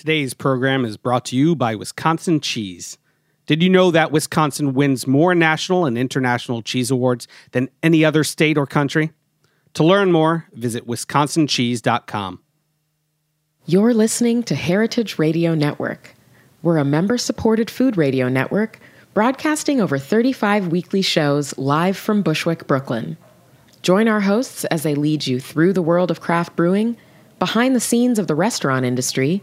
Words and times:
Today's 0.00 0.32
program 0.32 0.86
is 0.86 0.96
brought 0.96 1.26
to 1.26 1.36
you 1.36 1.54
by 1.54 1.74
Wisconsin 1.74 2.40
Cheese. 2.40 2.96
Did 3.44 3.62
you 3.62 3.68
know 3.68 3.90
that 3.90 4.10
Wisconsin 4.10 4.72
wins 4.72 5.06
more 5.06 5.34
national 5.34 5.84
and 5.84 5.98
international 5.98 6.62
cheese 6.62 6.90
awards 6.90 7.28
than 7.50 7.68
any 7.82 8.02
other 8.02 8.24
state 8.24 8.56
or 8.56 8.66
country? 8.66 9.12
To 9.74 9.84
learn 9.84 10.10
more, 10.10 10.46
visit 10.54 10.86
wisconsincheese.com. 10.86 12.40
You're 13.66 13.92
listening 13.92 14.42
to 14.44 14.54
Heritage 14.54 15.18
Radio 15.18 15.54
Network. 15.54 16.14
We're 16.62 16.78
a 16.78 16.84
member 16.86 17.18
supported 17.18 17.68
food 17.68 17.98
radio 17.98 18.30
network 18.30 18.80
broadcasting 19.12 19.82
over 19.82 19.98
35 19.98 20.68
weekly 20.68 21.02
shows 21.02 21.58
live 21.58 21.98
from 21.98 22.22
Bushwick, 22.22 22.66
Brooklyn. 22.66 23.18
Join 23.82 24.08
our 24.08 24.20
hosts 24.20 24.64
as 24.64 24.82
they 24.82 24.94
lead 24.94 25.26
you 25.26 25.40
through 25.40 25.74
the 25.74 25.82
world 25.82 26.10
of 26.10 26.22
craft 26.22 26.56
brewing, 26.56 26.96
behind 27.38 27.76
the 27.76 27.80
scenes 27.80 28.18
of 28.18 28.28
the 28.28 28.34
restaurant 28.34 28.86
industry, 28.86 29.42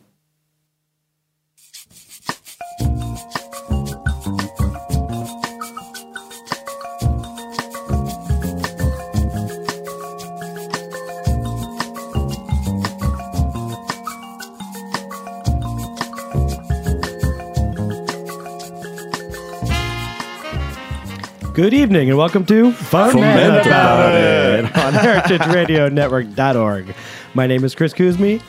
Good 21.53 21.73
evening 21.73 22.07
and 22.09 22.17
welcome 22.17 22.45
to 22.45 22.71
Foment, 22.71 23.11
Foment 23.11 23.65
About, 23.65 23.67
About 23.67 24.15
It 24.15 24.65
on 24.77 24.93
heritageradionetwork.org. 24.93 26.95
My 27.33 27.45
name 27.47 27.63
is 27.65 27.75
Chris 27.75 27.93
Cuzme, 27.93 28.41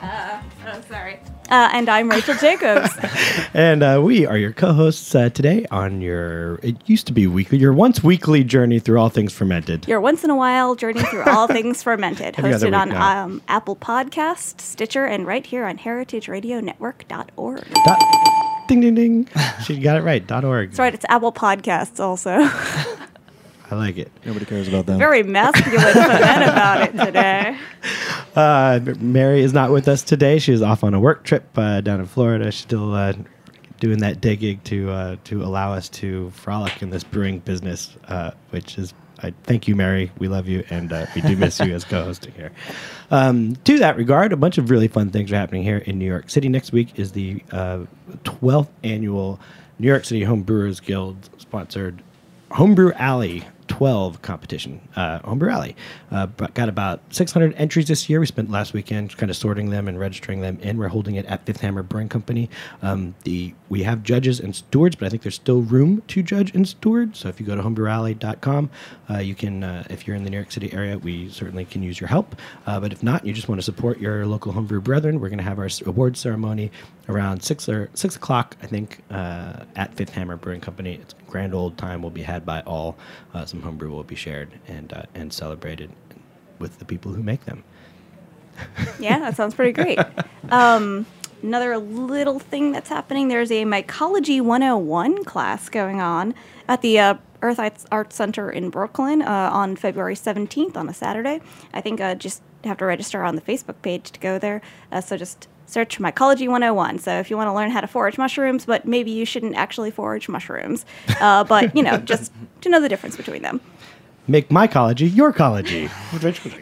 Uh 0.00 0.40
Oh, 0.68 0.80
sorry. 0.88 1.20
Uh, 1.48 1.70
and 1.72 1.88
I'm 1.88 2.10
Rachel 2.10 2.34
Jacobs. 2.34 2.90
and 3.54 3.84
uh, 3.84 4.00
we 4.02 4.26
are 4.26 4.36
your 4.36 4.52
co-hosts 4.52 5.14
uh, 5.14 5.28
today 5.30 5.64
on 5.70 6.00
your, 6.00 6.56
it 6.62 6.76
used 6.88 7.06
to 7.06 7.12
be 7.12 7.28
weekly, 7.28 7.58
your 7.58 7.72
once 7.72 8.02
weekly 8.02 8.42
journey 8.42 8.80
through 8.80 8.98
all 8.98 9.10
things 9.10 9.32
fermented. 9.32 9.86
Your 9.86 10.00
once 10.00 10.24
in 10.24 10.30
a 10.30 10.34
while 10.36 10.74
journey 10.74 11.02
through 11.02 11.22
all 11.24 11.46
things 11.48 11.84
fermented, 11.84 12.34
Every 12.36 12.52
other 12.52 12.66
hosted 12.66 12.70
week 12.70 12.80
on 12.80 12.88
now. 12.88 13.24
um, 13.24 13.42
Apple 13.46 13.76
Podcast, 13.76 14.60
Stitcher, 14.60 15.04
and 15.04 15.24
right 15.24 15.46
here 15.46 15.64
on 15.66 15.78
heritageradionetwork.org. 15.78 17.64
Dot, 17.84 18.02
ding, 18.80 18.94
ding, 18.94 19.24
ding. 19.24 19.42
She 19.64 19.78
got 19.78 19.96
it 19.96 20.02
right, 20.02 20.24
dot 20.26 20.44
.org. 20.44 20.70
That's 20.70 20.78
right, 20.78 20.94
it's 20.94 21.04
Apple 21.08 21.32
Podcasts 21.32 22.00
also. 22.00 22.30
I 23.68 23.74
like 23.74 23.96
it. 23.98 24.12
Nobody 24.24 24.44
cares 24.44 24.68
about 24.68 24.86
them. 24.86 24.98
Very 24.98 25.24
masculine 25.24 25.80
ferment 25.92 26.42
about 26.42 26.82
it 26.82 26.96
today. 27.04 27.58
Uh, 28.36 28.80
Mary 28.98 29.40
is 29.40 29.54
not 29.54 29.70
with 29.70 29.88
us 29.88 30.02
today. 30.02 30.38
She 30.38 30.52
is 30.52 30.60
off 30.60 30.84
on 30.84 30.92
a 30.92 31.00
work 31.00 31.24
trip 31.24 31.46
uh, 31.56 31.80
down 31.80 32.00
in 32.00 32.06
Florida. 32.06 32.50
She's 32.50 32.60
still 32.60 32.92
uh, 32.92 33.14
doing 33.80 34.00
that 34.00 34.20
day 34.20 34.36
gig 34.36 34.62
to 34.64 34.90
uh, 34.90 35.16
to 35.24 35.42
allow 35.42 35.72
us 35.72 35.88
to 35.90 36.28
frolic 36.32 36.82
in 36.82 36.90
this 36.90 37.02
brewing 37.02 37.38
business, 37.38 37.96
uh, 38.08 38.32
which 38.50 38.76
is. 38.76 38.92
I 39.22 39.32
thank 39.44 39.66
you, 39.66 39.74
Mary. 39.74 40.10
We 40.18 40.28
love 40.28 40.46
you, 40.46 40.64
and 40.70 40.92
uh, 40.92 41.06
we 41.14 41.22
do 41.22 41.36
miss 41.36 41.58
you 41.60 41.74
as 41.74 41.84
co-hosting 41.84 42.32
here. 42.34 42.52
Um, 43.10 43.56
to 43.64 43.78
that 43.78 43.96
regard, 43.96 44.32
a 44.32 44.36
bunch 44.36 44.58
of 44.58 44.70
really 44.70 44.88
fun 44.88 45.10
things 45.10 45.32
are 45.32 45.36
happening 45.36 45.62
here 45.62 45.78
in 45.78 45.98
New 45.98 46.04
York 46.06 46.28
City. 46.28 46.48
Next 46.48 46.72
week 46.72 46.98
is 46.98 47.12
the 47.12 47.42
uh, 47.50 47.84
12th 48.24 48.68
annual 48.84 49.40
New 49.78 49.88
York 49.88 50.04
City 50.04 50.24
Home 50.24 50.42
Brewers 50.42 50.80
Guild 50.80 51.30
sponsored 51.38 52.02
Homebrew 52.50 52.92
Alley 52.94 53.44
12 53.68 54.22
competition. 54.22 54.80
Uh, 54.94 55.18
Homebrew 55.20 55.50
Alley 55.50 55.76
uh, 56.10 56.26
got 56.26 56.68
about 56.68 57.00
600 57.10 57.54
entries 57.56 57.88
this 57.88 58.08
year. 58.08 58.20
We 58.20 58.26
spent 58.26 58.50
last 58.50 58.72
weekend 58.72 59.16
kind 59.16 59.30
of 59.30 59.36
sorting 59.36 59.70
them 59.70 59.88
and 59.88 59.98
registering 59.98 60.40
them 60.40 60.58
in. 60.60 60.78
We're 60.78 60.88
holding 60.88 61.16
it 61.16 61.26
at 61.26 61.44
Fifth 61.46 61.60
Hammer 61.60 61.82
Brewing 61.82 62.08
Company. 62.08 62.48
Um, 62.82 63.14
the 63.24 63.54
we 63.68 63.82
have 63.82 64.02
judges 64.02 64.38
and 64.38 64.54
stewards, 64.54 64.96
but 64.96 65.06
I 65.06 65.08
think 65.08 65.22
there's 65.22 65.34
still 65.34 65.62
room 65.62 66.02
to 66.08 66.22
judge 66.22 66.54
and 66.54 66.66
steward. 66.68 67.16
So 67.16 67.28
if 67.28 67.40
you 67.40 67.46
go 67.46 67.56
to 67.56 67.62
homebrewalley.com, 67.62 68.70
uh, 69.10 69.18
you 69.18 69.34
can, 69.34 69.64
uh, 69.64 69.84
if 69.90 70.06
you're 70.06 70.16
in 70.16 70.24
the 70.24 70.30
New 70.30 70.36
York 70.36 70.52
City 70.52 70.72
area, 70.72 70.98
we 70.98 71.28
certainly 71.30 71.64
can 71.64 71.82
use 71.82 72.00
your 72.00 72.08
help. 72.08 72.36
Uh, 72.66 72.78
but 72.78 72.92
if 72.92 73.02
not, 73.02 73.26
you 73.26 73.32
just 73.32 73.48
want 73.48 73.58
to 73.58 73.64
support 73.64 73.98
your 73.98 74.24
local 74.26 74.52
homebrew 74.52 74.80
brethren, 74.80 75.20
we're 75.20 75.28
going 75.28 75.38
to 75.38 75.44
have 75.44 75.58
our 75.58 75.68
award 75.86 76.16
ceremony 76.16 76.70
around 77.08 77.42
six 77.42 77.68
or 77.68 77.90
six 77.94 78.16
o'clock, 78.16 78.56
I 78.62 78.66
think, 78.66 79.00
uh, 79.10 79.64
at 79.74 79.94
Fifth 79.94 80.10
Hammer 80.10 80.36
Brewing 80.36 80.60
Company. 80.60 80.94
It's 80.94 81.14
a 81.14 81.30
grand 81.30 81.54
old 81.54 81.78
time 81.78 82.02
will 82.02 82.10
be 82.10 82.22
had 82.22 82.44
by 82.44 82.60
all. 82.62 82.96
Uh, 83.34 83.44
some 83.56 83.62
homebrew 83.62 83.90
will 83.90 84.04
be 84.04 84.14
shared 84.14 84.50
and 84.68 84.92
uh, 84.92 85.02
and 85.14 85.32
celebrated 85.32 85.90
with 86.58 86.78
the 86.78 86.84
people 86.84 87.12
who 87.12 87.22
make 87.22 87.44
them. 87.44 87.64
Yeah, 88.98 89.18
that 89.18 89.36
sounds 89.36 89.54
pretty 89.54 89.72
great. 89.72 89.98
Um, 90.48 91.04
another 91.42 91.76
little 91.76 92.38
thing 92.38 92.72
that's 92.72 92.88
happening 92.88 93.28
there's 93.28 93.50
a 93.50 93.64
Mycology 93.64 94.40
101 94.40 95.24
class 95.24 95.68
going 95.68 96.00
on 96.00 96.34
at 96.66 96.80
the 96.80 96.98
uh, 96.98 97.14
Earth 97.42 97.58
Arts 97.58 97.84
Arts 97.92 98.16
Center 98.16 98.50
in 98.50 98.70
Brooklyn 98.70 99.20
uh, 99.20 99.50
on 99.52 99.76
February 99.76 100.14
17th 100.14 100.76
on 100.76 100.88
a 100.88 100.94
Saturday. 100.94 101.40
I 101.74 101.80
think 101.82 102.00
uh, 102.00 102.14
just 102.14 102.42
have 102.64 102.78
to 102.78 102.86
register 102.86 103.22
on 103.22 103.36
the 103.36 103.42
Facebook 103.42 103.82
page 103.82 104.10
to 104.12 104.20
go 104.20 104.38
there. 104.38 104.62
Uh, 104.90 105.02
so 105.02 105.16
just 105.16 105.48
search 105.66 105.98
Mycology 105.98 106.48
101. 106.48 106.98
So 106.98 107.18
if 107.18 107.30
you 107.30 107.36
want 107.36 107.48
to 107.48 107.52
learn 107.52 107.70
how 107.70 107.80
to 107.80 107.86
forage 107.86 108.18
mushrooms, 108.18 108.64
but 108.64 108.86
maybe 108.86 109.10
you 109.10 109.24
shouldn't 109.24 109.56
actually 109.56 109.90
forage 109.90 110.28
mushrooms, 110.28 110.86
uh, 111.20 111.44
but 111.52 111.74
you 111.76 111.82
know, 111.82 111.98
just 111.98 112.32
to 112.62 112.68
know 112.68 112.80
the 112.80 112.88
difference 112.88 113.16
between 113.16 113.42
them. 113.42 113.60
Make 114.28 114.48
mycology 114.48 115.14
your 115.14 115.28
ecology. 115.28 115.88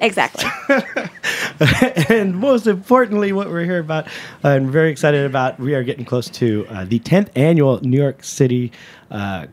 Exactly. 0.03 0.45
and 2.11 2.37
most 2.37 2.67
importantly, 2.67 3.33
what 3.33 3.49
we're 3.49 3.65
here 3.65 3.79
about 3.79 4.07
uh, 4.45 4.49
and 4.49 4.71
very 4.71 4.91
excited 4.91 5.25
about, 5.25 5.59
we 5.59 5.75
are 5.75 5.83
getting 5.83 6.05
close 6.05 6.29
to 6.29 6.67
uh, 6.69 6.85
the 6.85 6.99
10th 6.99 7.31
annual 7.35 7.81
New 7.81 7.97
York 7.97 8.23
City 8.23 8.71
uh, 9.11 9.47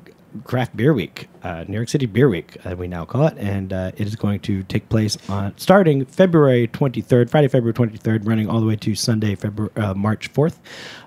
Craft 0.44 0.76
Beer 0.78 0.94
Week, 0.94 1.28
uh, 1.44 1.66
New 1.68 1.76
York 1.76 1.90
City 1.90 2.06
Beer 2.06 2.30
Week, 2.30 2.58
we 2.78 2.88
now 2.88 3.06
call 3.06 3.28
it, 3.28 3.38
and 3.38 3.74
uh, 3.74 3.92
it 3.98 4.08
is 4.08 4.16
going 4.16 4.40
to 4.42 4.64
take 4.64 4.88
place 4.90 5.18
on 5.30 5.54
starting 5.58 6.06
February 6.06 6.68
23rd, 6.68 7.30
Friday, 7.30 7.48
February 7.48 7.74
23rd, 7.74 8.28
running 8.28 8.48
all 8.50 8.60
the 8.62 8.66
way 8.66 8.76
to 8.78 8.96
Sunday, 8.96 9.36
February 9.36 9.74
uh, 9.76 9.94
March 9.94 10.32
4th. 10.34 10.58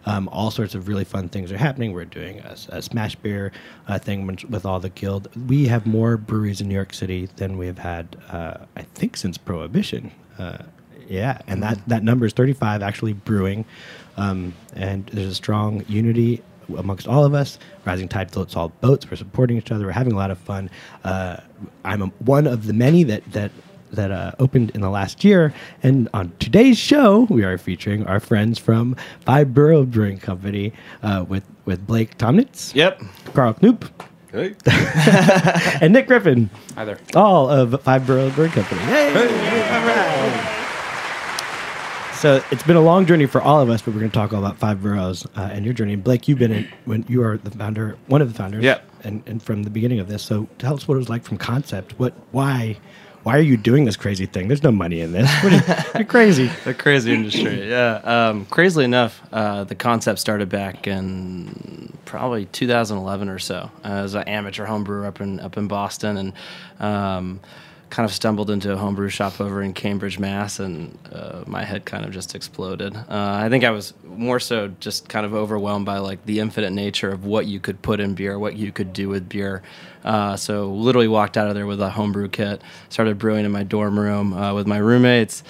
Um, 0.07 0.29
all 0.29 0.51
sorts 0.51 0.75
of 0.75 0.89
really 0.89 1.05
fun 1.05 1.29
things 1.29 1.51
are 1.51 1.57
happening. 1.57 1.93
We're 1.93 2.05
doing 2.05 2.41
a, 2.41 2.57
a 2.69 2.83
smash 2.83 3.17
beer 3.17 3.53
uh, 3.89 3.99
thing 3.99 4.27
with- 4.27 4.65
all 4.67 4.81
the 4.81 4.91
guild. 4.91 5.29
We 5.49 5.67
have 5.67 5.87
more 5.87 6.17
breweries 6.17 6.61
in 6.61 6.69
New 6.69 6.75
York 6.75 6.95
City 6.95 7.29
than 7.37 7.57
we 7.59 7.67
have 7.67 7.79
had, 7.79 8.17
uh, 8.31 8.59
I 8.77 8.83
think, 8.83 9.17
since 9.17 9.37
Prohibition. 9.39 10.11
Yeah, 11.07 11.39
and 11.47 11.63
that, 11.63 11.87
that 11.89 12.03
number 12.03 12.25
is 12.27 12.33
35 12.33 12.83
actually 12.83 13.13
brewing. 13.13 13.65
Um, 14.17 14.55
and 14.75 15.07
there's 15.09 15.33
a 15.33 15.35
strong 15.35 15.85
unity 15.89 16.43
amongst 16.79 17.07
all 17.07 17.25
of 17.25 17.35
us. 17.35 17.59
Rising 17.85 18.09
tide 18.09 18.31
floats 18.31 18.57
all 18.57 18.71
boats. 18.81 19.09
We're 19.11 19.17
supporting 19.17 19.57
each 19.59 19.71
other. 19.71 19.85
We're 19.87 19.93
having 19.93 20.13
a 20.15 20.17
lot 20.17 20.31
of 20.31 20.39
fun. 20.39 20.71
Uh, 21.05 21.37
I'm 21.85 22.03
a, 22.03 22.07
one 22.21 22.47
of 22.47 22.67
the 22.67 22.73
many 22.73 23.03
that 23.05 23.25
that 23.33 23.51
that 23.93 24.11
uh, 24.11 24.33
opened 24.41 24.71
in 24.71 24.81
the 24.81 24.91
last 24.91 25.23
year. 25.23 25.53
And 25.83 26.09
on 26.15 26.33
today's 26.41 26.79
show, 26.79 27.27
we 27.31 27.45
are 27.45 27.57
featuring 27.59 28.07
our 28.07 28.19
friends 28.21 28.59
from 28.59 28.97
Five 29.21 29.55
Borough 29.55 29.85
Brewing 29.85 30.19
Company 30.19 30.73
uh, 31.03 31.25
with 31.29 31.45
with 31.65 31.87
Blake 31.87 32.17
Tomnitz, 32.19 32.75
Yep. 32.75 33.03
Carl 33.35 33.55
Knoop, 33.55 33.89
Hey. 34.33 34.55
and 35.81 35.93
Nick 35.93 36.09
Griffin. 36.09 36.51
Hi 36.75 36.85
there. 36.85 36.99
All 37.15 37.49
of 37.49 37.81
Five 37.83 38.07
Borough 38.07 38.31
Brewing 38.31 38.51
Company. 38.51 38.81
Hey! 38.81 39.09
All 39.15 39.87
right. 39.87 40.14
So 42.25 42.43
it's 42.51 42.63
been 42.63 42.77
a 42.77 42.81
long 42.81 43.05
journey 43.05 43.27
for 43.27 43.43
all 43.43 43.61
of 43.61 43.69
us, 43.69 43.83
but 43.83 43.93
we're 43.93 44.01
going 44.01 44.11
to 44.11 44.17
talk 44.17 44.33
all 44.33 44.39
about 44.39 44.57
Five 44.57 44.83
Boroughs 44.83 45.27
uh, 45.37 45.51
and 45.53 45.63
your 45.63 45.75
journey. 45.75 45.93
And 45.93 46.03
Blake, 46.03 46.27
you've 46.27 46.39
been 46.39 46.53
in 46.53 46.73
when 46.87 47.05
you 47.07 47.23
are 47.23 47.37
the 47.37 47.51
founder, 47.51 47.99
one 48.07 48.23
of 48.23 48.33
the 48.33 48.35
founders, 48.35 48.65
yeah. 48.65 48.79
and, 49.03 49.23
and 49.27 49.43
from 49.43 49.63
the 49.63 49.69
beginning 49.69 50.01
of 50.01 50.09
this. 50.09 50.23
So 50.23 50.49
tell 50.57 50.73
us 50.73 50.89
what 50.89 50.95
it 50.95 51.01
was 51.01 51.11
like 51.11 51.23
from 51.23 51.37
concept. 51.37 51.99
What, 51.99 52.15
why, 52.31 52.79
why 53.25 53.37
are 53.37 53.43
you 53.43 53.59
doing 53.59 53.85
this 53.85 53.99
crazy 53.99 54.25
thing? 54.25 54.49
There's 54.49 54.63
no 54.63 54.73
money 54.73 55.03
in 55.03 55.13
this. 55.13 55.31
What 55.45 55.53
are- 55.53 55.99
you're 55.99 56.07
crazy. 56.07 56.51
the 56.65 56.73
crazy 56.73 57.13
industry. 57.13 57.69
Yeah. 57.69 58.01
Um, 58.03 58.47
crazily 58.47 58.87
enough, 58.87 59.21
uh, 59.31 59.65
the 59.65 59.75
concept 59.75 60.19
started 60.19 60.49
back 60.49 60.87
in 60.87 61.93
probably 62.07 62.47
2011 62.47 63.29
or 63.29 63.39
so. 63.39 63.71
Uh, 63.85 63.89
as 63.89 64.15
an 64.15 64.23
amateur 64.23 64.67
homebrewer 64.67 65.05
up 65.05 65.21
in 65.21 65.41
up 65.41 65.59
in 65.59 65.69
Boston, 65.69 66.17
and 66.17 66.33
um, 66.81 67.41
kind 67.95 68.05
of 68.05 68.13
stumbled 68.13 68.51
into 68.51 68.73
a 68.73 68.77
homebrew 68.77 69.09
shop 69.09 69.41
over 69.41 69.63
in 69.63 69.73
Cambridge, 69.73 70.19
Mass, 70.19 70.59
and 70.59 70.99
uh, 71.13 71.45
my 71.47 71.65
head 71.65 71.85
kind 71.85 72.05
of 72.05 72.11
just 72.11 72.35
exploded. 72.35 72.97
Uh, 72.97 73.05
I 73.09 73.49
think 73.49 73.63
I 73.63 73.71
was 73.71 73.95
more 74.05 74.41
so 74.41 74.67
just 74.81 75.09
kind 75.09 75.25
of 75.25 75.33
overwhelmed 75.33 75.87
by 75.87 75.99
like 75.99 76.27
the 76.27 76.41
infinite 76.41 76.73
nature 76.73 77.13
of 77.13 77.25
what 77.25 77.47
you 77.47 77.61
could 77.61 77.83
put 77.83 78.01
in 78.01 78.17
beer, 78.17 78.37
what 78.37 78.57
you 78.57 78.73
could 78.73 78.93
do 78.93 79.09
with 79.09 79.29
beer. 79.29 79.63
Uh, 80.05 80.35
so 80.35 80.73
literally 80.73 81.07
walked 81.07 81.37
out 81.37 81.47
of 81.47 81.55
there 81.55 81.67
with 81.67 81.81
a 81.81 81.89
homebrew 81.89 82.29
kit, 82.29 82.63
started 82.89 83.17
brewing 83.17 83.45
in 83.45 83.53
my 83.53 83.63
dorm 83.63 83.97
room 83.97 84.33
uh, 84.33 84.53
with 84.53 84.67
my 84.67 84.79
roommates 84.79 85.45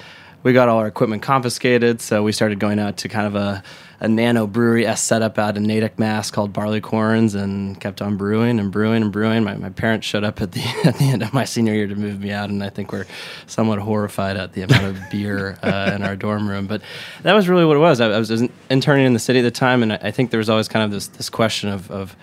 we 0.45 0.53
got 0.53 0.69
all 0.69 0.79
our 0.79 0.87
equipment 0.87 1.23
confiscated, 1.23 2.03
so 2.03 2.23
we 2.23 2.31
started 2.31 2.61
going 2.61 2.79
out 2.79 2.99
to 2.99 3.09
kind 3.09 3.27
of 3.27 3.35
a, 3.35 3.63
a 3.99 4.07
nano 4.07 4.47
brewery 4.47 4.87
S 4.87 5.03
setup 5.03 5.39
out 5.39 5.57
in 5.57 5.63
Natick, 5.63 5.99
Mass, 5.99 6.31
called 6.31 6.53
Barleycorns, 6.53 7.35
and 7.35 7.81
kept 7.81 8.03
on 8.03 8.19
brewing 8.19 8.61
and 8.61 8.71
brewing 8.71 9.03
and 9.03 9.11
brewing. 9.11 9.43
My, 9.43 9.55
my 9.55 9.71
parents 9.71 10.07
showed 10.07 10.23
up 10.23 10.43
at 10.43 10.53
the 10.53 10.61
at 10.85 10.99
the 10.99 11.05
end 11.05 11.23
of 11.23 11.33
my 11.33 11.47
senior 11.47 11.73
year 11.73 11.87
to 11.87 11.97
move 11.97 12.21
me 12.21 12.31
out, 12.31 12.51
and 12.51 12.63
I 12.63 12.69
think 12.69 12.93
we're 12.93 13.07
somewhat 13.47 13.79
horrified 13.79 14.37
at 14.37 14.53
the 14.53 14.63
amount 14.63 14.85
of 14.85 14.99
beer 15.11 15.59
uh, 15.63 15.93
in 15.95 16.03
our 16.03 16.15
dorm 16.15 16.47
room. 16.47 16.67
But 16.67 16.83
that 17.23 17.33
was 17.33 17.49
really 17.49 17.65
what 17.65 17.79
it 17.79 17.81
was. 17.81 18.03
I, 18.03 18.11
I 18.11 18.19
was 18.19 18.31
interning 18.69 19.07
in 19.07 19.15
the 19.15 19.19
city 19.19 19.39
at 19.39 19.43
the 19.45 19.51
time, 19.51 19.83
and 19.83 19.95
I, 19.95 19.99
I 20.03 20.11
think 20.11 20.31
there 20.31 20.39
was 20.39 20.51
always 20.51 20.69
kind 20.69 20.85
of 20.85 20.91
this 20.91 21.07
this 21.07 21.31
question 21.31 21.71
of, 21.71 21.91
of 21.91 22.15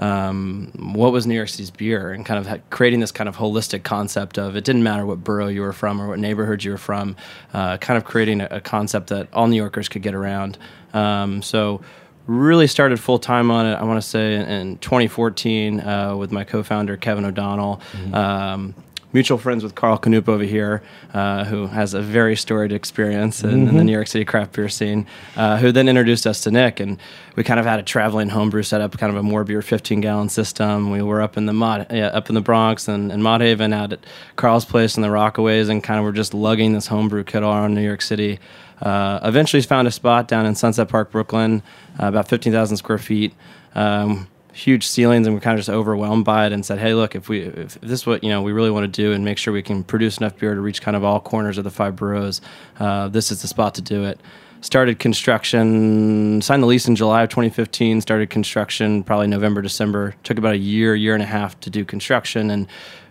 um, 0.00 0.72
what 0.76 1.12
was 1.12 1.26
New 1.26 1.34
York 1.34 1.48
City's 1.48 1.70
beer 1.70 2.10
and 2.10 2.24
kind 2.24 2.38
of 2.40 2.46
ha- 2.46 2.62
creating 2.70 3.00
this 3.00 3.12
kind 3.12 3.28
of 3.28 3.36
holistic 3.36 3.82
concept 3.82 4.38
of 4.38 4.56
it 4.56 4.64
didn't 4.64 4.82
matter 4.82 5.04
what 5.04 5.22
borough 5.22 5.48
you 5.48 5.60
were 5.60 5.74
from 5.74 6.00
or 6.00 6.08
what 6.08 6.18
neighborhood 6.18 6.64
you 6.64 6.70
were 6.72 6.78
from, 6.78 7.16
uh, 7.52 7.76
kind 7.76 7.98
of 7.98 8.04
creating 8.04 8.40
a, 8.40 8.48
a, 8.50 8.60
concept 8.60 9.08
that 9.08 9.28
all 9.34 9.46
New 9.46 9.56
Yorkers 9.56 9.90
could 9.90 10.00
get 10.00 10.14
around. 10.14 10.56
Um, 10.94 11.42
so 11.42 11.82
really 12.26 12.66
started 12.66 12.98
full 12.98 13.18
time 13.18 13.50
on 13.50 13.66
it. 13.66 13.74
I 13.74 13.84
want 13.84 14.02
to 14.02 14.08
say 14.08 14.36
in, 14.36 14.42
in 14.42 14.78
2014 14.78 15.80
uh, 15.80 16.16
with 16.16 16.32
my 16.32 16.44
co-founder 16.44 16.96
Kevin 16.96 17.26
O'Donnell. 17.26 17.82
Mm-hmm. 17.92 18.14
Um, 18.14 18.74
mutual 19.12 19.38
friends 19.38 19.62
with 19.62 19.74
Carl 19.74 19.98
Knoop 19.98 20.28
over 20.28 20.44
here, 20.44 20.82
uh, 21.12 21.44
who 21.44 21.66
has 21.66 21.94
a 21.94 22.00
very 22.00 22.36
storied 22.36 22.72
experience 22.72 23.42
in, 23.42 23.50
mm-hmm. 23.50 23.58
in, 23.58 23.64
the 23.64 23.72
mm-hmm. 23.72 23.86
New 23.86 23.92
York 23.92 24.06
City 24.06 24.24
craft 24.24 24.52
beer 24.52 24.68
scene, 24.68 25.06
uh, 25.36 25.56
who 25.58 25.72
then 25.72 25.88
introduced 25.88 26.26
us 26.26 26.42
to 26.42 26.50
Nick. 26.50 26.80
And 26.80 26.98
we 27.36 27.44
kind 27.44 27.60
of 27.60 27.66
had 27.66 27.78
a 27.78 27.82
traveling 27.82 28.28
homebrew 28.28 28.62
setup, 28.62 28.96
kind 28.98 29.14
of 29.14 29.24
a 29.24 29.26
MoreBeer 29.26 29.62
15 29.64 30.00
gallon 30.00 30.28
system. 30.28 30.90
We 30.90 31.02
were 31.02 31.20
up 31.20 31.36
in 31.36 31.46
the 31.46 31.52
Mod, 31.52 31.86
yeah, 31.90 32.08
up 32.08 32.28
in 32.28 32.34
the 32.34 32.40
Bronx 32.40 32.88
and, 32.88 33.10
and 33.12 33.22
Mott 33.22 33.40
Haven 33.40 33.72
out 33.72 33.92
at 33.92 34.00
Carl's 34.36 34.64
place 34.64 34.96
in 34.96 35.02
the 35.02 35.08
Rockaways, 35.08 35.68
and 35.68 35.82
kind 35.82 35.98
of 35.98 36.04
were 36.04 36.12
just 36.12 36.34
lugging 36.34 36.72
this 36.72 36.86
homebrew 36.86 37.24
kit 37.24 37.42
all 37.42 37.54
around 37.54 37.74
New 37.74 37.84
York 37.84 38.02
City. 38.02 38.38
Uh, 38.80 39.20
eventually 39.22 39.60
found 39.62 39.86
a 39.86 39.90
spot 39.90 40.26
down 40.26 40.46
in 40.46 40.54
Sunset 40.54 40.88
Park, 40.88 41.10
Brooklyn, 41.10 41.62
uh, 42.02 42.06
about 42.06 42.28
15,000 42.28 42.78
square 42.78 42.98
feet. 42.98 43.34
Um, 43.74 44.28
huge 44.52 44.86
ceilings 44.86 45.26
and 45.26 45.34
we're 45.34 45.40
kind 45.40 45.54
of 45.54 45.64
just 45.64 45.70
overwhelmed 45.70 46.24
by 46.24 46.46
it 46.46 46.52
and 46.52 46.64
said 46.64 46.78
hey 46.78 46.94
look 46.94 47.14
if 47.14 47.28
we 47.28 47.40
if 47.40 47.80
this 47.80 48.00
is 48.00 48.06
what 48.06 48.22
you 48.24 48.30
know 48.30 48.42
we 48.42 48.52
really 48.52 48.70
want 48.70 48.84
to 48.84 49.02
do 49.02 49.12
and 49.12 49.24
make 49.24 49.38
sure 49.38 49.52
we 49.52 49.62
can 49.62 49.84
produce 49.84 50.18
enough 50.18 50.36
beer 50.38 50.54
to 50.54 50.60
reach 50.60 50.82
kind 50.82 50.96
of 50.96 51.04
all 51.04 51.20
corners 51.20 51.58
of 51.58 51.64
the 51.64 51.70
five 51.70 51.96
boroughs 51.96 52.40
uh, 52.78 53.08
this 53.08 53.30
is 53.30 53.42
the 53.42 53.48
spot 53.48 53.74
to 53.74 53.82
do 53.82 54.04
it. 54.04 54.20
Started 54.62 54.98
construction 54.98 56.42
signed 56.42 56.62
the 56.62 56.66
lease 56.66 56.86
in 56.86 56.94
july 56.94 57.22
of 57.22 57.30
2015 57.30 58.00
started 58.00 58.28
construction 58.28 59.02
probably 59.02 59.26
november 59.26 59.62
december. 59.62 60.14
Took 60.22 60.38
about 60.38 60.54
a 60.54 60.58
year 60.58 60.94
year 60.94 61.14
and 61.14 61.22
a 61.22 61.26
half 61.26 61.58
to 61.60 61.70
do 61.70 61.84
construction 61.84 62.50
and 62.50 62.66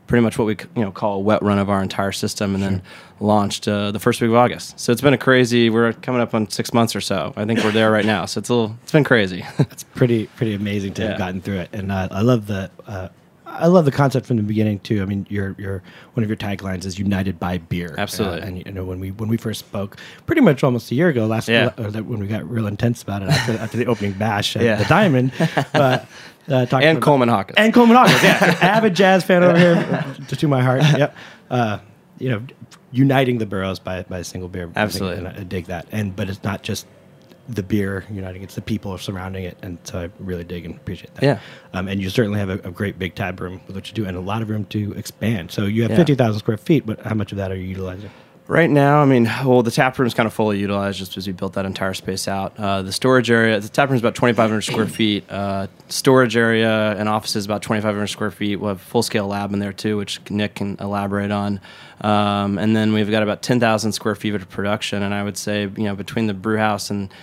pretty 0.09 0.23
much 0.23 0.37
what 0.39 0.45
we 0.45 0.57
you 0.75 0.83
know 0.83 0.91
call 0.91 1.15
a 1.15 1.19
wet 1.19 1.41
run 1.41 1.59
of 1.59 1.69
our 1.69 1.81
entire 1.81 2.11
system, 2.11 2.55
and 2.55 2.63
sure. 2.63 2.71
then 2.71 2.81
launched 3.21 3.67
uh, 3.67 3.91
the 3.91 3.99
first 3.99 4.19
week 4.19 4.29
of 4.29 4.35
August. 4.35 4.77
So 4.77 4.91
it's 4.91 5.01
been 5.01 5.13
a 5.13 5.17
crazy. 5.17 5.69
We're 5.69 5.93
coming 5.93 6.19
up 6.19 6.33
on 6.33 6.49
six 6.49 6.73
months 6.73 6.95
or 6.95 7.01
so. 7.01 7.31
I 7.37 7.45
think 7.45 7.63
we're 7.63 7.71
there 7.71 7.91
right 7.91 8.05
now. 8.05 8.25
So 8.25 8.39
it's 8.39 8.49
a 8.49 8.53
little. 8.53 8.75
It's 8.83 8.91
been 8.91 9.03
crazy. 9.05 9.45
it's 9.59 9.83
pretty 9.83 10.25
pretty 10.27 10.55
amazing 10.55 10.95
to 10.95 11.03
yeah. 11.03 11.09
have 11.09 11.17
gotten 11.17 11.41
through 11.41 11.59
it, 11.59 11.69
and 11.71 11.91
uh, 11.91 12.09
I 12.11 12.21
love 12.21 12.47
the. 12.47 12.69
Uh, 12.85 13.09
I 13.49 13.67
love 13.67 13.85
the 13.85 13.91
concept 13.91 14.25
from 14.25 14.37
the 14.37 14.43
beginning 14.43 14.79
too. 14.79 15.01
I 15.01 15.05
mean, 15.05 15.25
your 15.29 15.55
your 15.57 15.83
one 16.13 16.23
of 16.23 16.29
your 16.29 16.37
taglines 16.37 16.85
is 16.85 16.97
"United 16.97 17.39
by 17.39 17.57
Beer." 17.57 17.95
Absolutely. 17.97 18.41
Uh, 18.41 18.45
and 18.45 18.65
you 18.65 18.71
know, 18.71 18.85
when 18.85 18.99
we 18.99 19.11
when 19.11 19.29
we 19.29 19.37
first 19.37 19.59
spoke, 19.59 19.97
pretty 20.25 20.41
much 20.41 20.63
almost 20.63 20.91
a 20.91 20.95
year 20.95 21.09
ago, 21.09 21.25
last 21.25 21.47
yeah. 21.47 21.73
uh, 21.77 21.91
when 22.03 22.19
we 22.19 22.27
got 22.27 22.49
real 22.49 22.67
intense 22.67 23.01
about 23.01 23.23
it 23.23 23.29
after, 23.29 23.53
after 23.53 23.77
the 23.77 23.85
opening 23.85 24.13
bash 24.13 24.55
at 24.55 24.63
yeah. 24.63 24.75
the 24.75 24.85
Diamond, 24.85 25.31
but 25.73 26.07
uh, 26.49 26.55
and 26.55 26.73
about, 26.73 27.01
Coleman 27.01 27.29
Hawkins. 27.29 27.57
And 27.57 27.73
Coleman 27.73 27.97
Hawkins, 27.97 28.23
yeah. 28.23 28.57
Avid 28.61 28.95
jazz 28.95 29.23
fan 29.23 29.43
over 29.43 29.57
here, 29.57 30.15
to, 30.27 30.35
to 30.35 30.47
my 30.47 30.61
heart. 30.61 30.81
Yep. 30.81 31.15
Uh, 31.49 31.79
you 32.17 32.29
know, 32.29 32.41
uniting 32.91 33.37
the 33.37 33.45
boroughs 33.45 33.79
by, 33.79 34.03
by 34.03 34.19
a 34.19 34.23
single 34.23 34.49
beer. 34.49 34.71
Absolutely. 34.75 35.25
I, 35.25 35.37
I 35.37 35.43
dig 35.43 35.65
that. 35.65 35.87
And 35.91 36.15
But 36.15 36.29
it's 36.29 36.43
not 36.43 36.63
just 36.63 36.87
the 37.49 37.63
beer 37.63 38.05
uniting, 38.11 38.43
it's 38.43 38.55
the 38.55 38.61
people 38.61 38.97
surrounding 38.97 39.43
it. 39.43 39.57
And 39.61 39.77
so 39.83 39.99
I 39.99 40.09
really 40.19 40.43
dig 40.43 40.65
and 40.65 40.75
appreciate 40.75 41.13
that. 41.15 41.23
Yeah. 41.23 41.39
Um, 41.73 41.87
and 41.87 41.99
you 41.99 42.09
certainly 42.09 42.39
have 42.39 42.49
a, 42.49 42.59
a, 42.59 42.71
great 42.71 42.99
big 42.99 43.15
tab 43.15 43.41
room 43.41 43.61
with 43.67 43.75
what 43.75 43.87
you 43.87 43.93
do 43.93 44.05
and 44.05 44.15
a 44.15 44.21
lot 44.21 44.41
of 44.41 44.49
room 44.49 44.65
to 44.65 44.93
expand. 44.93 45.51
So 45.51 45.65
you 45.65 45.81
have 45.81 45.91
yeah. 45.91 45.97
50,000 45.97 46.39
square 46.39 46.57
feet, 46.57 46.85
but 46.85 47.01
how 47.01 47.15
much 47.15 47.31
of 47.31 47.37
that 47.39 47.51
are 47.51 47.55
you 47.55 47.63
utilizing? 47.63 48.11
Right 48.49 48.69
now, 48.69 48.99
I 48.99 49.05
mean, 49.05 49.25
well, 49.45 49.61
the 49.61 49.69
tap 49.69 49.99
room 49.99 50.07
is 50.07 50.15
kind 50.15 50.25
of 50.25 50.33
fully 50.33 50.57
utilized 50.57 50.97
just 50.97 51.17
as 51.17 51.27
we 51.27 51.33
built 51.33 51.53
that 51.53 51.67
entire 51.67 51.93
space 51.93 52.27
out. 52.27 52.59
Uh, 52.59 52.81
the 52.81 52.91
storage 52.91 53.29
area, 53.29 53.59
the 53.59 53.69
tap 53.69 53.89
room 53.89 53.95
is 53.95 54.01
about 54.01 54.15
2,500 54.15 54.61
square 54.61 54.87
feet. 54.87 55.23
Uh, 55.29 55.67
storage 55.87 56.35
area 56.35 56.95
and 56.97 57.07
offices 57.07 57.45
about 57.45 57.61
2,500 57.61 58.07
square 58.07 58.31
feet. 58.31 58.55
We'll 58.55 58.69
have 58.69 58.81
full 58.81 59.03
scale 59.03 59.27
lab 59.27 59.53
in 59.53 59.59
there 59.59 59.71
too, 59.71 59.97
which 59.97 60.19
Nick 60.31 60.55
can 60.55 60.77
elaborate 60.79 61.29
on. 61.29 61.61
Um, 62.01 62.57
and 62.57 62.75
then 62.75 62.91
we've 62.91 63.11
got 63.11 63.21
about 63.21 63.43
10,000 63.43 63.91
square 63.91 64.15
feet 64.15 64.33
of 64.33 64.49
production. 64.49 65.03
And 65.03 65.13
I 65.13 65.21
would 65.21 65.37
say, 65.37 65.61
you 65.61 65.83
know, 65.83 65.95
between 65.95 66.25
the 66.25 66.33
brew 66.33 66.57
house 66.57 66.89
and 66.89 67.13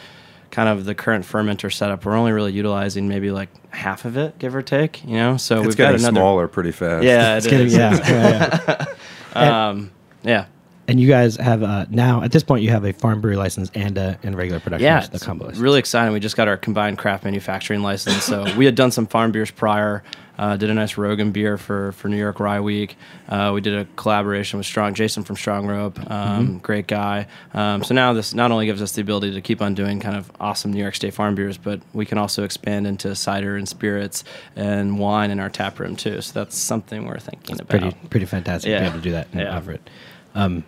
kind 0.56 0.70
of 0.70 0.86
the 0.86 0.94
current 0.94 1.22
fermenter 1.22 1.70
setup, 1.70 2.06
we're 2.06 2.16
only 2.16 2.32
really 2.32 2.52
utilizing 2.52 3.08
maybe 3.08 3.30
like 3.30 3.50
half 3.74 4.06
of 4.06 4.16
it, 4.16 4.38
give 4.38 4.56
or 4.56 4.62
take. 4.62 5.04
You 5.04 5.16
know, 5.16 5.36
so 5.36 5.58
it's 5.58 5.66
we've 5.66 5.76
getting 5.76 5.92
got 5.92 6.00
another, 6.00 6.14
smaller 6.14 6.48
pretty 6.48 6.72
fast. 6.72 7.04
Yeah, 7.04 7.36
it's 7.36 7.46
getting 7.46 7.68
yeah. 7.68 7.94
yeah, 8.08 8.86
yeah. 9.34 9.68
um, 9.68 9.90
yeah 10.22 10.46
and 10.88 11.00
you 11.00 11.08
guys 11.08 11.36
have 11.36 11.62
uh, 11.62 11.86
now 11.90 12.22
at 12.22 12.32
this 12.32 12.42
point 12.42 12.62
you 12.62 12.70
have 12.70 12.84
a 12.84 12.92
farm 12.92 13.20
brewery 13.20 13.36
license 13.36 13.70
and 13.74 13.98
a 13.98 14.18
and 14.22 14.36
regular 14.36 14.60
production. 14.60 14.84
Yeah, 14.84 15.06
the 15.06 15.18
combo. 15.18 15.50
Really 15.50 15.78
exciting. 15.78 16.12
We 16.12 16.20
just 16.20 16.36
got 16.36 16.48
our 16.48 16.56
combined 16.56 16.98
craft 16.98 17.24
manufacturing 17.24 17.82
license. 17.82 18.24
So 18.24 18.44
we 18.56 18.64
had 18.64 18.74
done 18.74 18.90
some 18.90 19.06
farm 19.06 19.32
beers 19.32 19.50
prior. 19.50 20.02
Uh, 20.38 20.56
did 20.56 20.70
a 20.70 20.74
nice 20.74 20.96
Rogan 20.96 21.32
beer 21.32 21.56
for, 21.56 21.92
for 21.92 22.08
New 22.08 22.16
York 22.16 22.40
Rye 22.40 22.60
Week. 22.60 22.96
Uh, 23.28 23.52
we 23.54 23.60
did 23.60 23.74
a 23.74 23.84
collaboration 23.96 24.58
with 24.58 24.66
Strong 24.66 24.94
Jason 24.94 25.24
from 25.24 25.36
Strong 25.36 25.66
Rope, 25.66 25.98
um, 26.10 26.46
mm-hmm. 26.46 26.58
great 26.58 26.86
guy. 26.86 27.26
Um, 27.54 27.82
so 27.82 27.94
now 27.94 28.12
this 28.12 28.34
not 28.34 28.50
only 28.50 28.66
gives 28.66 28.82
us 28.82 28.92
the 28.92 29.00
ability 29.00 29.32
to 29.32 29.40
keep 29.40 29.62
on 29.62 29.74
doing 29.74 30.00
kind 30.00 30.16
of 30.16 30.30
awesome 30.40 30.72
New 30.72 30.82
York 30.82 30.94
State 30.94 31.14
farm 31.14 31.34
beers, 31.34 31.56
but 31.58 31.80
we 31.92 32.04
can 32.04 32.18
also 32.18 32.44
expand 32.44 32.86
into 32.86 33.14
cider 33.14 33.56
and 33.56 33.68
spirits 33.68 34.24
and 34.54 34.98
wine 34.98 35.30
in 35.30 35.40
our 35.40 35.50
tap 35.50 35.78
room 35.78 35.96
too. 35.96 36.20
So 36.20 36.32
that's 36.38 36.56
something 36.56 37.06
we're 37.06 37.18
thinking 37.18 37.56
that's 37.56 37.60
about. 37.60 37.80
Pretty 37.80 38.08
pretty 38.08 38.26
fantastic 38.26 38.70
yeah. 38.70 38.78
to 38.78 38.82
be 38.82 38.86
able 38.88 38.98
to 38.98 39.02
do 39.02 39.12
that 39.12 39.28
and 39.32 39.40
yeah. 39.40 39.56
offer 39.56 39.72
it. 39.72 39.90
Um, 40.34 40.64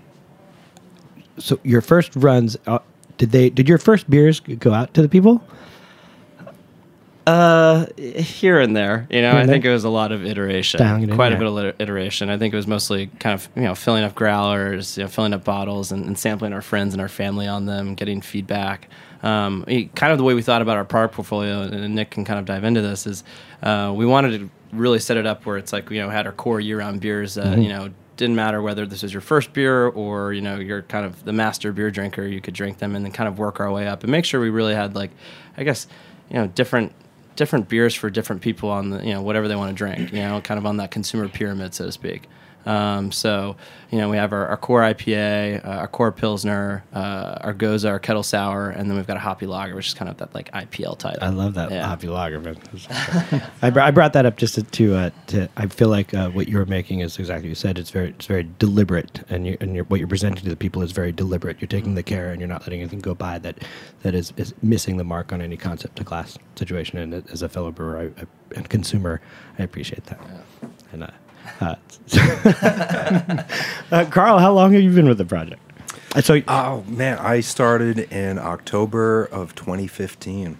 so 1.38 1.60
your 1.62 1.80
first 1.80 2.16
runs, 2.16 2.56
uh, 2.66 2.78
did 3.16 3.32
they? 3.32 3.50
Did 3.50 3.68
your 3.68 3.78
first 3.78 4.08
beers 4.08 4.40
go 4.40 4.72
out 4.72 4.94
to 4.94 5.02
the 5.02 5.08
people? 5.08 5.42
Uh, 7.28 7.84
here 7.98 8.58
and 8.58 8.74
there, 8.74 9.06
you 9.10 9.20
know, 9.20 9.36
I 9.36 9.46
think 9.46 9.66
it 9.66 9.70
was 9.70 9.84
a 9.84 9.90
lot 9.90 10.12
of 10.12 10.24
iteration, 10.24 10.78
quite 11.14 11.34
a 11.34 11.36
bit 11.36 11.46
of 11.46 11.78
iteration. 11.78 12.30
I 12.30 12.38
think 12.38 12.54
it 12.54 12.56
was 12.56 12.66
mostly 12.66 13.08
kind 13.18 13.34
of 13.34 13.50
you 13.54 13.64
know 13.64 13.74
filling 13.74 14.02
up 14.02 14.14
growlers, 14.14 14.96
you 14.96 15.04
know, 15.04 15.10
filling 15.10 15.34
up 15.34 15.44
bottles, 15.44 15.92
and, 15.92 16.06
and 16.06 16.18
sampling 16.18 16.54
our 16.54 16.62
friends 16.62 16.94
and 16.94 17.02
our 17.02 17.08
family 17.08 17.46
on 17.46 17.66
them, 17.66 17.94
getting 17.94 18.22
feedback. 18.22 18.88
Um, 19.22 19.64
kind 19.94 20.10
of 20.10 20.16
the 20.16 20.24
way 20.24 20.32
we 20.32 20.40
thought 20.40 20.62
about 20.62 20.78
our 20.78 20.86
product 20.86 21.16
portfolio, 21.16 21.64
and 21.64 21.94
Nick 21.94 22.12
can 22.12 22.24
kind 22.24 22.38
of 22.38 22.46
dive 22.46 22.64
into 22.64 22.80
this, 22.80 23.06
is 23.06 23.24
uh, 23.62 23.92
we 23.94 24.06
wanted 24.06 24.38
to 24.38 24.50
really 24.74 24.98
set 24.98 25.18
it 25.18 25.26
up 25.26 25.44
where 25.44 25.58
it's 25.58 25.70
like 25.70 25.90
you 25.90 26.00
know 26.00 26.08
had 26.08 26.24
our 26.24 26.32
core 26.32 26.60
year-round 26.60 26.98
beers 27.02 27.34
that 27.34 27.44
mm-hmm. 27.44 27.60
you 27.60 27.68
know 27.68 27.90
didn't 28.16 28.36
matter 28.36 28.62
whether 28.62 28.86
this 28.86 29.04
is 29.04 29.12
your 29.12 29.20
first 29.20 29.52
beer 29.52 29.88
or 29.88 30.32
you 30.32 30.40
know 30.40 30.56
you're 30.56 30.82
kind 30.82 31.04
of 31.04 31.22
the 31.26 31.32
master 31.34 31.72
beer 31.72 31.90
drinker 31.90 32.24
you 32.24 32.40
could 32.40 32.54
drink 32.54 32.78
them 32.78 32.96
and 32.96 33.04
then 33.04 33.12
kind 33.12 33.28
of 33.28 33.38
work 33.38 33.60
our 33.60 33.70
way 33.70 33.86
up 33.86 34.02
and 34.02 34.10
make 34.10 34.24
sure 34.24 34.40
we 34.40 34.50
really 34.50 34.74
had 34.74 34.96
like 34.96 35.10
i 35.56 35.62
guess 35.62 35.86
you 36.28 36.36
know 36.36 36.46
different 36.48 36.92
different 37.38 37.68
beers 37.68 37.94
for 37.94 38.10
different 38.10 38.42
people 38.42 38.68
on 38.68 38.90
the 38.90 39.06
you 39.06 39.14
know 39.14 39.22
whatever 39.22 39.46
they 39.46 39.54
want 39.54 39.70
to 39.70 39.74
drink 39.74 40.12
you 40.12 40.18
know 40.18 40.40
kind 40.40 40.58
of 40.58 40.66
on 40.66 40.76
that 40.78 40.90
consumer 40.90 41.28
pyramid 41.28 41.72
so 41.72 41.86
to 41.86 41.92
speak 41.92 42.28
um, 42.66 43.12
so, 43.12 43.56
you 43.90 43.98
know, 43.98 44.10
we 44.10 44.16
have 44.16 44.32
our, 44.32 44.46
our 44.46 44.56
core 44.56 44.82
IPA, 44.82 45.64
uh, 45.64 45.68
our 45.68 45.88
core 45.88 46.12
Pilsner, 46.12 46.84
uh, 46.92 47.38
our 47.40 47.54
Gose, 47.54 47.88
our 47.88 47.98
Kettle 47.98 48.22
Sour, 48.22 48.70
and 48.70 48.90
then 48.90 48.96
we've 48.96 49.06
got 49.06 49.16
a 49.16 49.20
Hoppy 49.20 49.46
Lager, 49.46 49.74
which 49.74 49.88
is 49.88 49.94
kind 49.94 50.10
of 50.10 50.18
that 50.18 50.34
like 50.34 50.52
IPL 50.52 50.98
type. 50.98 51.18
I 51.22 51.30
love 51.30 51.54
that 51.54 51.70
yeah. 51.70 51.86
Hoppy 51.86 52.08
Lager, 52.08 52.40
man. 52.40 52.58
I, 53.62 53.70
br- 53.70 53.80
I 53.80 53.90
brought 53.90 54.12
that 54.12 54.26
up 54.26 54.36
just 54.36 54.56
to, 54.56 54.62
to, 54.62 54.94
uh, 54.94 55.10
to 55.28 55.48
I 55.56 55.66
feel 55.66 55.88
like 55.88 56.12
uh, 56.12 56.28
what 56.30 56.48
you're 56.48 56.66
making 56.66 57.00
is 57.00 57.18
exactly 57.18 57.48
what 57.48 57.50
you 57.50 57.54
said. 57.54 57.78
It's 57.78 57.90
very, 57.90 58.10
it's 58.10 58.26
very 58.26 58.46
deliberate, 58.58 59.24
and, 59.30 59.46
you, 59.46 59.56
and 59.60 59.74
you're, 59.74 59.84
what 59.84 59.98
you're 59.98 60.08
presenting 60.08 60.44
to 60.44 60.50
the 60.50 60.56
people 60.56 60.82
is 60.82 60.92
very 60.92 61.12
deliberate. 61.12 61.60
You're 61.60 61.68
taking 61.68 61.94
the 61.94 62.02
care, 62.02 62.30
and 62.30 62.40
you're 62.40 62.48
not 62.48 62.62
letting 62.62 62.80
anything 62.80 63.00
go 63.00 63.14
by 63.14 63.38
that, 63.38 63.62
that 64.02 64.14
is, 64.14 64.32
is 64.36 64.52
missing 64.62 64.98
the 64.98 65.04
mark 65.04 65.32
on 65.32 65.40
any 65.40 65.56
concept 65.56 65.96
to 65.96 66.04
class 66.04 66.36
situation. 66.56 66.98
And 66.98 67.14
as 67.30 67.40
a 67.40 67.48
fellow 67.48 67.70
brewer 67.70 67.98
I, 67.98 68.20
I, 68.20 68.26
and 68.54 68.68
consumer, 68.68 69.20
I 69.58 69.62
appreciate 69.62 70.04
that. 70.04 70.20
Yeah. 70.22 70.68
And 70.92 71.10
uh, 71.60 71.74
uh, 72.16 73.42
uh, 73.90 74.04
Carl, 74.10 74.38
how 74.38 74.52
long 74.52 74.72
have 74.72 74.82
you 74.82 74.92
been 74.92 75.08
with 75.08 75.18
the 75.18 75.24
project? 75.24 75.60
So, 76.20 76.40
oh 76.48 76.84
man, 76.88 77.18
I 77.18 77.40
started 77.40 77.98
in 78.12 78.38
October 78.38 79.24
of 79.26 79.54
2015, 79.54 80.58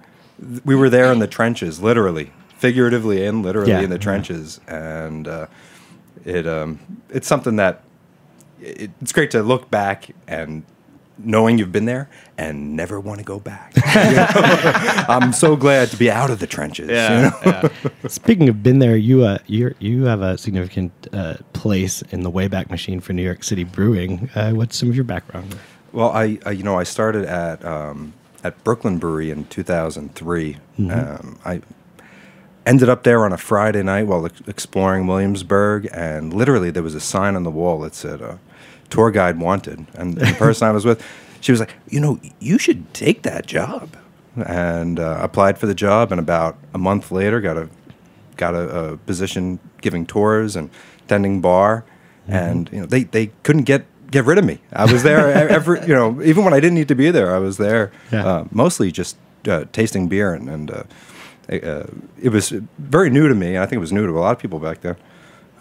we 0.64 0.76
were 0.76 0.90
there 0.90 1.12
in 1.12 1.20
the 1.20 1.28
trenches, 1.28 1.82
literally, 1.82 2.32
figuratively, 2.58 3.26
and 3.26 3.44
literally 3.44 3.72
Yeah, 3.72 3.82
in 3.82 3.90
the 3.90 3.96
yeah. 3.96 4.02
trenches, 4.02 4.60
and 4.68 5.28
uh, 5.28 5.48
it 6.26 6.48
um, 6.48 6.80
it's 7.10 7.28
something 7.28 7.58
that 7.58 7.84
it, 8.62 8.92
it's 9.02 9.12
great 9.12 9.32
to 9.32 9.44
look 9.44 9.70
back 9.70 10.12
and 10.28 10.64
knowing 11.24 11.58
you've 11.58 11.72
been 11.72 11.86
there 11.86 12.10
and 12.38 12.76
never 12.76 13.00
want 13.00 13.20
to 13.20 13.26
go 13.26 13.40
back. 13.40 13.74
You 13.90 14.16
know? 14.16 14.28
I'm 15.10 15.34
so 15.34 15.56
glad 15.56 15.90
to 15.90 15.98
be 15.98 16.12
out 16.12 16.30
of 16.30 16.40
the 16.40 16.48
trenches. 16.48 16.88
you 16.88 16.94
know? 16.94 17.32
yeah. 17.46 17.70
Speaking 18.08 18.48
of 18.48 18.62
been 18.62 18.80
there, 18.80 18.96
you 18.96 19.24
uh, 19.24 19.40
you 19.48 19.74
you 19.80 20.06
have 20.06 20.22
a 20.22 20.38
significant 20.38 20.92
uh, 21.12 21.38
place 21.54 22.02
in 22.12 22.22
the 22.22 22.32
Wayback 22.32 22.70
Machine 22.70 23.00
for 23.00 23.14
New 23.14 23.24
York 23.24 23.44
City 23.44 23.64
brewing. 23.64 24.30
Uh, 24.36 24.52
what's 24.52 24.78
some 24.78 24.90
of 24.90 24.96
your 24.96 25.06
background? 25.06 25.58
Well, 25.92 26.12
I, 26.12 26.38
I 26.46 26.52
you 26.52 26.64
know 26.64 26.78
I 26.78 26.84
started 26.84 27.26
at 27.26 27.66
um, 27.66 28.14
at 28.44 28.64
Brooklyn 28.64 29.00
Brewery 29.00 29.32
in 29.32 29.46
2003. 29.46 30.58
Um, 30.78 31.40
I 31.44 31.62
ended 32.66 32.90
up 32.90 33.04
there 33.04 33.26
on 33.26 33.34
a 33.34 33.38
Friday 33.38 33.82
night 33.82 34.04
while 34.04 34.26
exploring 34.48 35.08
Williamsburg, 35.08 35.90
and 35.92 36.34
literally 36.34 36.70
there 36.70 36.84
was 36.84 36.96
a 36.96 37.02
sign 37.02 37.36
on 37.36 37.44
the 37.44 37.52
wall 37.52 37.80
that 37.80 37.96
said 37.96 38.22
uh, 38.22 38.36
"Tour 38.90 39.12
guide 39.12 39.40
wanted," 39.40 39.86
and 39.96 40.16
the 40.16 40.34
person 40.38 40.68
I 40.68 40.72
was 40.72 40.86
with, 40.86 41.04
she 41.42 41.52
was 41.52 41.60
like, 41.60 41.74
"You 41.90 42.00
know, 42.00 42.20
you 42.40 42.58
should 42.58 42.94
take 42.94 43.22
that 43.24 43.46
job," 43.48 43.96
and 44.36 45.00
uh, 45.00 45.18
applied 45.22 45.58
for 45.58 45.66
the 45.68 45.74
job, 45.76 46.12
and 46.12 46.20
about 46.20 46.58
a 46.74 46.78
month 46.78 47.12
later 47.12 47.42
got 47.42 47.58
a 47.58 47.70
got 48.38 48.54
a, 48.56 48.92
a 48.94 48.98
position 48.98 49.60
giving 49.82 50.06
tours 50.06 50.56
and 50.56 50.70
tending 51.08 51.42
bar, 51.42 51.84
and 52.28 52.70
you 52.72 52.80
know 52.82 52.86
they, 52.86 53.04
they 53.04 53.28
couldn't 53.44 53.64
get 53.64 53.86
get 54.12 54.26
rid 54.26 54.38
of 54.38 54.46
me. 54.46 54.60
I 54.74 54.92
was 54.92 55.04
there 55.04 55.28
every 55.50 55.82
you 55.82 55.94
know 55.96 56.22
even 56.22 56.44
when 56.44 56.54
I 56.54 56.60
didn't 56.60 56.76
need 56.76 56.88
to 56.88 56.96
be 56.96 57.12
there, 57.12 57.34
I 57.36 57.40
was 57.40 57.58
there 57.58 57.92
Yeah. 58.12 58.26
uh, 58.26 58.46
mostly 58.52 58.92
just 58.92 59.18
uh, 59.48 59.66
tasting 59.72 60.08
beer 60.08 60.34
and, 60.34 60.50
and 60.50 60.72
uh, 60.72 60.84
uh, 61.52 61.86
it 62.22 62.30
was 62.30 62.50
very 62.78 63.10
new 63.10 63.28
to 63.28 63.36
me. 63.36 63.56
and 63.56 63.60
I 63.60 63.66
think 63.66 63.78
it 63.78 63.80
was 63.80 63.92
new 63.94 64.06
to 64.06 64.14
a 64.14 64.20
lot 64.20 64.32
of 64.32 64.40
people 64.40 64.60
back 64.60 64.82
then. 64.82 64.96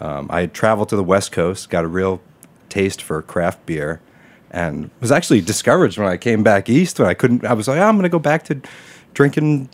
Um, 0.01 0.27
I 0.31 0.41
had 0.41 0.53
traveled 0.53 0.89
to 0.89 0.95
the 0.95 1.03
West 1.03 1.31
Coast, 1.31 1.69
got 1.69 1.83
a 1.83 1.87
real 1.87 2.21
taste 2.69 3.01
for 3.01 3.21
craft 3.21 3.65
beer, 3.65 4.01
and 4.51 4.89
was 4.99 5.11
actually 5.11 5.41
discouraged 5.41 5.97
when 5.97 6.07
I 6.07 6.17
came 6.17 6.43
back 6.43 6.69
east. 6.69 6.99
When 6.99 7.07
I 7.07 7.13
couldn't, 7.13 7.45
I 7.45 7.53
was 7.53 7.67
like, 7.67 7.79
"Oh, 7.79 7.83
I'm 7.83 7.95
going 7.95 8.03
to 8.03 8.09
go 8.09 8.19
back 8.19 8.43
to 8.45 8.61
drinking 9.13 9.69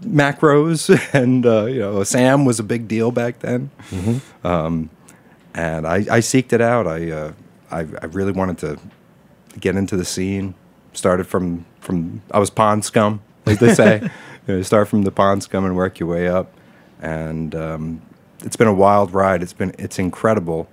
macros, 0.00 0.90
and 1.14 1.46
uh, 1.46 1.66
you 1.66 1.80
know, 1.80 2.02
Sam 2.04 2.44
was 2.44 2.58
a 2.58 2.62
big 2.64 2.88
deal 2.88 3.10
back 3.10 3.40
then. 3.40 3.70
Um, 4.44 4.90
and 5.54 5.86
I, 5.86 5.96
I 5.96 6.20
seeked 6.20 6.52
it 6.52 6.60
out. 6.60 6.86
I, 6.86 7.10
uh, 7.10 7.32
I, 7.70 7.80
I 7.80 8.06
really 8.06 8.32
wanted 8.32 8.58
to 8.58 8.78
get 9.60 9.76
into 9.76 9.96
the 9.96 10.04
scene. 10.04 10.54
Started 10.94 11.26
from 11.26 11.64
from 11.80 12.22
I 12.30 12.38
was 12.38 12.50
pond 12.50 12.84
scum, 12.84 13.22
as 13.46 13.58
they 13.58 13.74
say. 13.74 14.00
you 14.46 14.56
know, 14.56 14.62
start 14.62 14.88
from 14.88 15.02
the 15.02 15.10
pond 15.10 15.42
scum 15.42 15.64
and 15.64 15.76
work 15.76 15.98
your 15.98 16.08
way 16.08 16.28
up. 16.28 16.52
And 17.00 17.54
um, 17.54 18.02
it's 18.44 18.56
been 18.56 18.68
a 18.68 18.74
wild 18.74 19.12
ride. 19.12 19.42
It's 19.42 19.52
been 19.52 19.74
it's 19.78 19.98
incredible 19.98 20.68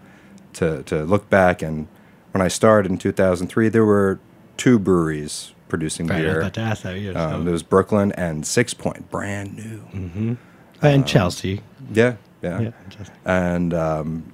to 0.54 0.84
to 0.84 1.04
look 1.04 1.30
back. 1.30 1.62
And 1.62 1.88
when 2.32 2.42
I 2.42 2.48
started 2.48 2.92
in 2.92 2.98
2003, 2.98 3.70
there 3.70 3.86
were 3.86 4.20
two 4.58 4.78
breweries 4.80 5.54
producing 5.68 6.08
Right, 6.08 6.18
I 6.20 6.24
was 6.24 6.32
beer. 6.32 6.40
about 6.42 6.54
to 6.56 6.62
ask 6.62 6.82
that. 6.84 7.00
Yeah, 7.00 7.12
Um, 7.12 7.32
so- 7.32 7.44
there 7.44 7.54
was 7.54 7.64
Brooklyn 7.64 8.12
and 8.14 8.44
Sixpoint, 8.44 9.10
brand 9.10 9.56
new. 9.58 10.38
Uh, 10.82 10.88
and 10.88 11.06
Chelsea. 11.08 11.62
Yeah, 11.94 12.16
yeah. 12.42 12.60
Yeah, 12.62 12.72
And 13.26 13.74
um, 13.74 14.34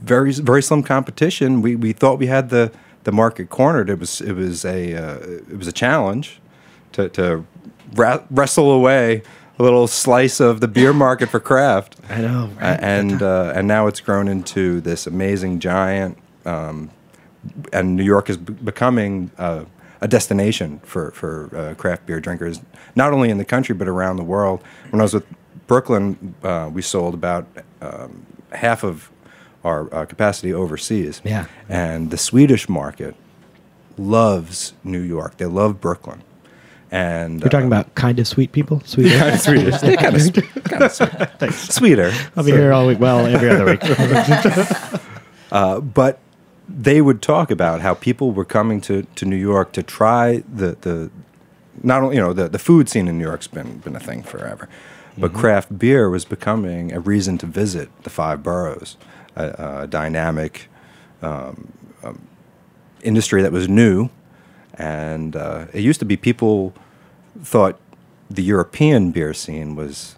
very 0.00 0.32
very 0.32 0.62
slim 0.62 0.82
competition. 0.82 1.62
We 1.62 1.76
we 1.76 1.92
thought 1.92 2.18
we 2.18 2.26
had 2.26 2.50
the 2.50 2.70
the 3.04 3.12
market 3.12 3.48
cornered. 3.50 3.88
It 3.90 3.98
was 3.98 4.20
it 4.20 4.32
was 4.32 4.64
a 4.64 4.94
uh, 4.94 5.16
it 5.50 5.56
was 5.58 5.66
a 5.68 5.72
challenge 5.72 6.40
to 6.92 7.08
to 7.10 7.44
ra- 7.94 8.22
wrestle 8.30 8.70
away 8.70 9.22
a 9.58 9.62
little 9.62 9.86
slice 9.86 10.40
of 10.40 10.60
the 10.60 10.68
beer 10.68 10.92
market 10.92 11.28
for 11.28 11.40
craft. 11.40 11.96
I 12.08 12.20
know. 12.20 12.50
Right? 12.60 12.78
and 12.80 13.22
uh, 13.22 13.52
and 13.54 13.66
now 13.66 13.86
it's 13.86 14.00
grown 14.00 14.28
into 14.28 14.80
this 14.80 15.06
amazing 15.06 15.60
giant, 15.60 16.18
um, 16.44 16.90
and 17.72 17.96
New 17.96 18.04
York 18.04 18.28
is 18.30 18.36
b- 18.36 18.52
becoming 18.52 19.30
uh, 19.38 19.64
a 20.00 20.08
destination 20.08 20.80
for 20.84 21.10
for 21.12 21.50
uh, 21.56 21.74
craft 21.74 22.06
beer 22.06 22.20
drinkers, 22.20 22.60
not 22.94 23.12
only 23.12 23.30
in 23.30 23.38
the 23.38 23.44
country 23.44 23.74
but 23.74 23.88
around 23.88 24.16
the 24.16 24.24
world. 24.24 24.62
When 24.90 25.00
I 25.00 25.04
was 25.04 25.14
with 25.14 25.26
Brooklyn, 25.66 26.34
uh, 26.42 26.70
we 26.72 26.82
sold 26.82 27.14
about 27.14 27.46
um, 27.80 28.26
half 28.52 28.84
of 28.84 29.10
our 29.64 29.92
uh, 29.92 30.04
capacity 30.06 30.52
overseas. 30.54 31.20
Yeah. 31.24 31.46
and 31.68 32.10
the 32.12 32.16
Swedish 32.18 32.68
market 32.68 33.16
loves 33.98 34.74
New 34.84 35.00
York. 35.00 35.38
They 35.38 35.46
love 35.46 35.80
Brooklyn. 35.80 36.22
And 36.90 37.40
You're 37.40 37.50
talking 37.50 37.72
uh, 37.72 37.78
about 37.78 37.94
kind 37.94 38.18
of 38.18 38.28
sweet 38.28 38.52
people. 38.52 38.80
Sweet. 38.84 39.12
kind 39.12 39.34
of 39.34 39.40
Swedish. 39.40 39.80
They're 39.80 39.96
kind 39.96 40.16
of, 40.16 40.64
kind 40.64 40.82
of 40.82 40.92
sweet. 40.92 41.52
sweeter. 41.52 42.12
I'll 42.36 42.44
be 42.44 42.52
here 42.52 42.72
all 42.72 42.86
week. 42.86 43.00
Well, 43.00 43.26
every 43.26 43.50
other 43.50 43.64
week. 43.64 43.80
but 45.94 46.20
they 46.68 47.00
would 47.00 47.22
talk 47.22 47.50
about 47.50 47.80
how 47.80 47.94
people 47.94 48.32
were 48.32 48.44
coming 48.44 48.80
to, 48.82 49.02
to 49.14 49.24
New 49.24 49.36
York 49.36 49.72
to 49.72 49.82
try 49.82 50.42
the, 50.52 50.76
the 50.80 51.10
not 51.82 52.02
only 52.02 52.16
you 52.16 52.22
know 52.22 52.32
the, 52.32 52.48
the 52.48 52.58
food 52.58 52.88
scene 52.88 53.08
in 53.08 53.18
New 53.18 53.24
York's 53.24 53.46
been 53.46 53.78
been 53.78 53.94
a 53.94 54.00
thing 54.00 54.22
forever, 54.22 54.68
but 55.18 55.32
craft 55.32 55.78
beer 55.78 56.10
was 56.10 56.24
becoming 56.24 56.92
a 56.92 57.00
reason 57.00 57.38
to 57.38 57.46
visit 57.46 57.88
the 58.02 58.10
five 58.10 58.42
boroughs, 58.42 58.96
a, 59.34 59.82
a 59.82 59.86
dynamic 59.86 60.68
um, 61.22 61.72
um, 62.02 62.26
industry 63.02 63.42
that 63.42 63.52
was 63.52 63.68
new, 63.68 64.10
and 64.78 65.34
uh, 65.36 65.66
it 65.72 65.80
used 65.82 66.00
to 66.00 66.06
be 66.06 66.16
people 66.16 66.72
thought 67.42 67.78
the 68.30 68.42
European 68.42 69.10
beer 69.12 69.32
scene 69.34 69.76
was 69.76 70.16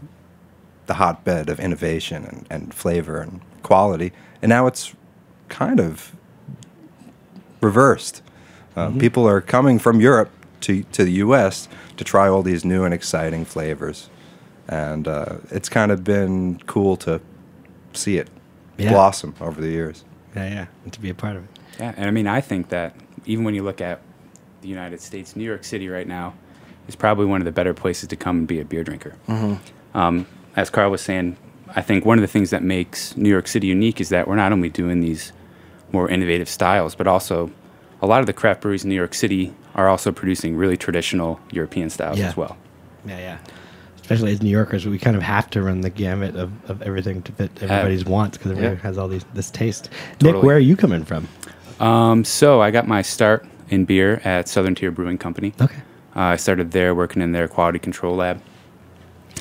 the 0.86 0.94
hotbed 0.94 1.48
of 1.48 1.60
innovation 1.60 2.24
and, 2.24 2.46
and 2.50 2.74
flavor 2.74 3.20
and 3.20 3.40
quality, 3.62 4.12
and 4.42 4.48
now 4.50 4.66
it's 4.66 4.94
kind 5.48 5.80
of 5.80 6.12
reversed. 7.60 8.22
Uh, 8.76 8.90
People 8.92 9.26
are 9.26 9.40
coming 9.40 9.78
from 9.78 10.00
Europe 10.00 10.30
to, 10.60 10.82
to 10.84 11.04
the 11.04 11.12
U.S. 11.14 11.68
to 11.96 12.04
try 12.04 12.28
all 12.28 12.42
these 12.42 12.64
new 12.64 12.84
and 12.84 12.94
exciting 12.94 13.44
flavors, 13.44 14.08
and 14.68 15.08
uh, 15.08 15.36
it's 15.50 15.68
kind 15.68 15.90
of 15.90 16.04
been 16.04 16.60
cool 16.66 16.96
to 16.98 17.20
see 17.92 18.18
it 18.18 18.28
Yeah. 18.76 18.90
blossom 18.90 19.34
over 19.40 19.60
the 19.60 19.68
years. 19.70 20.04
yeah, 20.36 20.48
yeah. 20.48 20.66
And 20.84 20.92
to 20.92 21.00
be 21.00 21.10
a 21.10 21.14
part 21.14 21.36
of 21.36 21.44
it. 21.44 21.50
Yeah, 21.80 21.94
and 21.96 22.06
I 22.06 22.10
mean, 22.12 22.26
I 22.28 22.40
think 22.40 22.68
that 22.68 22.94
even 23.26 23.44
when 23.44 23.54
you 23.54 23.62
look 23.64 23.80
at 23.80 24.00
the 24.60 24.68
United 24.68 25.00
States, 25.00 25.36
New 25.36 25.44
York 25.44 25.64
City 25.64 25.88
right 25.88 26.06
now 26.06 26.34
is 26.88 26.96
probably 26.96 27.26
one 27.26 27.40
of 27.40 27.44
the 27.44 27.52
better 27.52 27.74
places 27.74 28.08
to 28.08 28.16
come 28.16 28.38
and 28.38 28.48
be 28.48 28.60
a 28.60 28.64
beer 28.64 28.82
drinker. 28.84 29.14
Um, 29.94 30.26
as 30.56 30.70
Carl 30.70 30.90
was 30.90 31.00
saying, 31.02 31.36
I 31.76 31.82
think 31.82 32.04
one 32.04 32.18
of 32.18 32.22
the 32.22 32.28
things 32.28 32.50
that 32.50 32.62
makes 32.62 33.16
New 33.16 33.28
York 33.28 33.46
City 33.46 33.66
unique 33.66 34.00
is 34.00 34.08
that 34.08 34.26
we're 34.26 34.36
not 34.36 34.52
only 34.52 34.68
doing 34.70 35.00
these 35.00 35.32
more 35.92 36.08
innovative 36.08 36.48
styles, 36.48 36.94
but 36.94 37.06
also 37.06 37.50
a 38.00 38.06
lot 38.06 38.20
of 38.20 38.26
the 38.26 38.32
craft 38.32 38.62
breweries 38.62 38.84
in 38.84 38.90
New 38.90 38.96
York 38.96 39.14
City 39.14 39.52
are 39.74 39.88
also 39.88 40.10
producing 40.12 40.56
really 40.56 40.76
traditional 40.76 41.40
European 41.50 41.90
styles 41.90 42.18
Yeah. 42.18 42.28
as 42.28 42.36
well. 42.36 42.56
Yeah, 43.04 43.18
yeah. 43.18 43.38
Especially 44.00 44.32
as 44.32 44.42
New 44.42 44.50
Yorkers, 44.50 44.86
we 44.86 44.98
kind 44.98 45.16
of 45.16 45.22
have 45.22 45.50
to 45.50 45.62
run 45.62 45.82
the 45.82 45.90
gamut 45.90 46.34
of, 46.34 46.50
of 46.70 46.80
everything 46.82 47.22
to 47.22 47.32
fit 47.32 47.50
everybody's 47.62 48.04
wants 48.04 48.38
because 48.38 48.52
everybody 48.52 48.76
yeah. 48.76 48.82
has 48.82 48.96
all 48.96 49.08
these 49.08 49.24
this 49.34 49.50
taste. 49.50 49.90
Nick, 50.22 50.42
where 50.42 50.56
are 50.56 50.60
you 50.60 50.76
coming 50.76 51.04
from? 51.04 51.28
Um, 51.78 52.24
so 52.24 52.62
I 52.62 52.70
got 52.70 52.88
my 52.88 53.02
start 53.02 53.46
in 53.68 53.84
beer 53.84 54.20
at 54.24 54.48
Southern 54.48 54.74
Tier 54.74 54.90
Brewing 54.90 55.18
Company. 55.18 55.52
Okay. 55.60 55.76
Uh, 56.16 56.20
I 56.20 56.36
started 56.36 56.72
there 56.72 56.94
working 56.94 57.22
in 57.22 57.32
their 57.32 57.48
quality 57.48 57.78
control 57.78 58.16
lab. 58.16 58.40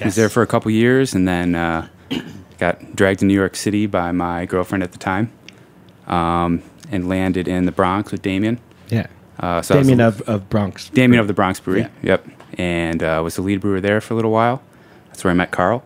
I 0.02 0.06
was 0.06 0.16
there 0.16 0.30
for 0.30 0.44
a 0.44 0.48
couple 0.48 0.70
years 0.70 1.14
and 1.16 1.28
then 1.28 1.56
uh, 1.56 1.88
got 2.60 2.96
dragged 2.96 3.20
to 3.22 3.26
New 3.26 3.34
York 3.34 3.56
City 3.56 3.88
by 3.88 4.12
my 4.12 4.46
girlfriend 4.46 4.84
at 4.84 4.92
the 4.92 5.00
time 5.00 5.32
um, 6.06 6.62
and 6.92 7.10
landed 7.10 7.48
in 7.48 7.66
the 7.66 7.72
Bronx 7.72 8.12
with 8.12 8.22
Damien. 8.22 8.60
Yeah. 8.90 9.08
Uh, 9.40 9.62
so 9.62 9.76
Damien 9.76 10.02
of, 10.02 10.22
of 10.22 10.50
Bronx. 10.50 10.90
Damien 10.90 11.20
of 11.20 11.28
the 11.28 11.34
Bronx 11.34 11.60
Brewery. 11.60 11.82
Yeah. 11.82 11.90
Yep. 12.04 12.28
And 12.60 13.04
uh, 13.04 13.22
was 13.24 13.36
the 13.36 13.42
lead 13.42 13.62
brewer 13.62 13.82
there 13.82 14.02
for 14.02 14.14
a 14.14 14.16
little 14.16 14.32
while. 14.32 14.62
That's 15.08 15.24
where 15.24 15.32
I 15.32 15.36
met 15.36 15.52
Carl. 15.52 15.84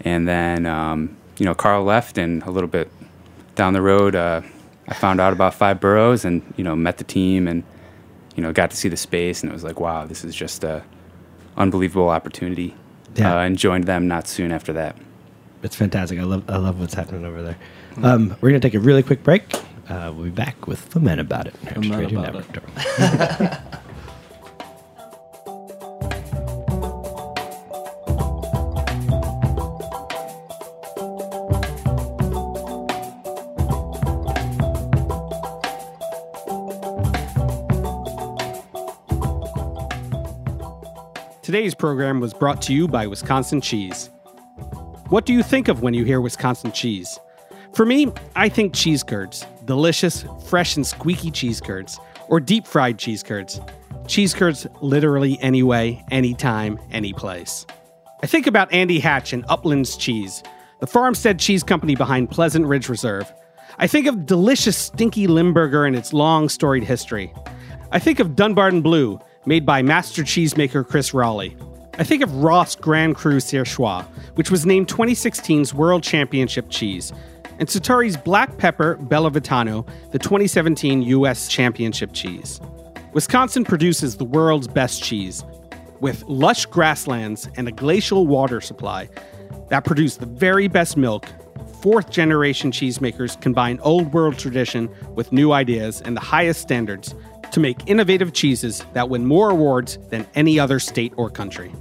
And 0.00 0.26
then, 0.26 0.66
um, 0.66 1.16
you 1.38 1.46
know, 1.46 1.54
Carl 1.54 1.84
left, 1.84 2.16
and 2.18 2.42
a 2.44 2.50
little 2.50 2.68
bit 2.68 2.90
down 3.54 3.74
the 3.74 3.82
road, 3.82 4.14
uh, 4.14 4.42
I 4.90 4.94
found 4.94 5.20
out 5.20 5.32
about 5.32 5.54
Five 5.54 5.80
Boroughs 5.80 6.24
and, 6.24 6.42
you 6.56 6.64
know, 6.64 6.76
met 6.76 6.98
the 6.98 7.04
team 7.04 7.46
and, 7.48 7.62
you 8.36 8.42
know, 8.42 8.52
got 8.52 8.70
to 8.70 8.76
see 8.76 8.88
the 8.88 8.96
space. 8.96 9.42
And 9.42 9.50
it 9.50 9.54
was 9.54 9.64
like, 9.64 9.80
wow, 9.80 10.04
this 10.04 10.24
is 10.24 10.34
just 10.34 10.64
a 10.64 10.82
unbelievable 11.56 12.08
opportunity. 12.08 12.74
Yeah. 13.14 13.36
Uh, 13.36 13.40
and 13.40 13.56
joined 13.56 13.84
them 13.84 14.08
not 14.08 14.26
soon 14.28 14.52
after 14.52 14.72
that. 14.74 14.96
It's 15.62 15.76
fantastic. 15.76 16.18
I 16.18 16.22
love 16.22 16.48
I 16.48 16.56
love 16.56 16.80
what's 16.80 16.94
happening 16.94 17.24
over 17.24 17.42
there. 17.42 17.58
Um, 18.02 18.36
we're 18.40 18.50
gonna 18.50 18.60
take 18.60 18.74
a 18.74 18.80
really 18.80 19.02
quick 19.02 19.22
break. 19.22 19.42
Uh, 19.88 20.12
we'll 20.14 20.24
be 20.24 20.30
back 20.30 20.66
with 20.66 20.88
Fuhmentaboudit. 20.90 21.52
Foment 21.74 21.98
Radio 21.98 22.20
About 22.22 22.44
It. 22.98 23.60
Today's 41.70 41.78
program 41.78 42.18
was 42.18 42.34
brought 42.34 42.60
to 42.62 42.74
you 42.74 42.88
by 42.88 43.06
Wisconsin 43.06 43.60
Cheese. 43.60 44.10
What 45.08 45.24
do 45.24 45.32
you 45.32 45.40
think 45.40 45.68
of 45.68 45.82
when 45.82 45.94
you 45.94 46.04
hear 46.04 46.20
Wisconsin 46.20 46.72
cheese? 46.72 47.16
For 47.74 47.86
me, 47.86 48.12
I 48.34 48.48
think 48.48 48.74
cheese 48.74 49.04
curds. 49.04 49.46
Delicious, 49.66 50.24
fresh, 50.46 50.74
and 50.74 50.84
squeaky 50.84 51.30
cheese 51.30 51.60
curds. 51.60 52.00
Or 52.26 52.40
deep 52.40 52.66
fried 52.66 52.98
cheese 52.98 53.22
curds. 53.22 53.60
Cheese 54.08 54.34
curds 54.34 54.66
literally 54.80 55.38
any 55.40 55.62
way, 55.62 56.04
anytime, 56.10 56.80
any 56.90 57.12
place. 57.12 57.66
I 58.20 58.26
think 58.26 58.48
about 58.48 58.72
Andy 58.72 58.98
Hatch 58.98 59.32
and 59.32 59.44
Uplands 59.48 59.96
Cheese, 59.96 60.42
the 60.80 60.88
farmstead 60.88 61.38
cheese 61.38 61.62
company 61.62 61.94
behind 61.94 62.32
Pleasant 62.32 62.66
Ridge 62.66 62.88
Reserve. 62.88 63.32
I 63.78 63.86
think 63.86 64.08
of 64.08 64.26
delicious 64.26 64.76
stinky 64.76 65.28
Limburger 65.28 65.84
and 65.84 65.94
its 65.94 66.12
long 66.12 66.48
storied 66.48 66.82
history. 66.82 67.32
I 67.92 68.00
think 68.00 68.18
of 68.18 68.34
Dunbarton 68.34 68.82
Blue, 68.82 69.20
made 69.46 69.64
by 69.64 69.82
master 69.82 70.22
cheesemaker 70.22 70.86
Chris 70.86 71.12
Roelli. 71.12 71.56
I 71.98 72.04
think 72.04 72.22
of 72.22 72.34
Roth 72.36 72.80
Grand 72.80 73.16
Cru 73.16 73.38
Surchoix, 73.38 74.04
which 74.34 74.50
was 74.50 74.66
named 74.66 74.88
2016's 74.88 75.74
World 75.74 76.02
Championship 76.02 76.70
cheese, 76.70 77.12
and 77.58 77.68
Sartori's 77.68 78.16
Black 78.16 78.56
Pepper 78.58 78.96
Bellavitano, 78.96 79.86
the 80.12 80.18
2017 80.18 81.02
U.S. 81.02 81.48
Championship 81.48 82.12
cheese. 82.12 82.60
Wisconsin 83.12 83.64
produces 83.64 84.16
the 84.16 84.24
world's 84.24 84.68
best 84.68 85.02
cheese, 85.02 85.44
with 86.00 86.22
lush 86.24 86.64
grasslands 86.66 87.48
and 87.56 87.68
a 87.68 87.72
glacial 87.72 88.26
water 88.26 88.60
supply 88.60 89.08
that 89.68 89.84
produce 89.84 90.16
the 90.16 90.26
very 90.26 90.68
best 90.68 90.96
milk. 90.96 91.26
Fourth 91.82 92.10
generation 92.10 92.70
cheesemakers 92.70 93.40
combine 93.40 93.78
old 93.80 94.12
world 94.12 94.38
tradition 94.38 94.88
with 95.14 95.32
new 95.32 95.52
ideas 95.52 96.00
and 96.02 96.16
the 96.16 96.20
highest 96.20 96.60
standards 96.60 97.14
to 97.52 97.60
make 97.60 97.78
innovative 97.86 98.32
cheeses 98.32 98.84
that 98.92 99.08
win 99.08 99.26
more 99.26 99.50
awards 99.50 99.98
than 100.08 100.26
any 100.34 100.58
other 100.58 100.78
state 100.78 101.12
or 101.16 101.30
country. 101.30 101.72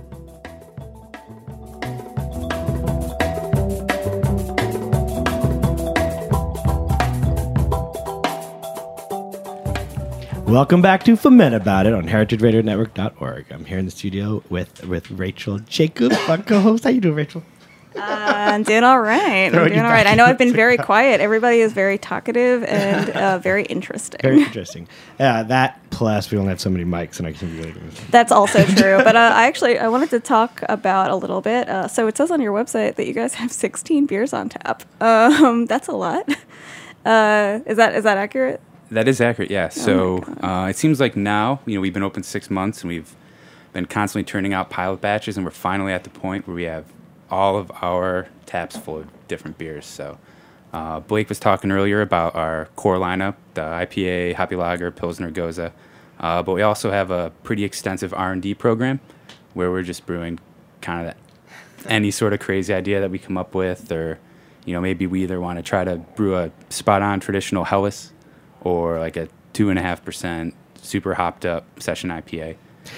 Welcome 10.50 10.82
back 10.82 11.04
to 11.04 11.16
Fuhmentaboudit 11.16 11.96
on 11.96 12.08
heritageradionetwork.org. 12.08 13.52
I'm 13.52 13.66
here 13.66 13.78
in 13.78 13.86
the 13.86 13.92
studio 13.92 14.42
with 14.50 14.84
with 14.88 15.12
Rachel 15.12 15.60
Jacob, 15.60 16.12
my 16.28 16.38
co-host. 16.38 16.86
How 16.86 16.90
you 16.90 17.02
doing, 17.02 17.14
Rachel? 17.14 17.44
Uh, 18.00 18.52
I'm 18.54 18.64
doing 18.64 18.84
all 18.84 19.00
right. 19.00 19.46
I'm 19.54 19.68
doing 19.68 19.80
all 19.80 19.92
right. 19.92 20.08
I 20.08 20.16
know 20.16 20.26
I've 20.26 20.38
been 20.38 20.54
very 20.54 20.78
quiet. 20.78 21.22
Everybody 21.22 21.60
is 21.60 21.74
very 21.74 21.98
talkative 21.98 22.64
and 22.64 23.10
uh, 23.12 23.38
very 23.50 23.64
interesting. 23.66 24.20
Very 24.22 24.42
interesting. 24.44 24.88
Yeah, 25.20 25.44
that 25.44 25.80
plus 25.90 26.32
we 26.32 26.38
only 26.38 26.50
have 26.50 26.62
so 26.62 26.70
many 26.70 26.86
mics, 26.86 27.20
and 27.20 27.28
I 27.28 27.34
can 27.34 27.56
really. 27.58 27.74
That's 28.10 28.32
also 28.32 28.64
true. 28.66 28.98
But 29.04 29.16
uh, 29.16 29.32
I 29.36 29.48
actually 29.48 29.78
I 29.80 29.88
wanted 29.88 30.10
to 30.12 30.20
talk 30.20 30.62
about 30.70 31.12
a 31.12 31.16
little 31.16 31.42
bit. 31.42 31.68
Uh, 31.70 31.88
so 31.88 32.08
it 32.08 32.18
says 32.18 32.32
on 32.32 32.42
your 32.42 32.54
website 32.54 32.96
that 32.96 33.08
you 33.08 33.14
guys 33.14 33.36
have 33.36 33.52
16 33.52 34.06
beers 34.06 34.34
on 34.34 34.50
tap. 34.50 34.84
Um, 35.02 35.66
that's 35.66 35.88
a 35.88 35.94
lot. 35.94 36.28
Uh, 37.06 37.60
is 37.66 37.78
that 37.78 37.96
is 37.96 38.04
that 38.04 38.18
accurate? 38.18 38.62
That 38.92 39.08
is 39.08 39.22
accurate, 39.22 39.52
yeah. 39.52 39.66
Oh 39.66 39.70
So 39.70 40.18
uh, 40.42 40.68
it 40.70 40.76
seems 40.76 41.00
like 41.00 41.16
now, 41.16 41.60
you 41.66 41.76
know, 41.76 41.82
we've 41.82 41.94
been 41.94 42.04
open 42.04 42.24
six 42.24 42.50
months 42.50 42.82
and 42.82 42.90
we've 42.90 43.16
been 43.72 43.86
constantly 43.86 44.24
turning 44.24 44.54
out 44.54 44.70
pilot 44.70 45.00
batches, 45.00 45.38
and 45.38 45.46
we're 45.46 45.52
finally 45.52 45.94
at 45.94 46.04
the 46.04 46.10
point 46.10 46.48
where 46.48 46.56
we 46.56 46.64
have 46.64 46.86
all 47.30 47.58
of 47.58 47.72
our 47.82 48.28
taps 48.46 48.78
full 48.78 49.00
of 49.00 49.28
different 49.28 49.58
beers. 49.58 49.86
So 49.86 50.18
uh, 50.74 51.00
Blake 51.00 51.30
was 51.30 51.40
talking 51.40 51.72
earlier 51.72 52.02
about 52.02 52.36
our 52.36 52.66
core 52.76 52.98
lineup: 52.98 53.36
the 53.54 53.62
IPA, 53.62 54.36
Hoppy 54.36 54.56
Lager, 54.56 54.92
Pilsner, 54.92 55.32
Gose. 55.32 55.72
Uh, 56.20 56.44
but 56.44 56.54
we 56.54 56.62
also 56.62 56.92
have 56.92 57.12
a 57.12 57.32
pretty 57.44 57.64
extensive 57.64 58.14
R 58.14 58.32
and 58.32 58.42
D 58.42 58.54
program 58.54 59.00
where 59.54 59.72
we're 59.72 59.84
just 59.84 60.06
brewing 60.06 60.40
kind 60.82 61.08
of 61.08 61.16
any 61.88 62.12
sort 62.12 62.34
of 62.34 62.40
crazy 62.40 62.74
idea 62.74 63.00
that 63.00 63.10
we 63.10 63.18
come 63.20 63.38
up 63.38 63.56
with, 63.56 63.92
or 63.92 64.20
you 64.66 64.74
know, 64.74 64.82
maybe 64.82 65.08
we 65.08 65.24
either 65.24 65.40
want 65.40 65.58
to 65.58 65.64
try 65.64 65.84
to 65.84 65.98
brew 65.98 66.36
a 66.38 66.52
spot-on 66.70 67.20
traditional 67.20 67.64
Helles 67.64 68.12
or 68.62 69.00
like 69.00 69.16
a 69.16 69.28
two 69.54 69.70
and 69.70 69.80
a 69.80 69.82
half 69.82 70.04
percent 70.04 70.54
super 70.82 71.14
hopped 71.16 71.46
up 71.46 71.66
session 71.82 72.10
IPA. 72.10 72.56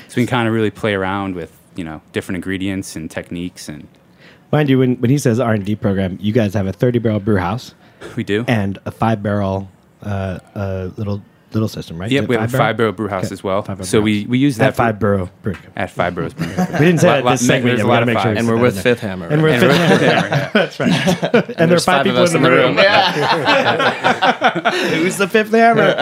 So 0.07 0.15
we 0.17 0.23
can 0.23 0.27
kind 0.27 0.47
of 0.47 0.53
really 0.53 0.71
play 0.71 0.93
around 0.93 1.35
with 1.35 1.57
you 1.75 1.83
know 1.83 2.01
different 2.11 2.37
ingredients 2.37 2.95
and 2.95 3.09
techniques, 3.09 3.69
and 3.69 3.87
Mind 4.51 4.69
you, 4.69 4.79
when, 4.79 4.95
when 4.97 5.09
he 5.09 5.17
says 5.17 5.39
R 5.39 5.53
and 5.53 5.65
D 5.65 5.75
program, 5.75 6.17
you 6.21 6.33
guys 6.33 6.53
have 6.55 6.67
a 6.67 6.73
30 6.73 6.99
barrel 6.99 7.19
brew 7.19 7.37
house 7.37 7.73
we 8.15 8.23
do. 8.23 8.43
and 8.47 8.77
a 8.85 8.91
five 8.91 9.23
barrel 9.23 9.69
uh, 10.03 10.39
uh, 10.55 10.89
little 10.97 11.21
little 11.53 11.67
system, 11.67 11.97
right? 11.99 12.09
Yep, 12.09 12.23
it 12.23 12.29
we 12.29 12.35
have 12.37 12.53
a 12.53 12.57
five 12.57 12.77
barrel 12.77 12.93
brew 12.93 13.09
house 13.09 13.25
Okay, 13.25 13.33
as 13.33 13.43
well. 13.43 13.61
five 13.61 13.75
barrel 13.77 13.85
So 13.85 13.97
brew 13.99 14.05
we, 14.05 14.19
house. 14.21 14.29
we 14.29 14.37
use 14.39 14.55
that 14.57 14.69
at 14.69 14.75
five 14.77 14.99
barrel 14.99 15.29
brew. 15.41 15.55
at 15.75 15.91
five 15.91 16.15
barrels. 16.15 16.33
We 16.35 16.45
didn't 16.45 16.99
say 16.99 17.07
that 17.09 17.25
Lot- 17.25 17.31
this 17.31 17.45
segment. 17.45 17.65
there's 17.65 17.79
yet. 17.79 17.83
a 17.83 17.87
We 17.87 17.91
lot 17.91 17.99
gotta 17.99 18.01
of 18.03 18.07
make 18.07 18.17
sure 18.17 18.23
five. 18.23 18.33
we 18.33 18.37
And 18.39 18.45
say 18.47 18.51
we're 18.53 18.57
that 18.57 18.61
with 18.63 18.77
in 18.77 18.83
there. 18.83 18.83
Fifth 18.95 19.01
Hammer. 19.01 19.27
And 19.27 19.41
we're 19.43 19.49
right? 19.51 19.59
fifth 19.59 20.01
hammer. 20.01 20.49
That's 20.53 20.79
right. 20.79 20.89
and 21.33 21.33
there 21.33 21.63
are 21.63 21.67
there's 21.67 21.85
five 21.85 22.05
five 22.05 22.07
of 22.07 22.11
people 22.11 22.23
us 22.23 22.33
in 22.33 22.41
the 22.41 22.51
room. 22.51 22.77
Yeah. 22.77 24.71
Who's 24.95 25.17
the 25.17 25.27
fifth 25.27 25.51
hammer? 25.51 25.95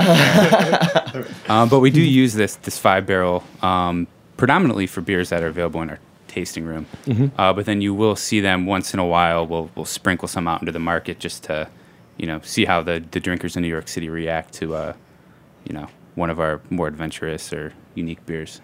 Um, 1.52 1.68
but 1.70 1.80
we 1.80 1.90
do 1.92 2.02
use 2.02 2.34
this 2.36 2.56
this 2.58 2.78
five 2.78 3.06
barrel 3.08 3.44
um, 3.62 4.08
predominantly 4.38 4.86
for 4.88 5.02
beers 5.02 5.30
that 5.30 5.42
are 5.44 5.48
available 5.48 5.82
in 5.82 5.90
our 5.90 6.00
tasting 6.30 6.66
room. 6.66 6.86
Uh, 7.38 7.52
but 7.54 7.66
then 7.66 7.82
you 7.82 7.94
will 7.94 8.16
see 8.16 8.40
them 8.40 8.66
once 8.66 8.94
in 8.94 9.00
a 9.00 9.06
while. 9.06 9.46
We'll 9.46 9.70
we'll 9.76 9.86
sprinkle 9.86 10.28
some 10.28 10.48
out 10.48 10.62
into 10.62 10.72
the 10.72 10.80
market 10.80 11.20
just 11.20 11.44
to, 11.46 11.68
you 12.18 12.28
know, 12.28 12.40
see 12.44 12.66
how 12.66 12.82
the, 12.84 13.04
the 13.12 13.20
drinkers 13.20 13.56
in 13.56 13.62
New 13.64 13.70
York 13.70 13.88
City 13.88 14.10
react 14.10 14.54
to, 14.60 14.76
uh, 14.76 14.94
you 15.66 15.74
know, 15.74 15.88
one 16.16 16.30
of 16.30 16.40
our 16.40 16.62
more 16.70 16.88
adventurous 16.88 17.52
or 17.52 17.74
unique 17.96 18.26
beers. 18.26 18.62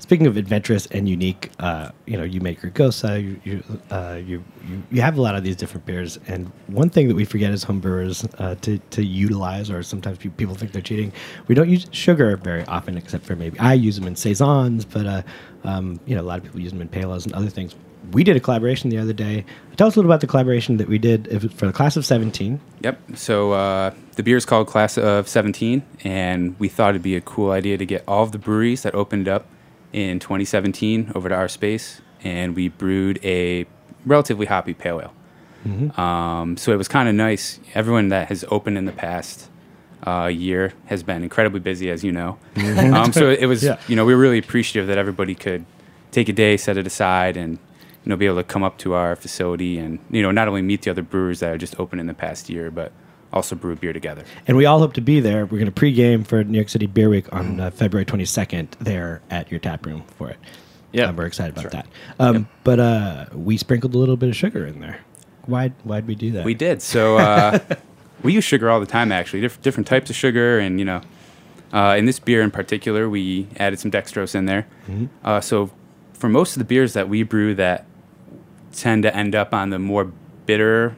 Speaking 0.00 0.28
of 0.28 0.36
adventurous 0.36 0.86
and 0.86 1.08
unique, 1.08 1.50
uh, 1.58 1.90
you 2.06 2.16
know, 2.16 2.22
you 2.22 2.40
make 2.40 2.62
your 2.62 2.70
Gose, 2.70 3.20
you 3.20 3.40
you, 3.42 3.64
uh, 3.90 4.20
you 4.24 4.44
you 4.68 4.82
you 4.92 5.02
have 5.02 5.18
a 5.18 5.20
lot 5.20 5.34
of 5.34 5.42
these 5.42 5.56
different 5.56 5.84
beers, 5.86 6.20
and 6.28 6.52
one 6.68 6.88
thing 6.88 7.08
that 7.08 7.16
we 7.16 7.24
forget 7.24 7.50
as 7.50 7.64
homebrewers 7.64 8.24
uh, 8.38 8.54
to 8.60 8.78
to 8.78 9.02
utilize, 9.04 9.72
or 9.72 9.82
sometimes 9.82 10.18
people 10.18 10.54
think 10.54 10.70
they're 10.70 10.82
cheating, 10.82 11.12
we 11.48 11.54
don't 11.56 11.68
use 11.68 11.88
sugar 11.90 12.36
very 12.36 12.64
often, 12.66 12.96
except 12.96 13.26
for 13.26 13.34
maybe 13.34 13.58
I 13.58 13.74
use 13.74 13.96
them 13.96 14.06
in 14.06 14.14
saisons, 14.14 14.84
but 14.84 15.04
uh, 15.04 15.22
um, 15.64 16.00
you 16.06 16.14
know, 16.14 16.22
a 16.22 16.24
lot 16.24 16.38
of 16.38 16.44
people 16.44 16.60
use 16.60 16.72
them 16.72 16.80
in 16.80 16.88
palos 16.88 17.24
and 17.24 17.34
other 17.34 17.48
things. 17.48 17.74
We 18.12 18.24
did 18.24 18.36
a 18.36 18.40
collaboration 18.40 18.90
the 18.90 18.98
other 18.98 19.12
day. 19.12 19.44
Tell 19.76 19.88
us 19.88 19.96
a 19.96 19.98
little 19.98 20.10
about 20.10 20.20
the 20.20 20.26
collaboration 20.26 20.76
that 20.78 20.88
we 20.88 20.98
did 20.98 21.28
for 21.52 21.66
the 21.66 21.72
class 21.72 21.96
of 21.96 22.06
seventeen. 22.06 22.60
Yep. 22.82 23.00
So 23.14 23.52
uh, 23.52 23.92
the 24.14 24.22
beer 24.22 24.36
is 24.36 24.44
called 24.44 24.66
Class 24.68 24.96
of 24.96 25.28
17, 25.28 25.82
and 26.04 26.58
we 26.58 26.68
thought 26.68 26.90
it'd 26.90 27.02
be 27.02 27.16
a 27.16 27.20
cool 27.20 27.50
idea 27.50 27.76
to 27.76 27.84
get 27.84 28.04
all 28.06 28.22
of 28.22 28.32
the 28.32 28.38
breweries 28.38 28.82
that 28.82 28.94
opened 28.94 29.28
up 29.28 29.46
in 29.92 30.20
2017 30.20 31.12
over 31.14 31.28
to 31.28 31.34
our 31.34 31.48
space, 31.48 32.00
and 32.22 32.54
we 32.54 32.68
brewed 32.68 33.18
a 33.24 33.66
relatively 34.06 34.46
hoppy 34.46 34.74
pale 34.74 35.00
ale. 35.00 35.12
Um, 36.00 36.56
so 36.56 36.72
it 36.72 36.76
was 36.76 36.88
kind 36.88 37.08
of 37.08 37.14
nice. 37.14 37.60
Everyone 37.74 38.08
that 38.08 38.28
has 38.28 38.44
opened 38.48 38.78
in 38.78 38.86
the 38.86 38.92
past 38.92 39.50
uh, 40.06 40.26
year 40.26 40.72
has 40.86 41.02
been 41.02 41.22
incredibly 41.22 41.60
busy, 41.60 41.90
as 41.90 42.02
you 42.04 42.12
know. 42.12 42.38
Um, 42.56 43.12
so 43.12 43.30
it 43.30 43.46
was, 43.46 43.62
Yeah. 43.64 43.78
you 43.88 43.96
know, 43.96 44.04
we 44.04 44.14
were 44.14 44.20
really 44.20 44.38
appreciative 44.38 44.86
that 44.88 44.98
everybody 44.98 45.34
could 45.34 45.64
take 46.10 46.28
a 46.28 46.32
day, 46.32 46.56
set 46.56 46.76
it 46.76 46.86
aside, 46.86 47.36
and 47.36 47.52
you 48.04 48.10
know, 48.10 48.16
be 48.16 48.26
able 48.26 48.36
to 48.36 48.44
come 48.44 48.62
up 48.62 48.78
to 48.78 48.94
our 48.94 49.14
facility 49.16 49.78
and 49.78 49.98
you 50.10 50.22
know, 50.22 50.30
not 50.30 50.48
only 50.48 50.62
meet 50.62 50.82
the 50.82 50.90
other 50.90 51.02
brewers 51.02 51.40
that 51.40 51.50
are 51.50 51.58
just 51.58 51.78
open 51.78 51.98
in 52.00 52.06
the 52.06 52.14
past 52.14 52.48
year, 52.48 52.70
but 52.70 52.92
also 53.32 53.54
brew 53.54 53.76
beer 53.76 53.92
together. 53.92 54.22
And 54.46 54.56
we 54.56 54.64
all 54.64 54.78
hope 54.78 54.94
to 54.94 55.00
be 55.02 55.20
there. 55.20 55.44
We're 55.44 55.58
going 55.58 55.70
to 55.72 55.80
pregame 55.80 56.26
for 56.26 56.42
New 56.44 56.56
York 56.56 56.70
City 56.70 56.86
Beer 56.86 57.10
Week 57.10 57.30
on 57.32 57.60
uh, 57.60 57.70
February 57.70 58.06
22nd 58.06 58.68
there 58.80 59.20
at 59.30 59.50
your 59.50 59.60
tap 59.60 59.84
room 59.84 60.04
for 60.16 60.30
it. 60.30 60.38
Yeah, 60.92 61.10
Uh, 61.10 61.12
we're 61.12 61.26
excited 61.26 61.58
about 61.58 61.70
that. 61.72 61.86
Um, 62.18 62.48
But 62.64 62.80
uh, 62.80 63.26
we 63.34 63.58
sprinkled 63.58 63.94
a 63.94 63.98
little 63.98 64.16
bit 64.16 64.30
of 64.30 64.36
sugar 64.36 64.64
in 64.64 64.80
there. 64.80 65.00
Why? 65.44 65.68
Why'd 65.84 66.06
we 66.06 66.14
do 66.14 66.30
that? 66.32 66.44
We 66.46 66.54
did. 66.54 66.80
So 66.80 67.18
uh, 67.18 67.58
we 68.22 68.32
use 68.32 68.44
sugar 68.44 68.68
all 68.70 68.80
the 68.80 68.86
time, 68.86 69.12
actually, 69.12 69.40
Dif- 69.42 69.60
different 69.62 69.86
types 69.86 70.10
of 70.10 70.16
sugar, 70.16 70.58
and 70.58 70.78
you 70.78 70.84
know, 70.84 71.00
uh, 71.72 71.94
in 71.98 72.04
this 72.06 72.18
beer 72.18 72.42
in 72.42 72.50
particular, 72.50 73.08
we 73.08 73.46
added 73.58 73.78
some 73.78 73.90
dextrose 73.90 74.34
in 74.34 74.46
there. 74.46 74.66
Uh, 75.24 75.40
so 75.40 75.70
for 76.14 76.28
most 76.28 76.56
of 76.56 76.58
the 76.58 76.64
beers 76.64 76.94
that 76.94 77.08
we 77.08 77.22
brew 77.22 77.54
that 77.54 77.84
tend 78.72 79.02
to 79.04 79.14
end 79.16 79.34
up 79.34 79.52
on 79.54 79.70
the 79.70 79.78
more 79.78 80.10
bitter 80.46 80.96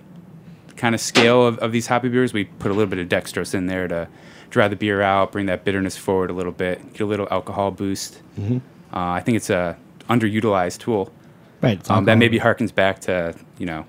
kind 0.76 0.94
of 0.94 1.00
scale 1.00 1.46
of, 1.46 1.58
of 1.58 1.72
these 1.72 1.88
hoppy 1.88 2.08
beers, 2.08 2.32
we 2.32 2.44
put 2.44 2.70
a 2.70 2.74
little 2.74 2.88
bit 2.88 2.98
of 2.98 3.08
dextrose 3.08 3.54
in 3.54 3.66
there 3.66 3.86
to 3.88 4.08
dry 4.48 4.66
the 4.68 4.76
beer 4.76 5.02
out, 5.02 5.30
bring 5.32 5.46
that 5.46 5.64
bitterness 5.64 5.96
forward 5.96 6.30
a 6.30 6.32
little 6.32 6.52
bit, 6.52 6.92
get 6.92 7.02
a 7.02 7.06
little 7.06 7.28
alcohol 7.30 7.70
boost. 7.70 8.20
Uh, 8.38 8.50
I 8.92 9.20
think 9.20 9.36
it's 9.36 9.50
a 9.50 9.76
underutilized 10.08 10.78
tool 10.78 11.12
Right. 11.60 11.88
um, 11.90 12.06
that 12.06 12.16
maybe 12.16 12.38
harkens 12.40 12.74
back 12.74 13.00
to 13.00 13.34
you 13.58 13.66
know 13.66 13.84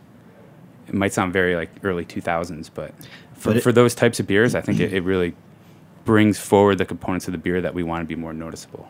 it 0.92 0.98
might 0.98 1.14
sound 1.14 1.32
very 1.34 1.56
like 1.56 1.70
early 1.84 2.06
2000s 2.06 2.70
but 2.74 2.94
for, 3.34 3.50
But 3.50 3.58
it- 3.58 3.64
for 3.64 3.72
those 3.72 3.96
types 3.96 4.20
of 4.20 4.28
beers 4.28 4.54
i 4.56 4.62
think 4.62 4.80
it, 4.80 4.94
it 4.94 5.02
really 5.04 5.34
brings 6.06 6.38
forward 6.40 6.78
the 6.78 6.86
components 6.86 7.28
of 7.28 7.32
the 7.32 7.38
beer 7.38 7.62
that 7.62 7.74
we 7.74 7.84
want 7.84 8.02
to 8.04 8.08
be 8.08 8.16
more 8.20 8.34
noticeable 8.34 8.90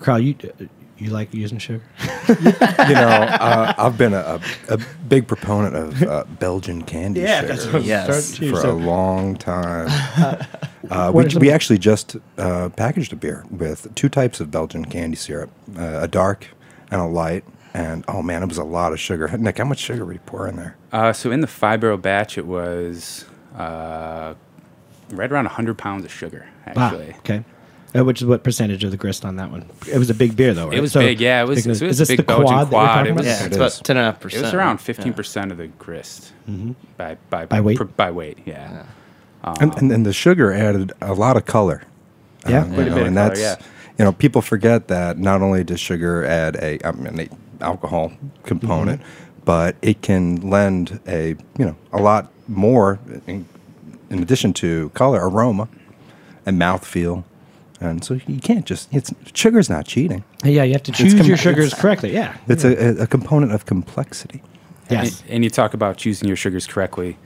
Carl, 0.00 0.18
you 0.18 0.34
you 0.98 1.10
like 1.10 1.32
using 1.34 1.58
sugar? 1.58 1.82
you 2.28 2.34
know, 2.94 3.08
uh, 3.40 3.72
I've 3.78 3.96
been 3.98 4.12
a, 4.14 4.40
a, 4.68 4.74
a 4.74 4.78
big 5.08 5.26
proponent 5.26 5.74
of 5.74 6.02
uh, 6.02 6.24
Belgian 6.38 6.82
candy 6.82 7.20
Yeah, 7.20 7.40
sugar 7.40 7.52
that's 7.54 7.66
what 7.72 7.82
Yes. 7.84 8.32
to- 8.36 8.50
for 8.50 8.60
so- 8.60 8.70
a 8.72 8.78
long 8.78 9.36
time. 9.36 9.88
Uh, 10.90 11.10
we, 11.14 11.24
we 11.40 11.50
actually 11.50 11.78
just 11.78 12.14
uh, 12.36 12.68
packaged 12.76 13.10
a 13.10 13.16
beer 13.16 13.46
with 13.50 13.92
two 13.94 14.06
types 14.10 14.38
of 14.38 14.50
Belgian 14.50 14.84
candy 14.84 15.16
syrup, 15.16 15.48
uh, 15.78 16.00
a 16.02 16.06
dark 16.06 16.48
and 16.90 17.00
a 17.00 17.06
light. 17.06 17.42
And 17.74 18.04
oh 18.06 18.22
man, 18.22 18.42
it 18.42 18.46
was 18.48 18.58
a 18.58 18.64
lot 18.64 18.92
of 18.92 19.00
sugar. 19.00 19.28
Nick, 19.36 19.58
how 19.58 19.64
much 19.64 19.78
sugar 19.80 20.04
would 20.04 20.14
you 20.14 20.20
pour 20.26 20.46
in 20.46 20.54
there? 20.56 20.76
Uh, 20.92 21.12
so 21.12 21.30
in 21.32 21.40
the 21.40 21.46
five 21.48 21.80
barrel 21.80 21.98
batch, 21.98 22.38
it 22.38 22.46
was 22.46 23.24
uh, 23.58 24.34
right 25.10 25.30
around 25.32 25.44
100 25.46 25.76
pounds 25.76 26.04
of 26.04 26.12
sugar, 26.12 26.46
Wow. 26.68 26.72
actually. 26.86 27.14
Okay. 27.18 27.44
Uh, 27.96 28.04
which 28.04 28.20
is 28.20 28.26
what 28.26 28.42
percentage 28.44 28.82
of 28.84 28.90
the 28.92 28.96
grist 28.96 29.24
on 29.24 29.36
that 29.36 29.50
one? 29.50 29.68
It 29.90 29.98
was 29.98 30.10
a 30.10 30.14
big 30.14 30.34
beer, 30.36 30.52
though, 30.54 30.66
right? 30.68 30.78
It 30.78 30.80
was 30.80 30.94
big, 30.94 31.20
yeah. 31.20 31.42
It 31.42 31.46
was, 31.48 31.62
because- 31.64 31.80
it 31.82 31.86
was 31.86 31.92
is 31.92 31.98
this 31.98 32.08
big 32.08 32.18
the 32.18 32.22
Belgian 32.24 32.46
quad, 32.46 32.70
that 32.70 32.76
you're 32.76 32.80
quad. 32.80 32.94
talking 32.94 33.06
It 33.06 33.10
about? 33.12 33.18
was, 33.18 33.26
Yeah, 33.26 33.32
It 33.32 33.46
it's 33.46 33.56
is. 33.56 33.56
about 33.56 33.84
ten 33.84 33.96
and 33.96 34.02
a 34.06 34.12
half 34.12 34.24
it 34.24 34.40
was 34.42 34.54
around 34.54 34.78
15% 34.78 35.50
of 35.52 35.58
the 35.58 35.66
grist 35.68 36.32
by, 36.96 37.16
by, 37.30 37.46
By 37.46 37.60
weight? 37.60 37.78
per- 37.78 37.84
by 37.84 38.10
weight, 38.12 38.38
yeah. 38.44 38.84
and, 39.44 39.74
and, 39.78 39.92
and 39.92 40.06
the 40.06 40.12
sugar 40.12 40.52
added 40.52 40.92
a 41.00 41.14
lot 41.14 41.36
of 41.36 41.44
color. 41.44 41.82
Yeah. 42.48 42.62
Um, 42.62 42.68
you 42.70 42.74
Quite 42.74 42.86
a 42.86 42.90
know, 42.90 42.94
bit 42.96 43.02
of 43.02 43.06
and 43.08 43.16
color, 43.16 43.28
that's 43.30 43.40
yeah. 43.40 43.56
you 43.98 44.04
know 44.04 44.12
people 44.12 44.42
forget 44.42 44.88
that 44.88 45.18
not 45.18 45.40
only 45.42 45.62
does 45.64 45.80
sugar 45.80 46.24
add 46.24 46.56
a 46.56 46.78
I 46.86 46.92
mean, 46.92 47.20
a 47.20 47.28
alcohol 47.64 48.12
component, 48.44 49.00
Mm-hmm. 49.00 49.40
but 49.44 49.76
it 49.82 50.02
can 50.02 50.36
lend 50.50 51.00
a 51.06 51.28
you 51.58 51.64
know 51.66 51.76
a 51.92 52.00
lot 52.00 52.30
more 52.48 52.98
in, 53.26 53.46
in 54.10 54.22
addition 54.22 54.52
to 54.54 54.90
color, 54.90 55.28
aroma, 55.28 55.68
and 56.46 56.60
mouthfeel. 56.60 57.24
And 57.80 58.04
so 58.04 58.14
you 58.26 58.40
can't 58.40 58.64
just 58.64 58.94
it's 58.94 59.12
sugar's 59.34 59.68
not 59.68 59.86
cheating. 59.86 60.24
Yeah, 60.44 60.62
you 60.62 60.72
have 60.72 60.82
to 60.84 60.92
choose 60.92 61.14
com- 61.14 61.26
your 61.26 61.36
sugars 61.36 61.74
correctly. 61.74 62.12
Yeah. 62.14 62.36
It's 62.48 62.64
a, 62.64 63.02
a 63.02 63.06
component 63.06 63.52
of 63.52 63.66
complexity. 63.66 64.42
Yes. 64.90 65.20
And, 65.22 65.30
and 65.30 65.44
you 65.44 65.50
talk 65.50 65.74
about 65.74 65.96
choosing 65.96 66.28
your 66.28 66.36
sugars 66.36 66.66
correctly. 66.66 67.16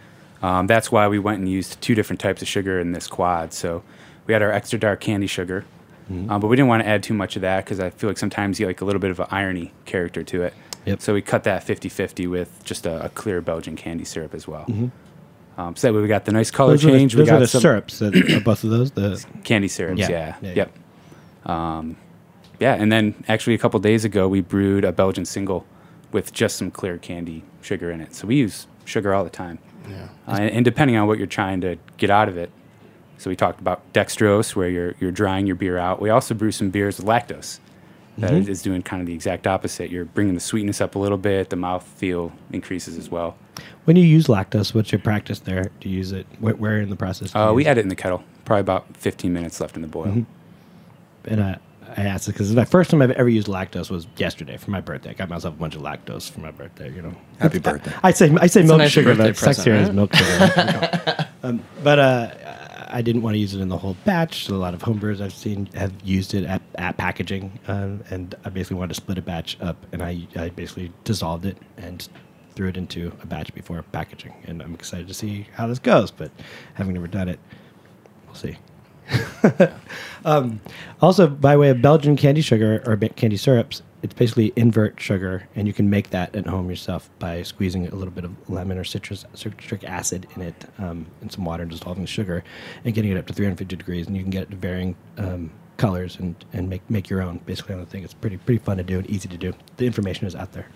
Um, 0.42 0.66
that's 0.66 0.90
why 0.92 1.06
we 1.08 1.18
went 1.18 1.40
and 1.40 1.48
used 1.48 1.80
two 1.80 1.94
different 1.94 2.20
types 2.20 2.40
of 2.42 2.48
sugar 2.48 2.78
in 2.80 2.92
this 2.92 3.06
quad. 3.08 3.52
So 3.52 3.82
we 4.26 4.32
had 4.32 4.42
our 4.42 4.52
extra 4.52 4.78
dark 4.78 5.00
candy 5.00 5.26
sugar, 5.26 5.64
Mm-hmm. 6.10 6.30
um, 6.30 6.40
but 6.40 6.46
we 6.48 6.56
didn't 6.56 6.68
want 6.68 6.82
to 6.82 6.88
add 6.88 7.02
too 7.02 7.14
much 7.14 7.36
of 7.36 7.42
that 7.42 7.64
because 7.64 7.80
I 7.80 7.90
feel 7.90 8.08
like 8.08 8.18
sometimes 8.18 8.58
you 8.58 8.66
like 8.66 8.80
a 8.80 8.84
little 8.84 9.00
bit 9.00 9.10
of 9.10 9.20
an 9.20 9.26
irony 9.30 9.72
character 9.84 10.22
to 10.22 10.42
it. 10.44 10.54
Yep. 10.86 11.02
So 11.02 11.12
we 11.12 11.20
cut 11.20 11.44
that 11.44 11.64
50 11.64 11.88
50 11.88 12.26
with 12.26 12.64
just 12.64 12.86
a, 12.86 13.04
a 13.04 13.08
clear 13.10 13.40
Belgian 13.42 13.76
candy 13.76 14.04
syrup 14.04 14.32
as 14.34 14.48
well. 14.48 14.64
Mm-hmm. 14.64 15.60
Um, 15.60 15.76
so 15.76 15.88
that 15.88 15.94
way 15.94 16.00
we 16.00 16.08
got 16.08 16.24
the 16.24 16.32
nice 16.32 16.50
color 16.50 16.74
Those 16.74 16.84
are 16.84 16.92
the, 16.92 16.98
change. 16.98 17.12
those 17.14 17.26
we 17.26 17.30
are 17.30 17.34
got 17.34 17.38
the 17.40 17.46
some 17.48 17.60
syrups, 17.60 17.98
that, 17.98 18.42
both 18.44 18.64
of 18.64 18.70
those. 18.70 18.92
The 18.92 19.24
candy 19.44 19.68
syrups. 19.68 20.00
Yeah. 20.00 20.08
Yeah. 20.08 20.36
Yeah, 20.40 20.48
yeah. 20.48 20.54
Yep. 21.44 21.50
Um, 21.50 21.96
yeah. 22.60 22.74
And 22.74 22.92
then 22.92 23.22
actually 23.28 23.54
a 23.54 23.58
couple 23.58 23.78
days 23.80 24.04
ago, 24.04 24.28
we 24.28 24.40
brewed 24.40 24.84
a 24.84 24.92
Belgian 24.92 25.24
single 25.24 25.66
with 26.12 26.32
just 26.32 26.56
some 26.56 26.70
clear 26.70 26.96
candy 26.96 27.42
sugar 27.60 27.90
in 27.90 28.00
it. 28.00 28.14
So 28.14 28.26
we 28.26 28.36
use 28.36 28.66
sugar 28.84 29.12
all 29.12 29.24
the 29.24 29.30
time. 29.30 29.58
Yeah. 29.90 30.08
Uh, 30.26 30.38
and, 30.40 30.50
and 30.50 30.64
depending 30.64 30.96
on 30.96 31.06
what 31.06 31.18
you're 31.18 31.26
trying 31.26 31.60
to 31.62 31.76
get 31.96 32.08
out 32.08 32.28
of 32.28 32.38
it. 32.38 32.50
So 33.18 33.28
we 33.30 33.36
talked 33.36 33.60
about 33.60 33.92
dextrose, 33.92 34.54
where 34.56 34.68
you're, 34.68 34.94
you're 35.00 35.10
drying 35.10 35.46
your 35.46 35.56
beer 35.56 35.76
out. 35.76 36.00
We 36.00 36.08
also 36.10 36.34
brew 36.34 36.52
some 36.52 36.70
beers 36.70 36.98
with 36.98 37.06
lactose. 37.06 37.58
that 38.18 38.30
Mm-hmm. 38.32 38.50
is 38.50 38.62
doing 38.62 38.82
kind 38.82 39.00
of 39.00 39.06
the 39.06 39.12
exact 39.14 39.46
opposite. 39.46 39.90
You're 39.90 40.04
bringing 40.04 40.34
the 40.34 40.40
sweetness 40.40 40.80
up 40.80 40.94
a 40.94 40.98
little 40.98 41.18
bit. 41.18 41.50
The 41.50 41.56
mouth 41.56 41.84
feel 41.84 42.32
increases 42.52 42.96
as 42.96 43.10
well. 43.10 43.36
when 43.84 43.96
you 43.96 44.04
use 44.04 44.26
lactose, 44.28 44.72
what's 44.74 44.90
your 44.92 45.00
practice 45.00 45.40
there? 45.40 45.70
Do 45.80 45.88
you 45.88 45.96
use 45.96 46.12
it? 46.12 46.26
Where, 46.38 46.54
where 46.54 46.80
in 46.80 46.90
the 46.90 46.96
process? 46.96 47.32
do 47.32 47.38
you 47.38 47.44
Uh, 47.44 47.52
we 47.52 47.62
use 47.62 47.68
add 47.68 47.78
it 47.78 47.82
in 47.82 47.88
the 47.88 47.96
kettle. 47.96 48.22
Probably 48.44 48.60
about 48.60 48.96
15 48.96 49.32
minutes 49.32 49.60
left 49.60 49.76
in 49.76 49.82
the 49.82 49.88
boil. 49.88 50.06
Mm-hmm. 50.06 50.22
and 51.32 51.42
I, 51.42 51.58
I 51.96 52.02
asked 52.04 52.28
it 52.28 52.32
because 52.32 52.54
the 52.54 52.66
first 52.66 52.90
time 52.90 53.00
I've 53.02 53.10
ever 53.12 53.28
used 53.28 53.48
lactose 53.48 53.90
was 53.90 54.06
yesterday 54.16 54.56
for 54.58 54.70
my 54.70 54.80
birthday. 54.80 55.10
I 55.10 55.14
got 55.14 55.28
myself 55.28 55.54
a 55.54 55.58
bunch 55.58 55.74
of 55.74 55.82
lactose 55.82 56.30
for 56.30 56.40
my 56.40 56.50
birthday. 56.50 56.92
You 56.92 57.02
know, 57.02 57.14
Happy 57.40 57.58
birthday. 57.58 57.92
I 58.02 58.10
say 58.12 58.30
I 58.40 58.46
say 58.46 58.60
a 58.60 58.64
milk 58.64 58.78
nice 58.78 58.90
sugar, 58.92 59.14
birthday 59.14 59.28
but 59.30 59.36
sexier 59.36 59.64
present, 59.76 59.88
is 59.88 59.90
milk 59.92 60.14
sugar. 60.14 61.28
um, 61.42 61.62
but 61.82 61.98
uh, 61.98 62.30
I 62.90 63.02
didn't 63.02 63.22
want 63.22 63.34
to 63.34 63.38
use 63.38 63.54
it 63.54 63.60
in 63.60 63.68
the 63.68 63.78
whole 63.78 63.96
batch. 64.04 64.48
A 64.48 64.54
lot 64.54 64.74
of 64.74 64.82
homebrewers 64.82 65.20
I've 65.20 65.34
seen 65.34 65.66
have 65.74 65.92
used 66.04 66.34
it 66.34 66.44
at, 66.44 66.62
at 66.76 66.96
packaging, 66.96 67.58
um, 67.68 68.02
and 68.10 68.34
I 68.44 68.50
basically 68.50 68.76
wanted 68.76 68.94
to 68.94 69.00
split 69.00 69.18
a 69.18 69.22
batch 69.22 69.58
up, 69.60 69.76
and 69.92 70.02
I 70.02 70.26
I 70.36 70.50
basically 70.50 70.92
dissolved 71.04 71.46
it 71.46 71.56
and 71.76 72.08
threw 72.54 72.68
it 72.68 72.76
into 72.76 73.12
a 73.22 73.26
batch 73.26 73.54
before 73.54 73.82
packaging, 73.92 74.34
and 74.44 74.62
I'm 74.62 74.74
excited 74.74 75.08
to 75.08 75.14
see 75.14 75.46
how 75.52 75.66
this 75.66 75.78
goes. 75.78 76.10
But 76.10 76.30
having 76.74 76.94
never 76.94 77.06
done 77.06 77.28
it, 77.28 77.38
we'll 78.26 78.34
see. 78.34 78.58
um, 80.24 80.60
also, 81.00 81.26
by 81.26 81.56
way 81.56 81.70
of 81.70 81.80
Belgian 81.80 82.16
candy 82.16 82.40
sugar 82.40 82.82
or 82.86 82.96
candy 82.96 83.36
syrups, 83.36 83.82
it's 84.02 84.14
basically 84.14 84.52
invert 84.56 85.00
sugar, 85.00 85.48
and 85.54 85.66
you 85.66 85.72
can 85.72 85.90
make 85.90 86.10
that 86.10 86.34
at 86.36 86.46
home 86.46 86.70
yourself 86.70 87.10
by 87.18 87.42
squeezing 87.42 87.88
a 87.88 87.94
little 87.94 88.12
bit 88.12 88.24
of 88.24 88.32
lemon 88.48 88.78
or 88.78 88.84
citrus 88.84 89.24
citric 89.34 89.84
acid 89.84 90.26
in 90.36 90.42
it, 90.42 90.64
um, 90.78 91.06
and 91.20 91.32
some 91.32 91.44
water, 91.44 91.62
and 91.62 91.72
dissolving 91.72 92.06
sugar, 92.06 92.44
and 92.84 92.94
getting 92.94 93.10
it 93.10 93.18
up 93.18 93.26
to 93.26 93.32
350 93.32 93.74
degrees, 93.76 94.06
and 94.06 94.16
you 94.16 94.22
can 94.22 94.30
get 94.30 94.44
it 94.44 94.50
to 94.50 94.56
varying 94.56 94.96
um, 95.16 95.50
colors 95.76 96.18
and, 96.18 96.44
and 96.52 96.68
make 96.68 96.88
make 96.90 97.08
your 97.08 97.22
own 97.22 97.38
basically 97.46 97.74
on 97.74 97.80
the 97.80 97.86
thing. 97.86 98.04
It's 98.04 98.14
pretty 98.14 98.36
pretty 98.36 98.62
fun 98.62 98.76
to 98.76 98.82
do 98.82 98.98
and 98.98 99.08
easy 99.10 99.28
to 99.28 99.36
do. 99.36 99.52
The 99.78 99.86
information 99.86 100.26
is 100.26 100.34
out 100.34 100.52
there. 100.52 100.68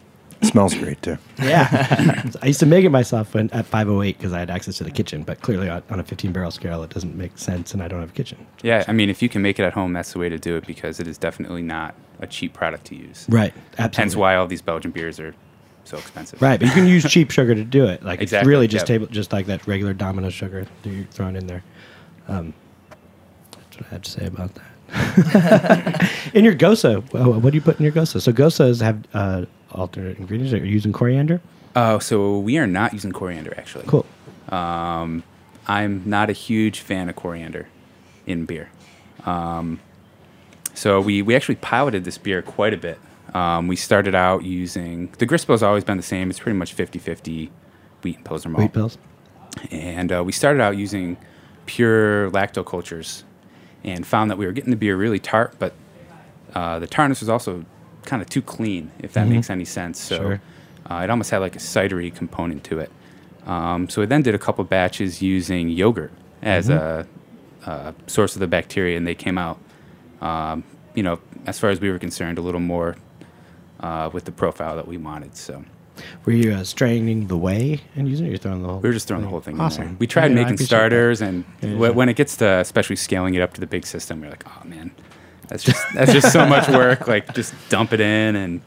It 0.43 0.47
smells 0.47 0.75
great 0.75 1.01
too. 1.03 1.19
Yeah, 1.43 2.31
I 2.41 2.47
used 2.47 2.61
to 2.61 2.67
make 2.67 2.85
it 2.85 2.91
myself 2.91 3.35
when, 3.35 3.51
at 3.51 3.67
508 3.67 4.17
because 4.17 4.33
I 4.33 4.39
had 4.39 4.51
access 4.51 4.77
to 4.79 4.85
the 4.85 4.91
kitchen, 4.91 5.23
but 5.23 5.41
clearly 5.41 5.69
on, 5.69 5.83
on 5.91 5.99
a 5.99 6.05
15 6.05 6.33
barrel 6.33 6.51
scale, 6.51 6.83
it 6.83 6.91
doesn't 6.91 7.17
make 7.17 7.37
sense, 7.37 7.75
and 7.75 7.83
I 7.83 7.89
don't 7.89 8.01
have 8.01 8.11
a 8.11 8.13
kitchen. 8.13 8.47
Yeah, 8.63 8.85
I 8.87 8.93
mean, 8.93 9.11
if 9.11 9.23
you 9.23 9.29
can 9.29 9.43
make 9.43 9.59
it 9.59 9.65
at 9.65 9.73
home, 9.73 9.93
that's 9.93 10.13
the 10.13 10.19
way 10.19 10.29
to 10.29 10.39
do 10.39 10.57
it 10.57 10.67
because 10.67 11.01
it 11.01 11.09
is 11.09 11.19
definitely 11.19 11.63
not 11.63 11.95
a 12.21 12.27
cheap 12.27 12.53
product 12.53 12.87
to 12.87 12.95
use. 12.95 13.27
Right, 13.29 13.53
absolutely. 13.73 13.97
Hence 13.97 14.17
why 14.17 14.37
all 14.37 14.47
these 14.47 14.63
Belgian 14.63 14.93
beers 14.93 15.19
are 15.19 15.35
so 15.85 15.99
expensive. 15.99 16.41
Right, 16.41 16.59
but 16.59 16.69
you 16.69 16.75
can 16.75 16.87
use 16.87 17.05
cheap 17.09 17.31
sugar 17.31 17.55
to 17.55 17.65
do 17.65 17.87
it. 17.87 18.03
Like 18.05 18.21
it's 18.21 18.33
really 18.33 18.69
just 18.69 18.83
yep. 18.83 19.01
table, 19.01 19.07
just 19.07 19.33
like 19.33 19.47
that 19.47 19.67
regular 19.67 19.95
Domino 19.95 20.31
sugar 20.31 20.67
that 20.83 20.89
you're 20.91 21.05
throwing 21.07 21.37
in 21.37 21.47
there. 21.47 21.63
Um, 22.29 22.55
that's 23.53 23.77
what 23.77 23.87
I 23.87 23.91
have 23.91 24.03
to 24.03 24.11
say 24.11 24.27
about 24.27 24.55
that. 24.55 24.73
in 26.35 26.45
your 26.45 26.55
gose, 26.55 26.85
what 27.13 27.51
do 27.51 27.57
you 27.57 27.61
put 27.61 27.79
in 27.79 27.85
your 27.85 27.93
gose? 27.93 28.21
So 28.21 28.33
goses 28.33 28.81
have 28.81 29.03
uh, 29.15 29.47
alternate 29.73 30.19
ingredients. 30.19 30.53
Are 30.53 30.59
you 30.59 30.73
using 30.73 30.93
coriander? 30.93 31.41
Oh, 31.75 31.99
so 31.99 32.39
we 32.39 32.59
are 32.59 32.67
not 32.67 32.93
using 32.93 33.13
coriander 33.13 33.55
actually. 33.57 33.85
Cool. 33.87 34.07
Um, 34.49 35.23
I'm 35.67 36.03
not 36.07 36.29
a 36.31 36.33
huge 36.33 36.81
fan 36.81 37.09
of 37.09 37.17
coriander 37.17 37.69
in 38.27 38.45
beer. 38.45 38.71
Um, 39.25 39.81
so 40.75 41.01
we, 41.01 41.23
we 41.23 41.37
actually 41.37 41.57
piloted 41.57 42.05
this 42.05 42.19
beer 42.19 42.43
quite 42.43 42.75
a 42.75 42.77
bit. 42.77 42.99
Um, 43.35 43.69
we 43.69 43.77
started 43.77 44.15
out 44.15 44.45
using 44.45 45.09
the 45.19 45.27
grist 45.27 45.47
bill's 45.47 45.63
always 45.63 45.85
been 45.85 45.97
the 45.97 46.03
same. 46.03 46.29
It's 46.29 46.39
pretty 46.41 46.59
much 46.59 46.73
50 46.73 46.99
50 46.99 47.51
wheat 48.03 48.17
and 48.17 48.25
Pilsner 48.25 48.51
malt. 48.51 48.63
Wheat 48.63 48.73
pills. 48.73 48.99
And 49.71 50.13
uh, 50.13 50.23
we 50.25 50.33
started 50.33 50.61
out 50.61 50.77
using 50.77 51.17
pure 51.67 52.31
lactocultures 52.31 53.23
and 53.85 54.07
found 54.07 54.31
that 54.31 54.39
we 54.39 54.47
were 54.47 54.53
getting 54.53 54.71
the 54.71 54.77
beer 54.77 54.97
really 54.97 55.19
tart, 55.19 55.55
but 55.59 55.75
uh, 56.55 56.79
the 56.79 56.87
tartness 56.87 57.21
was 57.21 57.29
also 57.29 57.65
kind 58.05 58.23
of 58.23 58.29
too 58.29 58.43
clean, 58.43 58.91
if 58.99 59.13
that 59.15 59.27
makes 59.29 59.51
any 59.51 59.65
sense. 59.65 60.01
So 60.01 60.17
Sure. 60.17 60.41
uh, 60.91 60.97
it 61.05 61.11
almost 61.11 61.31
had 61.31 61.39
like 61.39 61.57
a 61.57 61.61
cidery 61.61 62.15
component 62.15 62.65
to 62.65 62.79
it. 62.81 62.91
Um, 63.47 63.89
so 63.89 64.01
we 64.03 64.07
then 64.07 64.23
did 64.23 64.35
a 64.35 64.39
couple 64.39 64.63
batches 64.65 65.21
using 65.23 65.69
yogurt 65.69 66.13
as 66.43 66.69
a, 66.69 67.07
a 67.67 67.95
source 68.07 68.35
of 68.35 68.41
the 68.41 68.47
bacteria, 68.47 68.97
and 68.97 69.07
they 69.07 69.15
came 69.15 69.37
out, 69.39 69.59
um, 70.21 70.63
you 70.95 71.03
know, 71.03 71.19
as 71.47 71.59
far 71.59 71.71
as 71.71 71.81
we 71.81 71.91
were 71.91 71.99
concerned, 71.99 72.39
a 72.39 72.41
little 72.41 72.61
more 72.61 72.97
uh, 73.81 74.11
with 74.13 74.25
the 74.25 74.33
profile 74.33 74.77
that 74.77 74.87
we 74.87 74.97
wanted. 74.97 75.37
So 75.37 75.65
Were 76.25 76.33
you 76.33 76.53
uh, 76.53 76.63
straining 76.65 77.27
the 77.27 77.37
whey 77.37 77.81
and 77.97 78.09
using 78.09 78.27
it? 78.27 78.29
You're 78.31 78.39
throwing 78.39 78.63
the 78.63 78.69
whole. 78.69 78.79
we 78.79 78.89
were 78.89 78.93
just 78.93 79.09
throwing 79.09 79.23
the 79.25 79.29
whole 79.29 79.41
thing 79.41 79.61
Awesome. 79.61 79.97
We 79.99 80.07
tried 80.07 80.31
Yeah, 80.33 80.43
making 80.43 80.59
starters, 80.59 81.21
and 81.21 81.45
Yeah, 81.61 81.71
yeah. 81.71 81.89
when 81.91 82.09
it 82.09 82.15
gets 82.15 82.37
to 82.37 82.47
especially 82.61 82.97
scaling 82.97 83.35
it 83.35 83.41
up 83.43 83.55
to 83.55 83.61
the 83.61 83.67
big 83.67 83.87
system, 83.87 84.21
we're 84.21 84.31
like, 84.31 84.45
oh 84.47 84.63
man, 84.69 84.93
that's 85.53 85.63
just 85.65 85.85
that's 85.95 86.13
just 86.13 86.33
so 86.33 86.47
much 86.47 86.67
work. 86.69 87.07
Like 87.07 87.35
just 87.35 87.53
dump 87.69 87.93
it 87.93 88.01
in, 88.01 88.35
and 88.37 88.61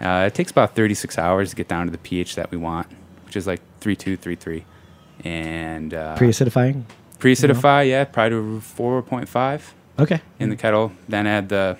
uh, 0.00 0.26
it 0.26 0.34
takes 0.34 0.50
about 0.50 0.74
36 0.74 1.16
hours 1.18 1.50
to 1.50 1.56
get 1.56 1.68
down 1.68 1.86
to 1.86 1.92
the 1.92 1.98
pH 1.98 2.34
that 2.34 2.50
we 2.50 2.56
want, 2.56 2.88
which 3.24 3.36
is 3.36 3.46
like 3.46 3.60
three 3.80 3.94
two, 3.96 4.16
three 4.16 4.34
three, 4.34 4.64
and 5.24 5.94
uh, 5.94 6.16
Pre-acidifying. 6.16 6.82
pre-acidify, 7.20 7.88
yeah, 7.88 8.04
probably 8.04 8.60
to 8.60 8.60
4.5 8.60 9.60
Okay. 9.98 10.20
in 10.38 10.50
the 10.50 10.56
kettle. 10.56 10.92
Then 11.08 11.26
add 11.26 11.48
the 11.48 11.78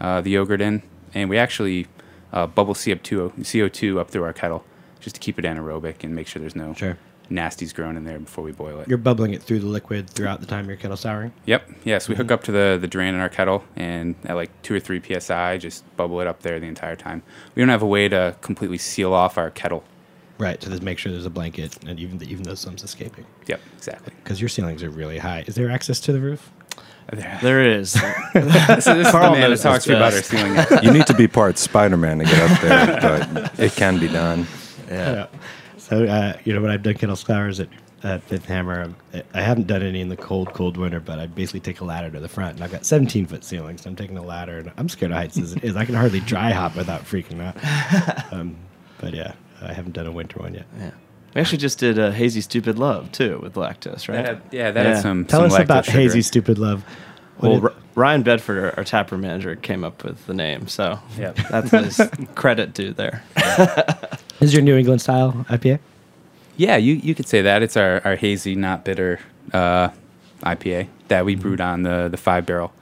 uh, 0.00 0.20
the 0.22 0.30
yogurt 0.30 0.60
in, 0.62 0.82
and 1.12 1.28
we 1.28 1.36
actually 1.38 1.86
uh, 2.32 2.46
bubble 2.46 2.74
CO2 2.74 3.32
CO2 3.40 3.98
up 4.00 4.10
through 4.10 4.24
our 4.24 4.32
kettle 4.32 4.64
just 5.00 5.14
to 5.16 5.20
keep 5.20 5.38
it 5.38 5.44
anaerobic 5.44 6.02
and 6.02 6.14
make 6.14 6.26
sure 6.26 6.40
there's 6.40 6.56
no 6.56 6.72
Sure. 6.74 6.96
Nasties 7.30 7.74
grown 7.74 7.96
in 7.96 8.04
there 8.04 8.18
before 8.18 8.44
we 8.44 8.52
boil 8.52 8.80
it. 8.80 8.88
You're 8.88 8.98
bubbling 8.98 9.32
it 9.34 9.42
through 9.42 9.60
the 9.60 9.66
liquid 9.66 10.08
throughout 10.10 10.40
the 10.40 10.46
time 10.46 10.68
your 10.68 10.76
kettle 10.76 10.96
souring. 10.96 11.32
Yep. 11.46 11.70
Yes, 11.84 12.08
we 12.08 12.14
hook 12.14 12.26
mm-hmm. 12.26 12.34
up 12.34 12.44
to 12.44 12.52
the 12.52 12.78
the 12.80 12.86
drain 12.86 13.14
in 13.14 13.20
our 13.20 13.28
kettle, 13.28 13.64
and 13.76 14.14
at 14.24 14.34
like 14.34 14.50
two 14.62 14.74
or 14.74 14.80
three 14.80 15.00
psi, 15.00 15.58
just 15.58 15.84
bubble 15.96 16.20
it 16.20 16.26
up 16.26 16.42
there 16.42 16.60
the 16.60 16.66
entire 16.66 16.96
time. 16.96 17.22
We 17.54 17.60
don't 17.62 17.70
have 17.70 17.82
a 17.82 17.86
way 17.86 18.08
to 18.08 18.36
completely 18.40 18.78
seal 18.78 19.12
off 19.12 19.38
our 19.38 19.50
kettle. 19.50 19.84
Right. 20.38 20.60
So 20.62 20.68
just 20.68 20.82
make 20.82 20.98
sure 20.98 21.12
there's 21.12 21.26
a 21.26 21.30
blanket, 21.30 21.78
and 21.86 21.98
even 21.98 22.22
even 22.22 22.42
though 22.44 22.54
some's 22.54 22.82
escaping, 22.82 23.24
Yep, 23.46 23.60
exactly. 23.76 24.12
because 24.22 24.40
your 24.40 24.48
ceilings 24.48 24.82
are 24.82 24.90
really 24.90 25.18
high. 25.18 25.44
Is 25.46 25.54
there 25.54 25.70
access 25.70 26.00
to 26.00 26.12
the 26.12 26.20
roof? 26.20 26.50
There 27.42 27.62
is. 27.62 27.92
so 27.92 28.00
this 28.32 28.86
is 28.86 29.04
the 29.04 29.08
Carl 29.10 29.32
man 29.32 29.42
to 29.42 29.48
knows 29.50 29.62
talk 29.62 29.82
to 29.82 29.90
you 29.90 29.96
about 29.96 30.12
our 30.14 30.18
best. 30.20 30.30
ceiling. 30.30 30.84
You 30.84 30.90
need 30.90 31.06
to 31.06 31.14
be 31.14 31.28
part 31.28 31.58
Spider-Man 31.58 32.18
to 32.18 32.24
get 32.24 32.50
up 32.50 32.60
there, 32.60 33.28
but 33.34 33.60
it 33.60 33.72
can 33.72 33.98
be 33.98 34.08
done. 34.08 34.46
yeah. 34.88 35.26
So 35.84 36.04
uh, 36.06 36.36
you 36.44 36.52
know 36.54 36.60
when 36.62 36.70
I've 36.70 36.82
done 36.82 36.94
kettle 36.94 37.16
sours 37.16 37.60
at 37.60 37.68
at 38.02 38.22
Fifth 38.22 38.44
Hammer. 38.46 38.92
I- 39.14 39.22
I 39.32 39.40
haven't 39.40 39.66
done 39.66 39.82
any 39.82 40.00
in 40.02 40.08
the 40.10 40.16
cold, 40.16 40.52
cold 40.52 40.76
winter, 40.76 41.00
but 41.00 41.18
I 41.18 41.26
basically 41.26 41.60
take 41.60 41.80
a 41.80 41.84
ladder 41.84 42.10
to 42.10 42.20
the 42.20 42.28
front, 42.28 42.56
and 42.56 42.62
I've 42.64 42.70
got 42.70 42.84
17 42.84 43.24
foot 43.26 43.42
ceilings. 43.44 43.80
So 43.82 43.88
I'm 43.90 43.96
taking 43.96 44.18
a 44.18 44.22
ladder, 44.22 44.58
and 44.58 44.70
I'm 44.76 44.90
scared 44.90 45.10
of 45.10 45.16
heights 45.16 45.38
as 45.38 45.54
it 45.54 45.64
is. 45.64 45.74
I 45.74 45.86
can 45.86 45.94
hardly 45.94 46.20
dry 46.20 46.50
hop 46.50 46.76
without 46.76 47.02
freaking 47.04 47.40
out. 47.40 47.56
Um, 48.32 48.56
but 48.98 49.14
yeah, 49.14 49.32
I 49.62 49.72
haven't 49.72 49.92
done 49.92 50.06
a 50.06 50.12
winter 50.12 50.38
one 50.40 50.52
yet. 50.54 50.66
Yeah. 50.78 50.90
We 51.34 51.40
actually 51.40 51.58
just 51.58 51.78
did 51.78 51.98
a 51.98 52.12
Hazy 52.12 52.40
Stupid 52.42 52.78
Love 52.78 53.10
too 53.12 53.38
with 53.42 53.54
lactose, 53.54 54.06
right? 54.08 54.16
That 54.16 54.26
had, 54.26 54.42
yeah, 54.52 54.70
that 54.70 54.84
Yeah. 54.86 54.94
had 54.94 55.02
some. 55.02 55.24
Tell 55.24 55.40
some 55.48 55.52
us 55.52 55.58
about 55.64 55.84
sugar. 55.86 55.98
Hazy 55.98 56.20
Stupid 56.22 56.58
Love. 56.58 56.84
What 57.38 57.48
Well, 57.48 57.58
is- 57.58 57.64
R- 57.64 57.72
Ryan 57.94 58.22
Bedford, 58.22 58.58
our, 58.64 58.74
our 58.78 58.84
tapper 58.84 59.16
manager, 59.16 59.56
came 59.56 59.82
up 59.82 60.04
with 60.04 60.26
the 60.26 60.34
name, 60.34 60.68
so 60.68 60.98
Yep. 61.18 61.36
that's 61.50 61.70
his 61.98 62.00
credit 62.34 62.74
due 62.74 62.92
there. 62.92 63.22
Is 64.40 64.52
your 64.52 64.62
New 64.62 64.76
England 64.76 65.00
style 65.00 65.32
IPA? 65.48 65.78
Yeah, 66.56 66.76
you, 66.76 66.94
you 66.94 67.14
could 67.14 67.26
say 67.26 67.42
that. 67.42 67.62
It's 67.62 67.76
our, 67.76 68.00
our 68.04 68.16
hazy, 68.16 68.54
not 68.54 68.84
bitter 68.84 69.20
uh, 69.52 69.88
IPA 70.42 70.88
that 71.08 71.24
we 71.24 71.34
brewed 71.34 71.60
on 71.60 71.82
the, 71.82 72.08
the 72.08 72.16
five 72.16 72.46
barrel. 72.46 72.72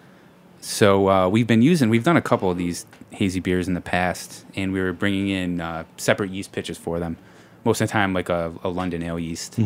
So 0.60 1.08
uh, 1.08 1.28
we've 1.28 1.46
been 1.46 1.62
using, 1.62 1.88
we've 1.88 2.04
done 2.04 2.16
a 2.16 2.22
couple 2.22 2.50
of 2.50 2.56
these 2.58 2.86
hazy 3.10 3.40
beers 3.40 3.66
in 3.66 3.74
the 3.74 3.80
past, 3.80 4.44
and 4.54 4.72
we 4.72 4.80
were 4.80 4.92
bringing 4.92 5.28
in 5.28 5.60
uh, 5.60 5.84
separate 5.96 6.30
yeast 6.30 6.52
pitches 6.52 6.78
for 6.78 7.00
them. 7.00 7.16
Most 7.64 7.80
of 7.80 7.88
the 7.88 7.92
time, 7.92 8.12
like 8.12 8.28
a, 8.28 8.52
a 8.62 8.68
London 8.68 9.02
ale 9.02 9.18
yeast. 9.18 9.58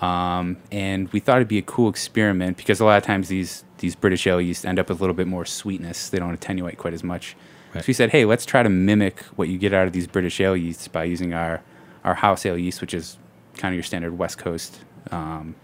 Um, 0.00 0.56
and 0.70 1.08
we 1.08 1.18
thought 1.18 1.36
it'd 1.36 1.48
be 1.48 1.58
a 1.58 1.62
cool 1.62 1.88
experiment 1.88 2.56
because 2.56 2.78
a 2.80 2.84
lot 2.84 2.98
of 2.98 3.02
times 3.02 3.28
these, 3.28 3.64
these 3.78 3.96
British 3.96 4.26
ale 4.26 4.40
yeast 4.40 4.64
end 4.64 4.78
up 4.78 4.88
with 4.88 4.98
a 4.98 5.02
little 5.02 5.14
bit 5.14 5.26
more 5.26 5.44
sweetness. 5.44 6.08
They 6.08 6.18
don't 6.18 6.32
attenuate 6.32 6.78
quite 6.78 6.94
as 6.94 7.02
much. 7.02 7.34
Right. 7.74 7.84
So 7.84 7.88
we 7.88 7.92
said, 7.94 8.10
hey, 8.10 8.24
let's 8.24 8.46
try 8.46 8.62
to 8.62 8.68
mimic 8.68 9.20
what 9.36 9.48
you 9.48 9.58
get 9.58 9.72
out 9.74 9.86
of 9.86 9.92
these 9.92 10.06
British 10.06 10.40
ale 10.40 10.56
yeasts 10.56 10.88
by 10.88 11.04
using 11.04 11.34
our, 11.34 11.62
our 12.04 12.14
house 12.14 12.46
ale 12.46 12.56
yeast, 12.58 12.80
which 12.80 12.94
is 12.94 13.18
kind 13.56 13.72
of 13.72 13.76
your 13.76 13.82
standard 13.84 14.16
West 14.16 14.38
Coast 14.38 14.80
um, 15.10 15.54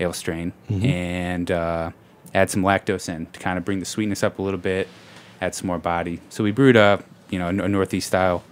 ale 0.00 0.12
strain, 0.12 0.52
and 0.68 1.50
uh, 1.50 1.90
add 2.34 2.50
some 2.50 2.62
lactose 2.62 3.08
in 3.08 3.26
to 3.26 3.40
kind 3.40 3.58
of 3.58 3.64
bring 3.64 3.78
the 3.80 3.84
sweetness 3.84 4.22
up 4.22 4.38
a 4.38 4.42
little 4.42 4.58
bit, 4.60 4.88
add 5.40 5.54
some 5.54 5.66
more 5.66 5.78
body. 5.78 6.20
So 6.30 6.44
we 6.44 6.50
brewed 6.52 6.76
a 6.76 7.02
you 7.30 7.38
know 7.38 7.48
a 7.48 7.68
Northeast 7.68 8.06
style 8.08 8.42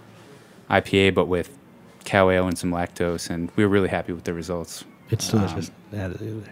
IPA, 0.69 1.13
but 1.13 1.25
with 1.25 1.55
cow 2.05 2.29
ale 2.29 2.47
and 2.47 2.57
some 2.57 2.71
lactose, 2.71 3.29
and 3.29 3.49
we 3.55 3.63
were 3.63 3.69
really 3.69 3.89
happy 3.89 4.11
with 4.13 4.23
the 4.25 4.33
results. 4.33 4.83
It's 5.09 5.29
delicious. 5.29 5.71
I 5.91 5.95
had 5.97 6.11
it- 6.13 6.43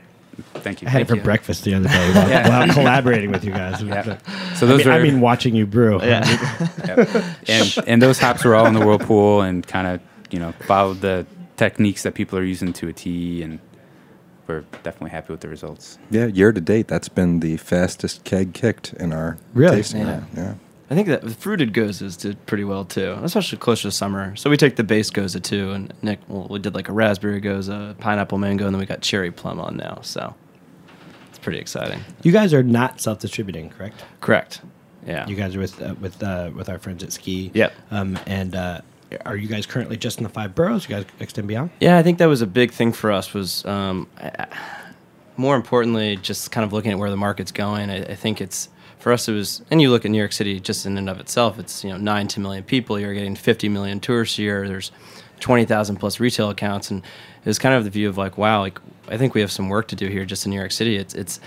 Thank 0.56 0.82
you. 0.82 0.88
I 0.88 0.91
had 0.91 1.02
it 1.04 1.08
for 1.08 1.15
you. 1.15 1.22
breakfast 1.22 1.63
the 1.63 1.74
other 1.74 1.88
day 1.89 2.12
while, 2.13 2.30
Yeah. 2.30 2.50
while 2.50 2.67
collaborating 2.74 3.32
with 3.32 3.44
you 3.44 3.52
guys. 3.52 3.82
Yeah. 3.82 4.04
So 4.04 4.17
So 4.56 4.65
I 4.65 4.70
those 4.70 4.80
mean, 4.80 4.88
are 4.88 4.91
I 4.91 5.02
mean, 5.04 5.22
watching 5.22 5.56
you 5.56 5.65
brew. 5.65 6.00
Yep. 6.02 6.26
and 7.48 7.76
and 7.88 8.02
those 8.02 8.20
hops 8.20 8.44
were 8.44 8.56
all 8.56 8.65
in 8.65 8.74
the 8.74 8.86
whirlpool 8.86 9.41
and 9.41 9.65
kind 9.65 9.88
of 9.88 10.00
you 10.30 10.39
know 10.39 10.52
followed 10.67 11.02
the 11.02 11.26
techniques 11.58 12.04
that 12.04 12.13
people 12.13 12.38
are 12.39 12.44
using 12.44 12.74
to 12.74 12.88
a 12.88 12.94
T, 12.94 13.44
and 13.44 13.60
we're 14.48 14.62
definitely 14.84 15.12
happy 15.12 15.32
with 15.34 15.41
the 15.41 15.48
results. 15.50 15.98
Yeah, 16.10 16.26
year 16.28 16.52
to 16.52 16.62
date, 16.62 16.88
that's 16.88 17.10
been 17.10 17.39
the 17.41 17.58
fastest 17.58 18.24
keg 18.24 18.54
kicked 18.54 18.94
in 18.94 19.13
our 19.13 19.38
Really? 19.54 19.78
tasting 19.78 20.02
Yeah. 20.08 20.24
Yeah. 20.36 20.54
I 20.92 20.94
think 20.94 21.08
that 21.08 21.22
the 21.22 21.30
fruited 21.30 21.74
goses 21.74 22.18
did 22.18 22.46
pretty 22.46 22.66
well 22.66 22.84
too, 22.84 23.18
especially 23.24 23.58
closer 23.60 23.84
to 23.84 23.92
summer. 23.92 24.36
So 24.36 24.50
we 24.50 24.58
take 24.58 24.76
the 24.76 24.84
base 24.84 25.10
gose 25.10 25.42
too, 25.42 25.72
and 25.72 25.94
Nick, 26.02 26.20
well, 26.28 26.48
we 26.50 26.60
did 26.60 26.76
like 26.76 26.90
a 26.90 26.92
raspberry 26.92 27.40
gose, 27.40 27.98
pineapple 28.00 28.38
mango, 28.38 28.66
and 28.66 28.76
then 28.76 28.80
we 28.82 28.86
got 28.86 29.00
cherry 29.02 29.32
plum 29.32 29.60
on 29.62 29.78
now. 29.78 30.00
So 30.02 30.36
it's 31.30 31.40
pretty 31.40 31.60
exciting. 31.60 32.02
You 32.24 32.34
guys 32.34 32.54
are 32.54 32.62
not 32.62 33.00
self-distributing, 33.00 33.70
correct? 33.70 34.04
Correct. 34.20 34.62
Yeah. 35.08 35.26
You 35.28 35.36
guys 35.38 35.56
are 35.56 35.60
with 35.60 35.82
uh, 35.82 35.96
with 36.02 36.22
uh, 36.22 36.52
with 36.54 36.68
our 36.68 36.78
friends 36.78 37.04
at 37.04 37.14
Ski. 37.14 37.52
Yep. 37.54 37.74
Um, 37.90 38.20
and 38.28 38.54
uh, 38.54 38.82
are 39.26 39.38
you 39.38 39.48
guys 39.48 39.66
currently 39.66 39.96
just 39.96 40.18
in 40.18 40.24
the 40.26 40.30
five 40.30 40.54
boroughs? 40.54 40.90
You 40.90 40.98
guys 40.98 41.06
extend 41.22 41.48
beyond? 41.48 41.70
Yeah, 41.80 41.98
I 41.98 42.04
think 42.04 42.18
that 42.18 42.28
was 42.28 42.42
a 42.42 42.48
big 42.48 42.72
thing 42.74 42.92
for 42.92 43.14
us. 43.14 43.34
Was 43.34 43.66
um, 43.66 44.08
I- 44.18 44.32
I- 44.40 44.48
more 45.38 45.56
importantly, 45.56 46.18
just 46.18 46.52
kind 46.52 46.66
of 46.66 46.74
looking 46.74 46.92
at 46.92 47.00
where 47.00 47.10
the 47.10 47.16
market's 47.18 47.54
going. 47.54 47.90
I, 47.90 48.04
I 48.04 48.16
think 48.16 48.42
it's 48.42 48.68
for 49.02 49.12
us. 49.12 49.28
It 49.28 49.34
was, 49.34 49.62
and 49.72 49.82
you 49.82 49.90
look 49.90 50.06
at 50.06 50.12
New 50.12 50.18
York 50.18 50.32
City 50.32 50.60
just 50.60 50.86
in 50.86 50.98
and 50.98 51.10
of 51.10 51.20
itself. 51.20 51.60
It's 51.60 51.84
you 51.84 51.90
know 51.90 51.98
nine 51.98 52.28
to 52.30 52.40
million 52.40 52.64
people. 52.64 53.00
You're 53.00 53.14
getting 53.14 53.36
50 53.36 53.70
million 53.70 54.00
tourists 54.00 54.38
a 54.40 54.44
year. 54.44 54.68
There's 54.68 54.92
20,000 55.40 55.98
plus 55.98 56.20
retail 56.20 56.50
accounts, 56.50 56.92
and 56.92 57.04
it 57.04 57.46
was 57.46 57.60
kind 57.60 57.76
of 57.76 57.84
the 57.84 57.90
view 57.90 58.08
of 58.08 58.18
like, 58.18 58.38
wow, 58.38 58.62
like 58.62 58.80
I 59.10 59.18
think 59.18 59.34
we 59.34 59.42
have 59.42 59.52
some 59.52 59.70
work 59.70 59.88
to 59.90 59.96
do 59.96 60.08
here 60.08 60.26
just 60.26 60.46
in 60.46 60.52
New 60.52 60.60
York 60.60 60.72
City. 60.72 60.96
It's 60.96 61.14
it's 61.14 61.40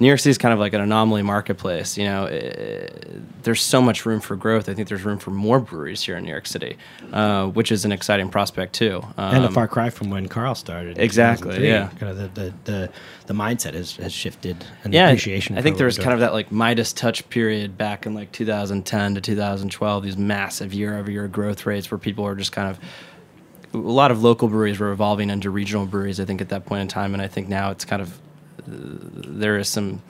New 0.00 0.08
York 0.08 0.18
City 0.18 0.30
is 0.30 0.38
kind 0.38 0.52
of 0.52 0.58
like 0.58 0.72
an 0.72 0.80
anomaly 0.80 1.22
marketplace. 1.22 1.96
You 1.96 2.04
know, 2.04 2.24
eh, 2.26 2.88
there's 3.42 3.60
so 3.62 3.80
much 3.80 4.04
room 4.04 4.20
for 4.20 4.34
growth. 4.34 4.68
I 4.68 4.74
think 4.74 4.88
there's 4.88 5.04
room 5.04 5.18
for 5.18 5.30
more 5.30 5.60
breweries 5.60 6.02
here 6.02 6.16
in 6.16 6.24
New 6.24 6.30
York 6.30 6.46
City, 6.46 6.76
uh, 7.12 7.46
which 7.46 7.70
is 7.70 7.84
an 7.84 7.92
exciting 7.92 8.28
prospect 8.28 8.72
too. 8.72 9.02
and 9.16 9.44
a 9.44 9.48
Um, 9.48 9.54
far 9.54 9.68
cry 9.68 9.90
from 9.90 10.10
when 10.10 10.26
Carl 10.28 10.54
started. 10.56 10.98
Exactly, 10.98 11.66
yeah. 11.66 11.88
Kind 12.00 12.18
of 12.18 12.34
the, 12.34 12.40
the, 12.40 12.54
the, 12.64 12.90
the 13.26 13.34
mindset 13.34 13.74
has, 13.74 13.94
has 13.96 14.12
shifted 14.12 14.64
and 14.82 14.92
the 14.92 14.96
yeah, 14.96 15.08
appreciation. 15.08 15.56
I 15.56 15.62
think 15.62 15.76
there 15.76 15.86
was 15.86 15.98
kind 15.98 16.12
of 16.14 16.20
that 16.20 16.32
like 16.32 16.50
Midas 16.50 16.92
touch 16.92 17.28
period 17.30 17.78
back 17.78 18.04
in 18.04 18.14
like 18.14 18.32
2010 18.32 19.14
to 19.14 19.20
2012. 19.20 20.02
These 20.02 20.16
massive 20.16 20.74
year-over-year 20.74 21.28
growth 21.28 21.64
rates 21.64 21.90
where 21.90 21.98
people 21.98 22.26
are 22.26 22.34
just 22.34 22.50
kind 22.52 22.68
of 22.68 22.78
a 23.74 23.78
lot 23.78 24.10
of 24.10 24.22
local 24.22 24.48
breweries 24.48 24.78
were 24.78 24.90
evolving 24.92 25.30
into 25.30 25.48
regional 25.48 25.86
breweries. 25.86 26.18
I 26.20 26.24
think 26.24 26.40
at 26.40 26.48
that 26.50 26.66
point 26.66 26.82
in 26.82 26.88
time, 26.88 27.14
and 27.14 27.22
I 27.22 27.28
think 27.28 27.48
now 27.48 27.70
it's 27.70 27.84
kind 27.84 28.02
of 28.02 28.18
there 28.66 29.58
is 29.58 29.68
some. 29.68 30.02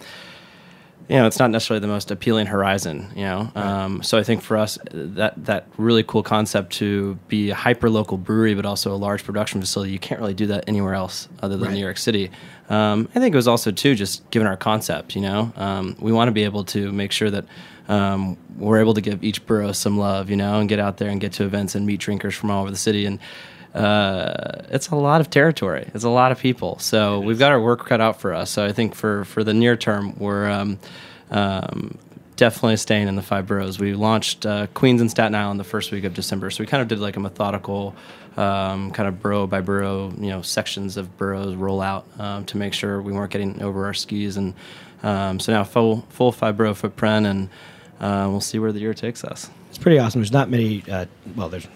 You 1.09 1.17
know, 1.17 1.27
it's 1.27 1.39
not 1.41 1.51
necessarily 1.51 1.81
the 1.81 1.89
most 1.89 2.13
appealing 2.13 2.47
horizon. 2.47 3.11
You 3.17 3.25
know, 3.25 3.53
um, 3.57 4.03
so 4.05 4.19
I 4.19 4.23
think 4.23 4.41
for 4.41 4.57
us, 4.57 4.79
that 4.93 5.45
that 5.45 5.67
really 5.77 6.05
cool 6.05 6.23
concept 6.23 6.75
to 6.75 7.17
be 7.27 7.51
a 7.51 7.55
hyper 7.57 7.91
local 7.91 8.17
brewery, 8.17 8.55
but 8.55 8.65
also 8.65 8.95
a 8.95 8.97
large 8.97 9.25
production 9.25 9.61
facility. 9.61 9.93
You 9.93 9.99
can't 9.99 10.21
really 10.21 10.33
do 10.33 10.47
that 10.47 10.65
anywhere 10.69 10.95
else 10.95 11.29
other 11.43 11.57
than 11.57 11.69
Right. 11.69 11.75
New 11.75 11.81
York 11.81 11.99
City. 11.99 12.31
Um, 12.71 13.09
I 13.15 13.19
think 13.19 13.35
it 13.35 13.37
was 13.37 13.49
also 13.49 13.73
too 13.73 13.95
just 13.97 14.31
given 14.31 14.47
our 14.47 14.57
concept. 14.57 15.17
You 15.17 15.23
know, 15.23 15.53
um, 15.57 15.97
we 15.99 16.13
want 16.13 16.29
to 16.29 16.33
be 16.33 16.45
able 16.45 16.65
to 16.67 16.93
make 16.93 17.11
sure 17.11 17.31
that 17.31 17.45
um, 17.89 18.39
we're 18.57 18.81
able 18.81 18.95
to 18.95 19.01
give 19.01 19.25
each 19.25 19.45
borough 19.45 19.73
some 19.73 19.99
love. 19.99 20.31
You 20.31 20.37
know, 20.37 20.61
and 20.61 20.69
get 20.69 20.79
out 20.79 20.99
there 20.99 21.11
and 21.11 21.21
get 21.21 21.33
to 21.33 21.45
events 21.45 21.75
and 21.75 21.85
meet 21.85 21.99
drinkers 21.99 22.35
from 22.37 22.51
all 22.51 22.63
over 22.63 22.71
the 22.71 22.77
city 22.77 23.07
and. 23.07 23.19
Uh, 23.75 24.63
it's 24.69 24.89
a 24.89 24.97
lot 24.97 25.21
of 25.21 25.31
territory. 25.31 25.91
It's 25.95 26.05
a 26.05 26.11
lot 26.11 26.33
of 26.33 26.39
people. 26.39 26.79
So 26.79 27.21
we've 27.21 27.39
got 27.39 27.53
our 27.53 27.61
work 27.61 27.87
cut 27.87 28.01
out 28.01 28.21
for 28.21 28.35
us. 28.35 28.51
So 28.51 28.65
I 28.65 28.73
think 28.73 28.95
for 28.95 29.25
for 29.25 29.43
the 29.45 29.55
near 29.55 29.77
term, 29.77 30.15
we're 30.19 30.49
um, 30.51 30.79
um, 31.31 31.97
definitely 32.37 32.77
staying 32.77 33.09
in 33.09 33.17
the 33.17 33.23
five 33.23 33.47
boroughs. 33.47 33.79
We 33.79 33.95
launched 33.95 34.45
uh, 34.45 34.67
Queens 34.75 35.01
and 35.01 35.11
Staten 35.11 35.35
Island 35.35 35.59
the 35.59 35.65
first 35.65 35.91
week 35.93 36.05
of 36.05 36.13
December, 36.13 36.51
so 36.51 36.63
we 36.63 36.67
kind 36.67 36.83
of 36.83 36.89
did 36.89 36.99
like 36.99 37.17
a 37.17 37.21
methodical 37.21 37.95
um, 38.37 38.91
kind 38.91 39.09
of 39.09 39.21
borough 39.21 39.47
by 39.47 39.61
borough, 39.61 40.11
you 40.19 40.29
know, 40.29 40.43
sections 40.43 40.97
of 40.97 41.17
boroughs 41.19 41.55
rollout 41.55 42.05
um, 42.19 42.45
to 42.47 42.57
make 42.57 42.75
sure 42.75 43.01
we 43.01 43.13
weren't 43.13 43.31
getting 43.31 43.63
over 43.63 43.87
our 43.87 43.95
skis. 43.95 44.37
And 44.37 44.55
um, 45.03 45.41
so 45.41 45.53
now 45.53 45.65
full 45.65 46.05
full 46.11 46.33
five 46.33 46.57
borough 46.57 46.75
footprint, 46.75 47.27
and 47.27 47.49
uh, 48.01 48.27
we'll 48.31 48.41
see 48.41 48.59
where 48.59 48.73
the 48.73 48.81
year 48.81 48.95
takes 48.95 49.25
us. 49.25 49.51
It's 49.69 49.79
pretty 49.79 49.99
awesome. 49.99 50.21
There's 50.21 50.33
not 50.33 50.51
many. 50.51 50.83
Uh, 50.91 51.07
well, 51.37 51.49
there's 51.49 51.67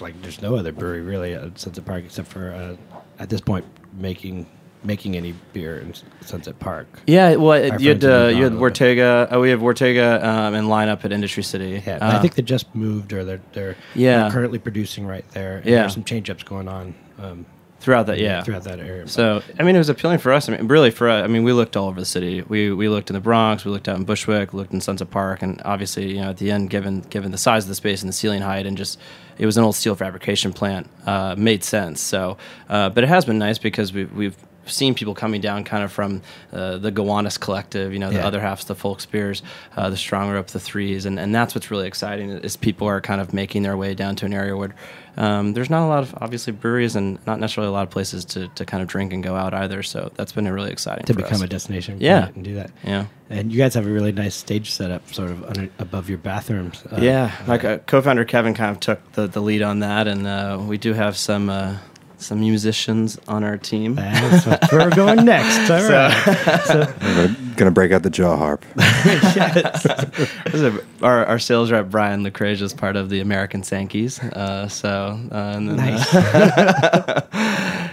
like 0.00 0.20
there's 0.22 0.40
no 0.42 0.56
other 0.56 0.72
brewery 0.72 1.02
really 1.02 1.34
at 1.34 1.58
Sunset 1.58 1.84
Park 1.84 2.04
except 2.04 2.28
for 2.28 2.52
uh, 2.52 2.76
at 3.18 3.28
this 3.28 3.40
point 3.40 3.64
making 3.98 4.46
making 4.82 5.14
any 5.14 5.32
beer 5.52 5.78
in 5.78 5.92
Sunset 6.22 6.58
Park. 6.58 6.86
Yeah, 7.06 7.34
well, 7.36 7.70
Our 7.70 7.78
you 7.78 7.90
had 7.90 8.04
uh, 8.04 8.26
you 8.34 8.44
had. 8.44 8.54
Ortega. 8.54 9.28
Oh, 9.30 9.40
we 9.40 9.50
have 9.50 9.62
Ortega 9.62 10.26
um, 10.26 10.54
and 10.54 10.68
lineup 10.68 11.04
at 11.04 11.12
Industry 11.12 11.42
City. 11.42 11.82
Yeah, 11.86 11.98
Uh, 12.00 12.16
I 12.16 12.18
think 12.20 12.34
they 12.34 12.42
just 12.42 12.74
moved 12.74 13.12
or 13.12 13.22
they're 13.24 13.42
they're, 13.52 13.76
Yeah. 13.94 14.22
they're 14.22 14.30
currently 14.30 14.58
producing 14.58 15.06
right 15.06 15.28
there. 15.32 15.58
And 15.58 15.66
Yeah. 15.66 15.80
there's 15.80 15.92
some 15.94 16.04
change 16.04 16.30
ups 16.30 16.42
going 16.44 16.66
on. 16.68 16.94
Um, 17.18 17.44
throughout 17.80 18.06
that. 18.06 18.18
Yeah, 18.18 18.42
throughout 18.42 18.64
that 18.64 18.78
area. 18.78 19.08
So 19.08 19.42
I 19.58 19.62
mean, 19.62 19.74
it 19.74 19.78
was 19.78 19.88
appealing 19.88 20.18
for 20.18 20.32
us. 20.32 20.48
I 20.48 20.56
mean, 20.56 20.68
really 20.68 20.90
for 20.90 21.08
us. 21.08 21.24
I 21.24 21.26
mean, 21.26 21.42
we 21.42 21.52
looked 21.52 21.76
all 21.76 21.88
over 21.88 21.98
the 21.98 22.06
city. 22.06 22.42
We 22.42 22.72
we 22.72 22.88
looked 22.88 23.10
in 23.10 23.14
the 23.14 23.20
Bronx. 23.20 23.64
We 23.64 23.70
looked 23.70 23.88
out 23.88 23.96
in 23.96 24.04
Bushwick. 24.04 24.54
Looked 24.54 24.72
in 24.72 24.80
Sunset 24.80 25.10
Park, 25.10 25.42
and 25.42 25.60
obviously, 25.64 26.14
you 26.14 26.20
know, 26.20 26.30
at 26.30 26.36
the 26.36 26.50
end, 26.50 26.70
given 26.70 27.00
given 27.00 27.32
the 27.32 27.38
size 27.38 27.64
of 27.64 27.68
the 27.68 27.74
space 27.74 28.02
and 28.02 28.08
the 28.08 28.12
ceiling 28.14 28.42
height, 28.42 28.66
and 28.66 28.76
just 28.76 28.98
it 29.38 29.46
was 29.46 29.56
an 29.56 29.64
old 29.64 29.74
steel 29.74 29.96
fabrication 29.96 30.52
plant, 30.52 30.88
uh, 31.06 31.34
made 31.36 31.64
sense. 31.64 32.00
So, 32.00 32.36
uh, 32.68 32.90
but 32.90 33.04
it 33.04 33.08
has 33.08 33.24
been 33.24 33.38
nice 33.38 33.58
because 33.58 33.92
we 33.92 34.04
we've 34.04 34.36
seen 34.66 34.94
people 34.94 35.14
coming 35.14 35.40
down 35.40 35.64
kind 35.64 35.82
of 35.84 35.90
from 35.92 36.22
uh, 36.52 36.76
the 36.78 36.90
Gowanus 36.92 37.38
collective, 37.38 37.92
you 37.92 37.98
know, 37.98 38.10
the 38.10 38.16
Yeah. 38.16 38.26
other 38.26 38.40
half's 38.40 38.64
the 38.64 38.74
Folksbiers, 38.74 39.42
uh, 39.76 39.90
the 39.90 39.96
Strong 39.96 40.30
Rope 40.30 40.48
the 40.48 40.60
threes, 40.60 41.06
and, 41.06 41.18
and 41.18 41.34
that's 41.34 41.54
what's 41.54 41.70
really 41.70 41.86
exciting 41.86 42.30
is 42.30 42.56
people 42.56 42.86
are 42.86 43.00
kind 43.00 43.20
of 43.20 43.32
making 43.32 43.62
their 43.62 43.76
way 43.76 43.94
down 43.94 44.16
to 44.16 44.26
an 44.26 44.32
area 44.34 44.56
where 44.56 44.74
um, 45.16 45.54
there's 45.54 45.68
not 45.70 45.84
a 45.84 45.88
lot 45.88 46.02
of 46.04 46.14
obviously 46.20 46.52
breweries 46.52 46.94
and 46.94 47.18
not 47.26 47.40
necessarily 47.40 47.68
a 47.68 47.72
lot 47.72 47.82
of 47.82 47.90
places 47.90 48.24
to, 48.26 48.46
to 48.54 48.64
kind 48.64 48.80
of 48.82 48.88
drink 48.88 49.12
and 49.12 49.22
go 49.24 49.34
out 49.34 49.52
either. 49.52 49.82
So 49.82 50.12
that's 50.14 50.32
been 50.32 50.46
a 50.46 50.52
really 50.52 50.70
exciting 50.70 51.04
to 51.06 51.14
become 51.14 51.34
us. 51.34 51.42
a 51.42 51.48
destination. 51.48 51.96
Yeah. 52.00 52.28
and 52.28 52.44
do 52.44 52.54
that. 52.54 52.70
Yeah. 52.84 53.06
And 53.28 53.50
you 53.52 53.58
guys 53.58 53.74
have 53.74 53.86
a 53.86 53.90
really 53.90 54.12
nice 54.12 54.34
stage 54.36 54.70
setup, 54.70 55.12
sort 55.12 55.30
of 55.30 55.44
under, 55.44 55.68
above 55.78 56.08
your 56.08 56.18
bathrooms. 56.18 56.82
Uh, 56.90 56.98
yeah, 57.00 57.32
like 57.48 57.64
uh, 57.64 57.78
co-founder 57.78 58.24
Kevin 58.24 58.54
kind 58.54 58.70
of 58.70 58.80
took 58.80 59.12
the, 59.12 59.26
the 59.26 59.40
lead 59.40 59.62
on 59.62 59.80
that, 59.80 60.06
and 60.08 60.26
uh, 60.26 60.58
we 60.60 60.78
do 60.78 60.92
have 60.94 61.16
some 61.16 61.48
uh, 61.50 61.76
some 62.20 62.40
musicians 62.40 63.18
on 63.28 63.42
our 63.44 63.56
team. 63.56 63.94
That's 63.96 64.46
what- 64.46 64.70
where 64.72 64.88
we're 64.88 64.94
going 64.96 65.24
next. 65.24 65.70
All 65.70 65.88
right. 65.88 66.26
We're 67.00 67.26
gonna, 67.26 67.36
gonna 67.56 67.70
break 67.70 67.92
out 67.92 68.02
the 68.02 68.10
jaw 68.10 68.36
harp. 68.36 68.64
This 68.74 70.54
is 70.54 70.62
a- 70.62 70.80
our, 71.02 71.24
our 71.26 71.38
sales 71.38 71.70
rep 71.70 71.88
Brian 71.90 72.24
Lucrege 72.24 72.60
is 72.62 72.72
part 72.74 72.96
of 72.96 73.08
the 73.10 73.20
American 73.20 73.62
Sankeys. 73.62 74.18
Uh, 74.22 74.68
so 74.68 75.18
uh, 75.32 75.52
and 75.56 75.68
then, 75.70 75.76
Nice. 75.76 76.06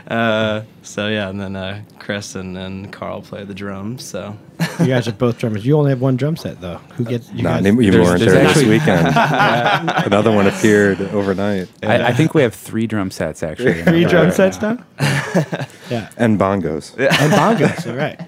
Uh, 0.08 0.64
so 0.84 1.08
yeah, 1.08 1.30
and 1.30 1.40
then 1.40 1.56
uh, 1.56 1.82
Chris 2.00 2.36
and, 2.36 2.58
and 2.58 2.92
Carl 2.94 3.22
play 3.22 3.44
the 3.44 3.54
drums. 3.54 4.04
So 4.06 4.38
You 4.80 4.88
guys 4.88 5.08
are 5.08 5.12
both 5.12 5.38
drummers. 5.38 5.66
You 5.66 5.78
only 5.78 5.90
have 5.92 6.02
one 6.02 6.16
drum 6.16 6.36
set 6.38 6.62
though. 6.62 6.78
Who 6.96 7.04
gets? 7.04 7.30
You 7.32 7.44
Not 7.44 7.50
guys, 7.58 7.66
anymore. 7.66 7.82
You 7.84 7.92
there's- 7.92 8.08
weren't 8.08 8.20
there's 8.22 8.34
there 8.34 8.44
this 8.44 8.58
actually- 8.58 8.70
weekend. 8.70 9.08
Another 10.06 10.32
one 10.32 10.48
appeared 10.48 11.02
overnight. 11.02 11.68
I, 11.84 12.08
I 12.08 12.14
think 12.14 12.34
we 12.34 12.42
have 12.42 12.54
three 12.54 12.88
drum 12.88 13.12
sets 13.12 13.44
actually. 13.44 13.84
three 13.84 14.06
drum 14.06 14.32
sets 14.32 14.62
now. 14.62 14.78
yeah, 15.90 16.10
And 16.18 16.40
bongos. 16.40 16.98
and 16.98 17.34
bongos. 17.34 17.90
All 17.90 17.96
right. 17.98 18.20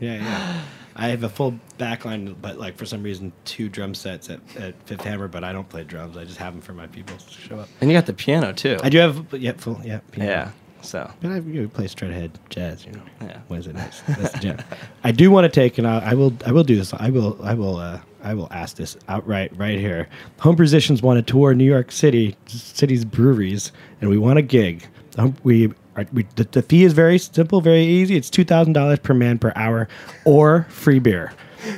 Yeah, 0.00 0.14
yeah. 0.16 0.60
I 0.96 1.08
have 1.10 1.22
a 1.22 1.28
full 1.28 1.54
backline, 1.78 2.34
but 2.42 2.58
like 2.58 2.76
for 2.76 2.84
some 2.84 3.04
reason, 3.04 3.32
two 3.44 3.68
drum 3.68 3.94
sets 3.94 4.28
at, 4.30 4.40
at 4.56 4.74
Fifth 4.82 5.02
Hammer. 5.02 5.28
But 5.28 5.44
I 5.44 5.52
don't 5.52 5.68
play 5.68 5.84
drums. 5.84 6.16
I 6.16 6.24
just 6.24 6.38
have 6.38 6.52
them 6.52 6.60
for 6.60 6.72
my 6.72 6.88
people 6.88 7.16
to 7.16 7.30
show 7.40 7.60
up. 7.60 7.68
and 7.80 7.88
you 7.88 7.96
got 7.96 8.06
the 8.06 8.12
piano 8.12 8.52
too. 8.52 8.78
I 8.82 8.88
do 8.88 8.98
have, 8.98 9.30
but 9.30 9.40
yeah, 9.40 9.52
full, 9.52 9.80
yeah, 9.84 10.00
piano. 10.10 10.28
Yeah. 10.30 10.50
So 10.82 11.10
But 11.20 11.30
I 11.32 11.36
you 11.38 11.62
know, 11.62 11.68
play 11.68 11.86
straight 11.88 12.10
ahead 12.12 12.38
jazz, 12.50 12.84
you 12.86 12.92
know. 12.92 13.02
Yeah. 13.20 13.38
Wednesday 13.48 13.72
nights. 13.72 14.00
That's 14.08 14.32
the 14.32 14.38
jam. 14.38 14.58
I 15.04 15.12
do 15.12 15.30
want 15.30 15.44
to 15.44 15.48
take, 15.48 15.78
and 15.78 15.86
I, 15.86 15.98
I 16.10 16.14
will, 16.14 16.32
I 16.46 16.52
will 16.52 16.64
do 16.64 16.76
this. 16.76 16.94
I 16.94 17.10
will, 17.10 17.38
I 17.42 17.54
will, 17.54 17.76
uh, 17.76 18.00
I 18.22 18.34
will 18.34 18.48
ask 18.50 18.76
this 18.76 18.96
outright 19.08 19.52
right 19.56 19.78
here. 19.78 20.08
Home 20.40 20.56
Positions 20.56 21.02
want 21.02 21.24
to 21.24 21.32
tour 21.32 21.54
New 21.54 21.64
York 21.64 21.90
City, 21.92 22.36
city's 22.46 23.04
breweries, 23.04 23.72
and 24.00 24.08
we 24.10 24.18
want 24.18 24.38
a 24.38 24.42
gig. 24.42 24.86
We, 25.42 25.72
are, 25.96 26.06
we 26.12 26.26
the, 26.36 26.44
the 26.44 26.62
fee 26.62 26.84
is 26.84 26.92
very 26.92 27.18
simple, 27.18 27.60
very 27.60 27.84
easy. 27.84 28.16
It's 28.16 28.30
two 28.30 28.44
thousand 28.44 28.74
dollars 28.74 29.00
per 29.00 29.14
man 29.14 29.38
per 29.38 29.52
hour, 29.56 29.88
or 30.24 30.66
free 30.70 31.00
beer. 31.00 31.32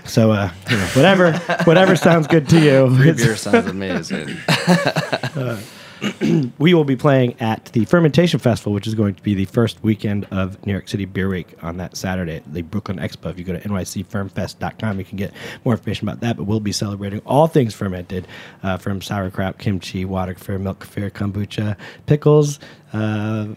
So, 0.05 0.31
uh, 0.31 0.51
you 0.71 0.77
know, 0.77 0.87
whatever, 0.89 1.33
whatever 1.65 1.97
sounds 1.97 2.27
good 2.27 2.49
to 2.51 2.61
you. 2.61 2.95
free 2.97 3.13
beer 3.25 3.35
sounds 3.37 3.67
amazing. 3.67 4.37
we 6.59 6.75
will 6.75 6.85
be 6.85 6.97
playing 6.97 7.35
at 7.41 7.67
the 7.67 7.85
Fermentation 7.85 8.41
Festival, 8.41 8.73
which 8.73 8.87
is 8.87 8.95
going 8.95 9.15
to 9.15 9.23
be 9.23 9.35
the 9.35 9.45
first 9.47 9.83
weekend 9.83 10.27
of 10.31 10.65
New 10.67 10.73
York 10.73 10.89
City 10.89 11.05
Beer 11.05 11.29
Week 11.29 11.55
on 11.63 11.77
that 11.79 11.97
Saturday 11.97 12.37
at 12.37 12.53
the 12.53 12.63
Brooklyn 12.63 12.99
Expo. 12.99 13.31
If 13.31 13.39
you 13.39 13.45
go 13.45 13.53
to 13.53 13.61
nycfermfest.com, 13.61 14.99
you 14.99 15.05
can 15.05 15.17
get 15.17 15.33
more 15.65 15.75
information 15.75 16.09
about 16.09 16.21
that. 16.21 16.37
But 16.37 16.45
we'll 16.45 16.61
be 16.61 16.73
celebrating 16.73 17.21
all 17.27 17.47
things 17.47 17.75
fermented 17.75 18.27
uh, 18.63 18.79
from 18.79 19.03
sauerkraut, 19.03 19.59
kimchi, 19.59 20.05
water 20.05 20.35
kefir, 20.35 20.61
milk 20.61 20.87
kefir, 20.87 21.11
kombucha, 21.11 21.77
pickles, 22.07 22.59
uh, 22.93 23.49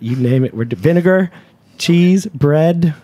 you 0.00 0.16
name 0.16 0.44
it. 0.44 0.54
We're 0.54 0.66
vinegar, 0.66 1.30
cheese, 1.78 2.26
bread, 2.26 2.94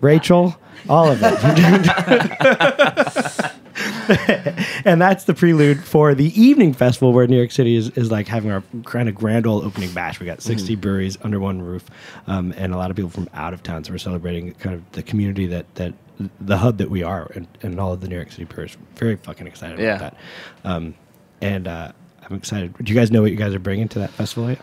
Rachel, 0.00 0.56
all 0.88 1.10
of 1.10 1.20
it. 1.22 3.52
and 4.84 5.00
that's 5.00 5.24
the 5.24 5.34
prelude 5.34 5.82
for 5.84 6.14
the 6.14 6.38
evening 6.40 6.72
festival 6.72 7.12
where 7.12 7.26
New 7.26 7.36
York 7.36 7.50
City 7.50 7.76
is, 7.76 7.90
is 7.90 8.10
like 8.10 8.26
having 8.26 8.50
our 8.50 8.62
kind 8.84 9.08
of 9.08 9.14
grand 9.14 9.46
old 9.46 9.64
opening 9.64 9.92
bash. 9.92 10.18
We 10.20 10.26
got 10.26 10.40
60 10.42 10.76
breweries 10.76 11.18
under 11.22 11.38
one 11.40 11.60
roof 11.62 11.84
um, 12.26 12.52
and 12.56 12.72
a 12.72 12.76
lot 12.76 12.90
of 12.90 12.96
people 12.96 13.10
from 13.10 13.28
out 13.34 13.52
of 13.52 13.62
town. 13.62 13.84
So 13.84 13.92
we're 13.92 13.98
celebrating 13.98 14.52
kind 14.54 14.74
of 14.74 14.90
the 14.92 15.02
community 15.02 15.46
that, 15.46 15.72
that 15.76 15.94
the 16.40 16.56
hub 16.58 16.78
that 16.78 16.90
we 16.90 17.02
are 17.02 17.30
and, 17.34 17.46
and 17.62 17.78
all 17.78 17.92
of 17.92 18.00
the 18.00 18.08
New 18.08 18.16
York 18.16 18.30
City 18.30 18.44
brewers. 18.44 18.76
Very 18.96 19.16
fucking 19.16 19.46
excited 19.46 19.78
Yeah. 19.78 19.96
about 19.96 20.12
that. 20.62 20.70
Um, 20.70 20.94
and 21.42 21.68
uh, 21.68 21.92
I'm 22.28 22.36
excited. 22.36 22.74
Do 22.82 22.92
you 22.92 22.98
guys 22.98 23.10
know 23.10 23.22
what 23.22 23.30
you 23.30 23.36
guys 23.36 23.54
are 23.54 23.58
bringing 23.58 23.88
to 23.88 23.98
that 24.00 24.10
festival 24.10 24.48
yet? 24.48 24.60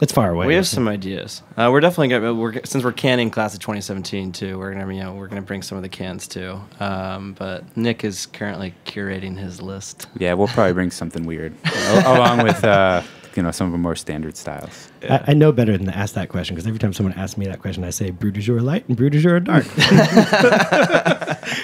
It's 0.00 0.12
far 0.12 0.30
away. 0.30 0.46
We 0.46 0.54
have 0.54 0.66
some 0.66 0.88
ideas. 0.88 1.42
Uh, 1.56 1.68
we're 1.70 1.80
definitely 1.80 2.08
gonna 2.08 2.34
we're, 2.34 2.64
since 2.64 2.82
we're 2.82 2.92
canning 2.92 3.30
class 3.30 3.54
of 3.54 3.60
2017 3.60 4.32
too. 4.32 4.58
We're 4.58 4.72
gonna 4.72 4.92
you 4.92 5.02
know 5.02 5.14
we're 5.14 5.28
gonna 5.28 5.42
bring 5.42 5.62
some 5.62 5.76
of 5.76 5.82
the 5.82 5.88
cans 5.88 6.26
too. 6.26 6.60
Um, 6.80 7.34
but 7.34 7.76
Nick 7.76 8.02
is 8.02 8.26
currently 8.26 8.74
curating 8.86 9.38
his 9.38 9.62
list. 9.62 10.08
Yeah, 10.18 10.34
we'll 10.34 10.48
probably 10.48 10.72
bring 10.72 10.90
something 10.90 11.24
weird 11.24 11.54
along 12.04 12.42
with 12.42 12.64
uh, 12.64 13.02
you 13.36 13.42
know 13.42 13.52
some 13.52 13.66
of 13.66 13.72
the 13.72 13.78
more 13.78 13.94
standard 13.94 14.36
styles. 14.36 14.90
I, 15.08 15.24
I 15.28 15.34
know 15.34 15.52
better 15.52 15.76
than 15.76 15.86
to 15.86 15.96
ask 15.96 16.14
that 16.14 16.28
question 16.28 16.56
because 16.56 16.66
every 16.66 16.80
time 16.80 16.92
someone 16.92 17.14
asks 17.14 17.38
me 17.38 17.46
that 17.46 17.60
question, 17.60 17.84
I 17.84 17.90
say 17.90 18.10
brew 18.10 18.32
du 18.32 18.40
jour 18.40 18.60
light 18.60 18.88
and 18.88 18.96
brew 18.96 19.10
du 19.10 19.20
jour 19.20 19.38
dark. 19.38 19.64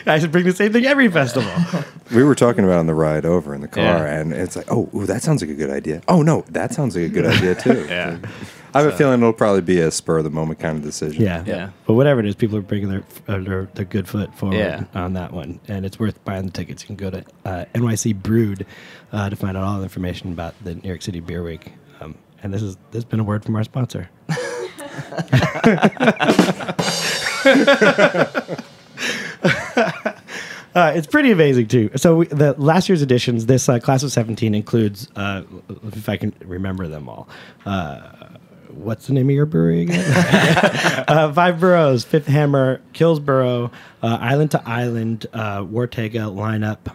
I 0.06 0.18
should 0.20 0.30
bring 0.30 0.44
the 0.44 0.54
same 0.54 0.72
thing 0.72 0.86
every 0.86 1.10
festival. 1.10 1.52
We 2.12 2.25
were 2.25 2.35
talking 2.35 2.64
about 2.64 2.79
on 2.79 2.87
the 2.87 2.94
ride 2.94 3.25
over 3.25 3.55
in 3.55 3.61
the 3.61 3.68
car, 3.68 3.85
Yeah. 3.85 4.18
and 4.20 4.33
it's 4.33 4.57
like, 4.57 4.66
oh, 4.70 4.88
ooh, 4.94 5.07
that 5.07 5.23
sounds 5.23 5.42
like 5.42 5.51
a 5.51 5.55
good 5.55 5.70
idea. 5.70 6.03
Oh 6.09 6.23
no, 6.23 6.44
that 6.49 6.75
sounds 6.75 6.96
like 6.96 7.05
a 7.05 7.09
good 7.09 7.27
idea 7.27 7.55
too. 7.55 7.87
yeah. 7.88 8.18
I 8.75 8.83
have 8.83 8.92
a 8.92 8.96
feeling 8.96 9.20
it'll 9.20 9.33
probably 9.33 9.61
be 9.62 9.81
a 9.81 9.90
spur 9.90 10.18
of 10.18 10.25
the 10.25 10.31
moment 10.31 10.61
kind 10.61 10.77
of 10.79 10.85
decision. 10.85 11.23
Yeah, 11.23 11.44
Yeah. 11.44 11.70
But 11.87 11.94
whatever 11.94 12.20
it 12.20 12.27
is, 12.27 12.35
people 12.37 12.57
are 12.57 12.61
bringing 12.62 12.88
their 12.88 13.03
uh, 13.29 13.38
their, 13.38 13.68
their 13.75 13.85
good 13.85 14.09
foot 14.09 14.35
forward 14.35 14.57
Yeah. 14.59 14.85
on 14.94 15.12
that 15.14 15.33
one, 15.33 15.61
and 15.68 15.85
it's 15.87 15.99
worth 15.99 16.23
buying 16.25 16.46
the 16.46 16.53
tickets. 16.53 16.83
You 16.83 16.87
can 16.88 16.96
go 16.96 17.11
to 17.11 17.25
uh, 17.44 17.64
NYC 17.75 18.20
Brewed 18.23 18.66
uh, 19.12 19.29
to 19.31 19.37
find 19.37 19.57
out 19.57 19.64
all 19.64 19.79
the 19.79 19.85
information 19.85 20.33
about 20.33 20.55
the 20.64 20.75
New 20.77 20.88
York 20.88 21.03
City 21.03 21.20
Beer 21.20 21.42
Week. 21.42 21.73
Um, 22.01 22.14
and 22.42 22.53
this 22.55 22.62
is 22.62 22.77
this 22.90 23.03
has 23.03 23.05
been 23.05 23.20
a 23.20 23.25
word 23.25 23.44
from 23.44 23.57
our 23.57 23.64
sponsor. 23.64 24.09
Uh, 30.74 30.92
it's 30.94 31.06
pretty 31.06 31.30
amazing 31.30 31.66
too. 31.68 31.90
So 31.96 32.16
we, 32.16 32.26
the 32.26 32.54
last 32.54 32.88
year's 32.88 33.02
editions, 33.02 33.46
this 33.46 33.68
uh, 33.68 33.78
class 33.80 34.02
of 34.02 34.12
seventeen 34.12 34.54
includes, 34.54 35.09
uh, 35.16 35.42
if 35.85 36.09
I 36.09 36.16
can 36.16 36.33
remember 36.44 36.87
them 36.88 37.09
all. 37.09 37.28
Uh, 37.66 38.00
what's 38.68 39.06
the 39.09 39.12
name 39.12 39.28
of 39.28 39.35
your 39.35 39.46
brewery 39.46 39.83
again? 39.83 40.04
uh, 41.09 41.33
Five 41.33 41.61
Boroughs, 41.61 42.04
Fifth 42.04 42.26
Hammer, 42.26 42.80
Kills 42.92 43.18
Boro, 43.20 43.70
uh, 44.02 44.18
Island 44.20 44.52
to 44.52 44.68
Island, 44.68 45.26
uh, 45.33 45.61
Wartega, 45.62 46.33
Lineup, 46.33 46.94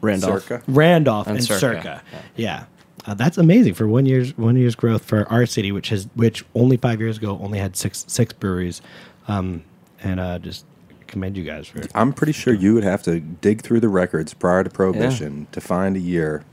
Randolph. 0.00 0.42
Circa. 0.42 0.62
Randolph, 0.68 1.26
and, 1.26 1.38
And 1.38 1.46
Circa. 1.46 1.58
Circa, 1.58 2.02
Yeah. 2.36 2.64
Uh, 3.06 3.12
that's 3.12 3.36
amazing 3.36 3.74
for 3.74 3.86
one 3.86 4.06
year's 4.06 4.36
one 4.38 4.56
year's 4.56 4.74
growth 4.74 5.04
for 5.04 5.28
our 5.30 5.44
city, 5.44 5.72
which 5.72 5.90
has 5.90 6.08
which 6.14 6.42
only 6.54 6.78
five 6.78 7.00
years 7.00 7.18
ago 7.18 7.38
only 7.42 7.58
had 7.58 7.76
six 7.76 8.04
six 8.08 8.32
breweries, 8.32 8.80
um, 9.28 9.62
and 10.02 10.18
uh, 10.18 10.38
just 10.38 10.64
commend 11.06 11.36
you 11.36 11.44
guys 11.44 11.66
for 11.68 11.78
it. 11.78 11.90
I'm 11.94 12.12
pretty 12.12 12.32
sure 12.32 12.52
you 12.54 12.74
would 12.74 12.84
have 12.84 13.02
to 13.04 13.20
dig 13.20 13.62
through 13.62 13.80
the 13.80 13.88
records 13.88 14.34
prior 14.34 14.64
to 14.64 14.70
Prohibition 14.70 15.46
to 15.52 15.60
find 15.60 15.96
a 15.96 16.00
year 16.00 16.44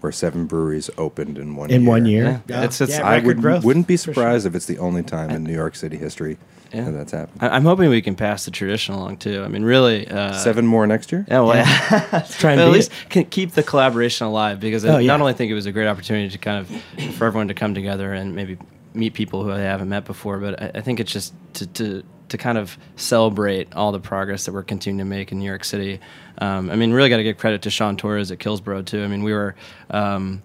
where 0.00 0.12
seven 0.12 0.46
breweries 0.46 0.88
opened 0.96 1.36
in 1.36 1.56
one 1.56 1.68
year. 1.68 1.76
in 1.76 1.82
year. 1.82 1.90
one 1.90 2.06
year. 2.06 2.42
Yeah. 2.48 2.58
It's- 2.58 2.80
it's- 2.80 2.98
I 2.98 3.16
record 3.16 3.26
would, 3.26 3.40
growth, 3.42 3.64
wouldn't 3.64 3.86
be 3.86 3.96
for 3.98 4.04
sure. 4.04 4.14
surprised 4.14 4.46
if 4.46 4.54
it's 4.54 4.64
the 4.66 4.78
only 4.78 5.02
time 5.02 5.28
in 5.30 5.44
New 5.44 5.52
York 5.52 5.76
City 5.76 5.98
history 5.98 6.38
Yeah. 6.72 6.84
that 6.84 6.92
that's 6.92 7.12
happened. 7.12 7.42
I, 7.42 7.48
I'm 7.50 7.64
hoping 7.64 7.90
we 7.90 8.00
can 8.00 8.14
pass 8.14 8.46
the 8.46 8.50
tradition 8.50 8.94
along 8.94 9.18
too. 9.18 9.42
I 9.44 9.48
mean, 9.48 9.62
really. 9.62 10.08
Uh, 10.08 10.32
Seven 10.32 10.66
more 10.66 10.86
next 10.86 11.12
year? 11.12 11.26
Yeah, 11.28 11.40
well, 11.40 11.52
Try 12.30 12.52
and 12.52 12.60
but 12.60 12.66
at 12.68 12.70
least 12.70 12.90
can 13.10 13.26
keep 13.26 13.50
the 13.52 13.62
collaboration 13.62 14.26
alive 14.26 14.58
because 14.58 14.86
Oh, 14.86 14.96
I 14.96 15.00
yeah. 15.00 15.06
not 15.08 15.20
only 15.20 15.34
think 15.34 15.50
it 15.50 15.54
was 15.54 15.66
a 15.66 15.72
great 15.72 15.86
opportunity 15.86 16.30
to 16.30 16.38
kind 16.38 16.58
of 16.66 17.14
for 17.16 17.26
everyone 17.26 17.48
to 17.48 17.54
come 17.54 17.74
together 17.74 18.14
and 18.14 18.34
maybe 18.34 18.56
meet 18.94 19.12
people 19.12 19.44
who 19.44 19.52
they 19.52 19.62
haven't 19.64 19.90
met 19.90 20.06
before, 20.06 20.38
but 20.38 20.62
I, 20.62 20.70
I 20.76 20.80
think 20.80 20.98
it's 20.98 21.12
just 21.12 21.34
to, 21.54 21.66
to 21.66 22.02
to 22.30 22.38
kind 22.38 22.58
of 22.58 22.76
celebrate 22.96 23.74
all 23.74 23.92
the 23.92 24.00
progress 24.00 24.46
that 24.46 24.52
we're 24.52 24.62
continuing 24.62 24.98
to 24.98 25.04
make 25.04 25.30
in 25.30 25.38
New 25.38 25.44
York 25.44 25.64
City. 25.64 26.00
Um, 26.38 26.70
I 26.70 26.76
mean, 26.76 26.92
really 26.92 27.10
got 27.10 27.18
to 27.18 27.22
give 27.22 27.38
credit 27.38 27.62
to 27.62 27.70
Sean 27.70 27.96
Torres 27.96 28.30
at 28.30 28.38
Kills 28.38 28.60
Boro 28.60 28.82
too. 28.82 29.04
I 29.04 29.06
mean, 29.06 29.22
we 29.22 29.32
were. 29.32 29.54
Um, 29.90 30.42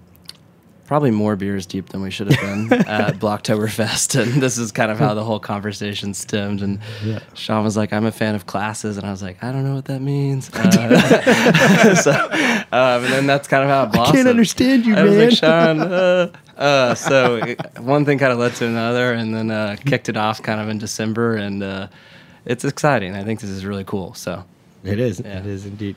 Probably 0.88 1.10
more 1.10 1.36
beers 1.36 1.66
deep 1.66 1.90
than 1.90 2.02
we 2.04 2.12
should 2.12 2.32
have 2.32 2.40
been 2.40 2.72
at 2.88 3.16
Blocktoberfest, 3.16 4.22
and 4.22 4.40
this 4.42 4.60
is 4.60 4.72
kind 4.72 4.92
of 4.92 5.00
how 5.00 5.16
the 5.16 5.24
whole 5.24 5.40
conversation 5.40 6.14
stemmed. 6.14 6.62
And 6.62 6.80
Sean 7.34 7.64
was 7.64 7.76
like, 7.76 7.92
"I'm 7.92 8.06
a 8.06 8.12
fan 8.12 8.36
of 8.36 8.46
classes," 8.46 8.98
and 8.98 9.06
I 9.06 9.10
was 9.10 9.24
like, 9.24 9.44
"I 9.44 9.52
don't 9.52 9.64
know 9.64 9.74
what 9.74 9.86
that 9.86 10.02
means." 10.02 10.52
Uh, 10.56 11.96
so, 11.96 12.12
um, 12.12 13.04
and 13.04 13.14
then 13.14 13.26
that's 13.28 13.48
kind 13.48 13.64
of 13.64 13.70
how 13.70 13.84
it 13.86 13.92
blossomed. 13.94 14.14
I 14.16 14.18
can't 14.20 14.28
understand 14.28 14.86
you, 14.86 14.94
I 14.96 15.04
man. 15.04 15.20
like, 15.30 15.32
Sean. 15.38 15.80
Uh, 15.82 16.32
uh, 16.58 16.94
so 16.96 17.36
it- 17.38 17.60
one 17.80 18.06
thing 18.06 18.18
kind 18.20 18.32
of 18.32 18.38
led 18.38 18.54
to 18.56 18.68
another, 18.68 19.14
and 19.14 19.34
then 19.34 19.50
uh, 19.52 19.78
kicked 19.86 20.08
it 20.10 20.18
off 20.18 20.42
kind 20.44 20.62
of 20.62 20.70
in 20.70 20.78
December, 20.78 21.36
and 21.36 21.64
uh, 21.64 21.88
it's 22.46 22.64
exciting. 22.64 23.16
I 23.16 23.24
think 23.24 23.40
this 23.40 23.50
is 23.50 23.66
really 23.66 23.84
cool. 23.86 24.14
So 24.14 24.44
It 24.84 25.00
is. 25.00 25.20
Yeah. 25.20 25.40
It 25.40 25.46
is 25.48 25.66
indeed. 25.66 25.96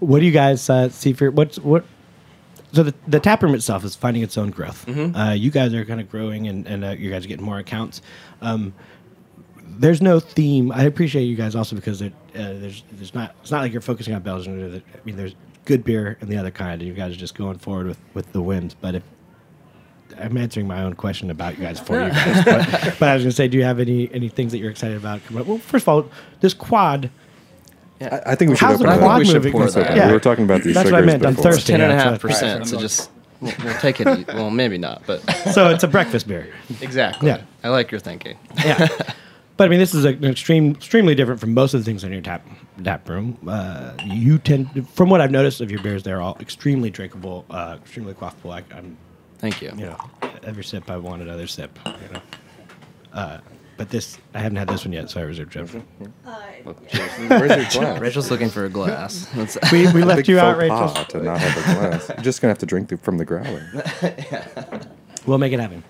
What 0.00 0.20
do 0.20 0.26
you 0.26 0.32
guys 0.32 0.68
uh, 0.68 0.90
see 0.90 1.12
for 1.14 1.30
what's 1.30 1.58
what? 1.58 1.84
So 2.72 2.82
the 2.82 2.94
the 3.06 3.20
tap 3.20 3.42
room 3.42 3.54
itself 3.54 3.84
is 3.84 3.94
finding 3.94 4.22
its 4.22 4.36
own 4.36 4.50
growth. 4.50 4.86
Mm-hmm. 4.86 5.16
Uh, 5.16 5.32
you 5.32 5.50
guys 5.50 5.72
are 5.74 5.84
kind 5.84 6.00
of 6.00 6.10
growing, 6.10 6.48
and 6.48 6.66
and 6.66 6.84
uh, 6.84 6.90
you 6.90 7.10
guys 7.10 7.24
are 7.24 7.28
getting 7.28 7.44
more 7.44 7.58
accounts. 7.58 8.02
Um, 8.40 8.74
there's 9.78 10.02
no 10.02 10.20
theme. 10.20 10.72
I 10.72 10.84
appreciate 10.84 11.24
you 11.24 11.36
guys 11.36 11.54
also 11.54 11.76
because 11.76 12.02
uh, 12.02 12.10
there's 12.32 12.82
there's 12.92 13.14
not 13.14 13.34
it's 13.40 13.50
not 13.50 13.62
like 13.62 13.72
you're 13.72 13.80
focusing 13.80 14.14
on 14.14 14.22
Belgian. 14.22 14.82
I 14.94 14.98
mean, 15.04 15.16
there's 15.16 15.34
good 15.64 15.84
beer 15.84 16.16
and 16.20 16.30
the 16.30 16.36
other 16.36 16.50
kind, 16.50 16.80
and 16.80 16.88
you 16.88 16.94
guys 16.94 17.12
are 17.12 17.18
just 17.18 17.34
going 17.34 17.58
forward 17.58 17.86
with 17.86 17.98
with 18.14 18.32
the 18.32 18.42
whims. 18.42 18.74
But 18.74 18.96
if 18.96 19.02
I'm 20.18 20.36
answering 20.36 20.66
my 20.66 20.82
own 20.82 20.94
question 20.94 21.30
about 21.30 21.58
you 21.58 21.64
guys 21.64 21.78
for 21.78 22.02
you 22.02 22.10
guys, 22.10 22.44
but, 22.44 22.96
but 22.98 23.08
I 23.08 23.14
was 23.14 23.22
going 23.24 23.30
to 23.30 23.36
say, 23.36 23.48
do 23.48 23.58
you 23.58 23.64
have 23.64 23.80
any 23.80 24.12
any 24.12 24.28
things 24.28 24.52
that 24.52 24.58
you're 24.58 24.70
excited 24.70 24.96
about? 24.96 25.20
Well, 25.30 25.58
first 25.58 25.84
of 25.84 25.88
all, 25.88 26.10
this 26.40 26.54
quad. 26.54 27.10
I, 28.00 28.20
I 28.26 28.34
think 28.34 28.50
we 28.50 28.56
should 28.56 28.66
How's 28.66 28.80
open 28.80 28.86
the 28.88 28.94
it 28.94 28.98
quad 28.98 29.10
up. 29.12 29.18
we 29.18 29.24
should 29.24 29.34
moving? 29.34 29.52
pour 29.52 29.60
Let's 29.62 29.76
open 29.76 29.92
it. 29.92 29.96
Yeah. 29.96 30.06
We 30.08 30.12
were 30.12 30.20
talking 30.20 30.44
about 30.44 30.62
these 30.62 30.74
That's 30.74 30.90
what 30.90 30.94
I 30.94 31.00
sugars 31.00 31.12
meant. 31.12 31.26
I'm 31.26 31.34
before. 31.34 31.52
thirsty. 31.52 31.72
ten 31.72 31.80
and 31.80 31.92
a 31.92 31.96
half 31.96 32.20
percent. 32.20 32.66
So 32.68 32.78
just 32.78 33.10
we'll, 33.40 33.52
we'll 33.64 33.78
take 33.78 34.00
it. 34.00 34.06
e- 34.06 34.24
Well, 34.28 34.50
maybe 34.50 34.78
not, 34.78 35.02
but 35.06 35.20
So 35.52 35.70
it's 35.70 35.82
a 35.84 35.88
breakfast 35.88 36.28
beer. 36.28 36.52
exactly. 36.80 37.28
Yeah. 37.28 37.42
I 37.64 37.68
like 37.70 37.90
your 37.90 38.00
thinking. 38.00 38.36
Yeah. 38.64 38.88
But 39.58 39.64
I 39.64 39.68
mean, 39.70 39.78
this 39.78 39.94
is 39.94 40.04
an 40.04 40.22
extreme, 40.22 40.72
extremely 40.72 41.14
different 41.14 41.40
from 41.40 41.54
most 41.54 41.72
of 41.72 41.80
the 41.80 41.84
things 41.86 42.04
in 42.04 42.12
your 42.12 42.20
tap 42.20 42.46
tap 42.84 43.08
room. 43.08 43.38
Uh, 43.48 43.92
you 44.04 44.36
tend, 44.36 44.86
from 44.90 45.08
what 45.08 45.22
I've 45.22 45.30
noticed 45.30 45.62
of 45.62 45.70
your 45.70 45.80
beers, 45.82 46.02
they're 46.02 46.20
all 46.20 46.36
extremely 46.40 46.90
drinkable, 46.90 47.46
uh, 47.48 47.78
extremely 47.80 48.12
quaffable. 48.12 48.52
I, 48.52 48.62
I'm, 48.76 48.98
Thank 49.38 49.62
you. 49.62 49.70
you 49.74 49.86
know, 49.86 49.98
every 50.42 50.62
sip 50.62 50.90
I 50.90 50.98
want 50.98 51.22
another 51.22 51.46
sip. 51.46 51.78
You 51.86 51.92
know, 52.12 52.20
Uh, 53.14 53.38
but 53.76 53.90
this, 53.90 54.18
I 54.34 54.38
haven't 54.40 54.56
had 54.56 54.68
this 54.68 54.84
one 54.84 54.92
yet, 54.92 55.10
so 55.10 55.20
I 55.20 55.24
reserved 55.24 55.52
Jeff. 55.52 55.74
Where's 55.74 57.20
your 57.20 57.28
glass? 57.28 58.00
Rachel's 58.00 58.30
looking 58.30 58.48
for 58.48 58.64
a 58.64 58.68
glass. 58.68 59.26
That's- 59.34 59.72
We, 59.72 59.90
we 59.92 60.02
left 60.02 60.28
you 60.28 60.38
out, 60.38 60.54
faux 60.56 60.62
Rachel. 60.62 60.88
pas 60.88 61.06
to 61.08 61.22
not 61.22 61.38
have 61.38 61.56
a 61.56 61.74
glass. 61.90 62.08
You're 62.16 62.22
just 62.24 62.40
gonna 62.40 62.50
have 62.50 62.58
to 62.58 62.66
drink 62.66 62.88
th- 62.88 63.00
from 63.00 63.18
the 63.18 63.24
growler. 63.24 63.68
We'll 65.26 65.38
make 65.38 65.52
it 65.52 65.60
happen. 65.60 65.82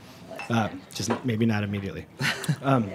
Uh, 0.48 0.68
just 0.94 1.10
maybe 1.24 1.44
not 1.46 1.62
immediately. 1.64 2.06
Um, 2.62 2.90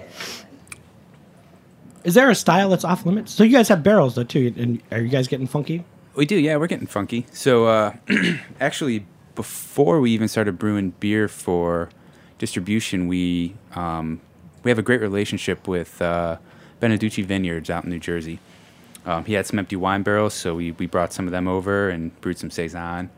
is 2.04 2.14
there 2.14 2.30
a 2.30 2.34
style 2.34 2.70
that's 2.70 2.84
off 2.84 3.06
limits? 3.06 3.32
So 3.32 3.44
you 3.44 3.52
guys 3.52 3.68
have 3.68 3.82
barrels 3.82 4.14
though 4.16 4.24
too, 4.24 4.52
and 4.56 4.82
are 4.90 5.00
you 5.00 5.08
guys 5.08 5.28
getting 5.28 5.46
funky? 5.46 5.84
We 6.14 6.26
do, 6.26 6.36
yeah. 6.36 6.56
We're 6.56 6.66
getting 6.66 6.86
funky. 6.86 7.26
So 7.32 7.66
uh, 7.66 7.94
actually, 8.60 9.06
before 9.34 10.00
we 10.00 10.10
even 10.10 10.28
started 10.28 10.58
brewing 10.58 10.90
beer 11.00 11.28
for 11.28 11.88
distribution, 12.38 13.06
we 13.06 13.54
um, 13.74 14.20
we 14.62 14.70
have 14.70 14.78
a 14.78 14.82
great 14.82 15.00
relationship 15.00 15.66
with 15.66 16.00
uh, 16.00 16.36
Beneduce 16.80 17.24
Vineyards 17.24 17.70
out 17.70 17.84
in 17.84 17.90
New 17.90 17.98
Jersey. 17.98 18.38
Um, 19.04 19.24
he 19.24 19.32
had 19.32 19.46
some 19.46 19.58
empty 19.58 19.76
wine 19.76 20.02
barrels, 20.02 20.34
so 20.34 20.54
we, 20.54 20.72
we 20.72 20.86
brought 20.86 21.12
some 21.12 21.26
of 21.26 21.32
them 21.32 21.48
over 21.48 21.88
and 21.88 22.18
brewed 22.20 22.38
some 22.38 22.50
saison. 22.50 23.10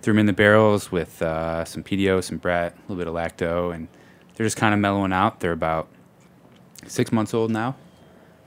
Threw 0.00 0.12
them 0.12 0.20
in 0.20 0.26
the 0.26 0.32
barrels 0.32 0.92
with 0.92 1.20
uh, 1.22 1.64
some 1.64 1.82
pedio, 1.82 2.22
some 2.22 2.38
Brett, 2.38 2.74
a 2.74 2.92
little 2.92 2.96
bit 2.96 3.08
of 3.08 3.14
lacto, 3.14 3.74
and 3.74 3.88
they're 4.34 4.46
just 4.46 4.56
kind 4.56 4.74
of 4.74 4.80
mellowing 4.80 5.12
out. 5.12 5.40
They're 5.40 5.52
about 5.52 5.88
six 6.86 7.10
months 7.10 7.34
old 7.34 7.50
now. 7.50 7.74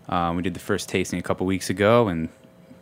Um, 0.07 0.37
we 0.37 0.43
did 0.43 0.53
the 0.53 0.59
first 0.59 0.87
tasting 0.87 1.19
a 1.19 1.23
couple 1.23 1.45
weeks 1.45 1.69
ago, 1.69 2.07
and 2.07 2.29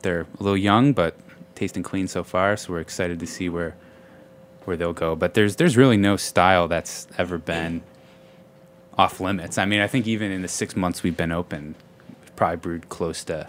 they're 0.02 0.28
a 0.40 0.44
little 0.44 0.58
young, 0.58 0.94
but 0.94 1.18
tasting 1.56 1.82
clean 1.82 2.08
so 2.08 2.24
far. 2.24 2.58
So 2.58 2.74
we're 2.74 2.82
excited 2.82 3.20
to 3.20 3.26
see 3.26 3.50
where 3.50 3.76
where 4.66 4.76
they'll 4.76 4.94
go. 4.94 5.16
But 5.16 5.34
there's 5.34 5.56
there's 5.56 5.78
really 5.78 5.98
no 5.98 6.18
style 6.18 6.68
that's 6.68 7.08
ever 7.18 7.38
been 7.38 7.82
off 8.98 9.20
limits. 9.20 9.58
I 9.58 9.66
mean, 9.66 9.82
I 9.82 9.88
think 9.88 10.08
even 10.08 10.32
in 10.32 10.42
the 10.42 10.48
six 10.48 10.76
months 10.76 11.04
we've 11.04 11.18
been 11.18 11.32
open, 11.32 11.76
we've 12.22 12.36
probably 12.36 12.58
brewed 12.58 12.90
close 12.90 13.24
to 13.26 13.48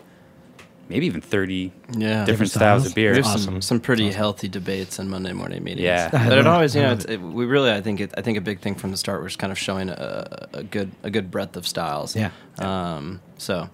maybe 0.88 1.06
even 1.06 1.20
thirty 1.20 1.72
Yeah. 1.96 2.24
different 2.24 2.50
styles 2.50 2.82
styles? 2.82 2.86
of 2.86 2.94
beer. 2.94 3.14
There's 3.14 3.26
Awesome. 3.26 3.40
some, 3.40 3.62
some 3.62 3.80
pretty 3.80 4.10
healthy 4.12 4.48
debates 4.48 4.98
in 4.98 5.08
Monday 5.08 5.32
morning 5.32 5.62
meetings. 5.64 5.84
Yeah. 5.84 6.10
But 6.28 6.38
it 6.38 6.46
always, 6.46 6.74
you 6.74 6.82
know, 6.82 6.92
it's, 6.92 7.04
it, 7.04 7.18
we 7.20 7.44
really, 7.44 7.70
I 7.72 7.80
think, 7.80 8.00
it, 8.00 8.12
I 8.16 8.22
think 8.22 8.38
a 8.38 8.40
big 8.40 8.60
thing 8.60 8.74
from 8.74 8.90
the 8.92 8.96
start 8.96 9.22
was 9.22 9.36
kind 9.36 9.50
of 9.52 9.58
showing 9.58 9.88
a, 9.90 10.48
a 10.52 10.62
good, 10.64 10.90
a 11.02 11.10
good 11.10 11.30
breadth 11.30 11.56
of 11.56 11.66
styles. 11.66 12.14
Yeah. 12.16 12.30
Um. 12.58 13.20
So, 13.38 13.68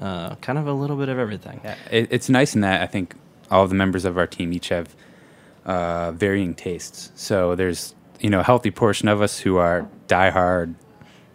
uh, 0.00 0.34
kind 0.36 0.58
of 0.58 0.66
a 0.66 0.72
little 0.72 0.96
bit 0.96 1.08
of 1.08 1.18
everything. 1.18 1.60
Yeah, 1.64 1.76
it, 1.90 2.08
it's 2.10 2.28
nice 2.28 2.54
in 2.54 2.60
that 2.62 2.82
I 2.82 2.86
think 2.86 3.14
all 3.50 3.62
of 3.64 3.70
the 3.70 3.74
members 3.76 4.04
of 4.04 4.18
our 4.18 4.26
team 4.26 4.52
each 4.52 4.68
have 4.68 4.94
uh, 5.64 6.12
varying 6.12 6.54
tastes. 6.54 7.10
So 7.16 7.54
there's 7.54 7.94
you 8.20 8.30
know 8.30 8.40
a 8.40 8.44
healthy 8.44 8.70
portion 8.70 9.08
of 9.08 9.20
us 9.22 9.38
who 9.40 9.56
are 9.56 9.88
diehard 10.08 10.74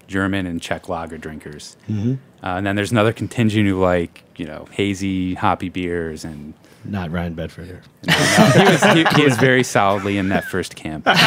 German 0.08 0.46
and 0.46 0.62
Czech 0.62 0.90
lager 0.90 1.18
drinkers, 1.18 1.78
mm-hmm. 1.90 2.14
uh, 2.44 2.58
and 2.58 2.66
then 2.66 2.76
there's 2.76 2.92
another 2.92 3.14
contingent 3.14 3.68
who 3.68 3.80
like 3.80 4.24
you 4.38 4.46
know 4.46 4.68
hazy 4.72 5.34
hoppy 5.36 5.70
beers 5.70 6.24
and. 6.26 6.54
Not 6.86 7.12
Ryan 7.12 7.34
Bedford. 7.34 7.80
he, 8.02 8.64
was, 8.66 8.84
he, 8.84 9.06
he 9.16 9.24
is 9.24 9.38
very 9.38 9.64
solidly 9.64 10.18
in 10.18 10.28
that 10.30 10.44
first 10.44 10.76
camp. 10.76 11.08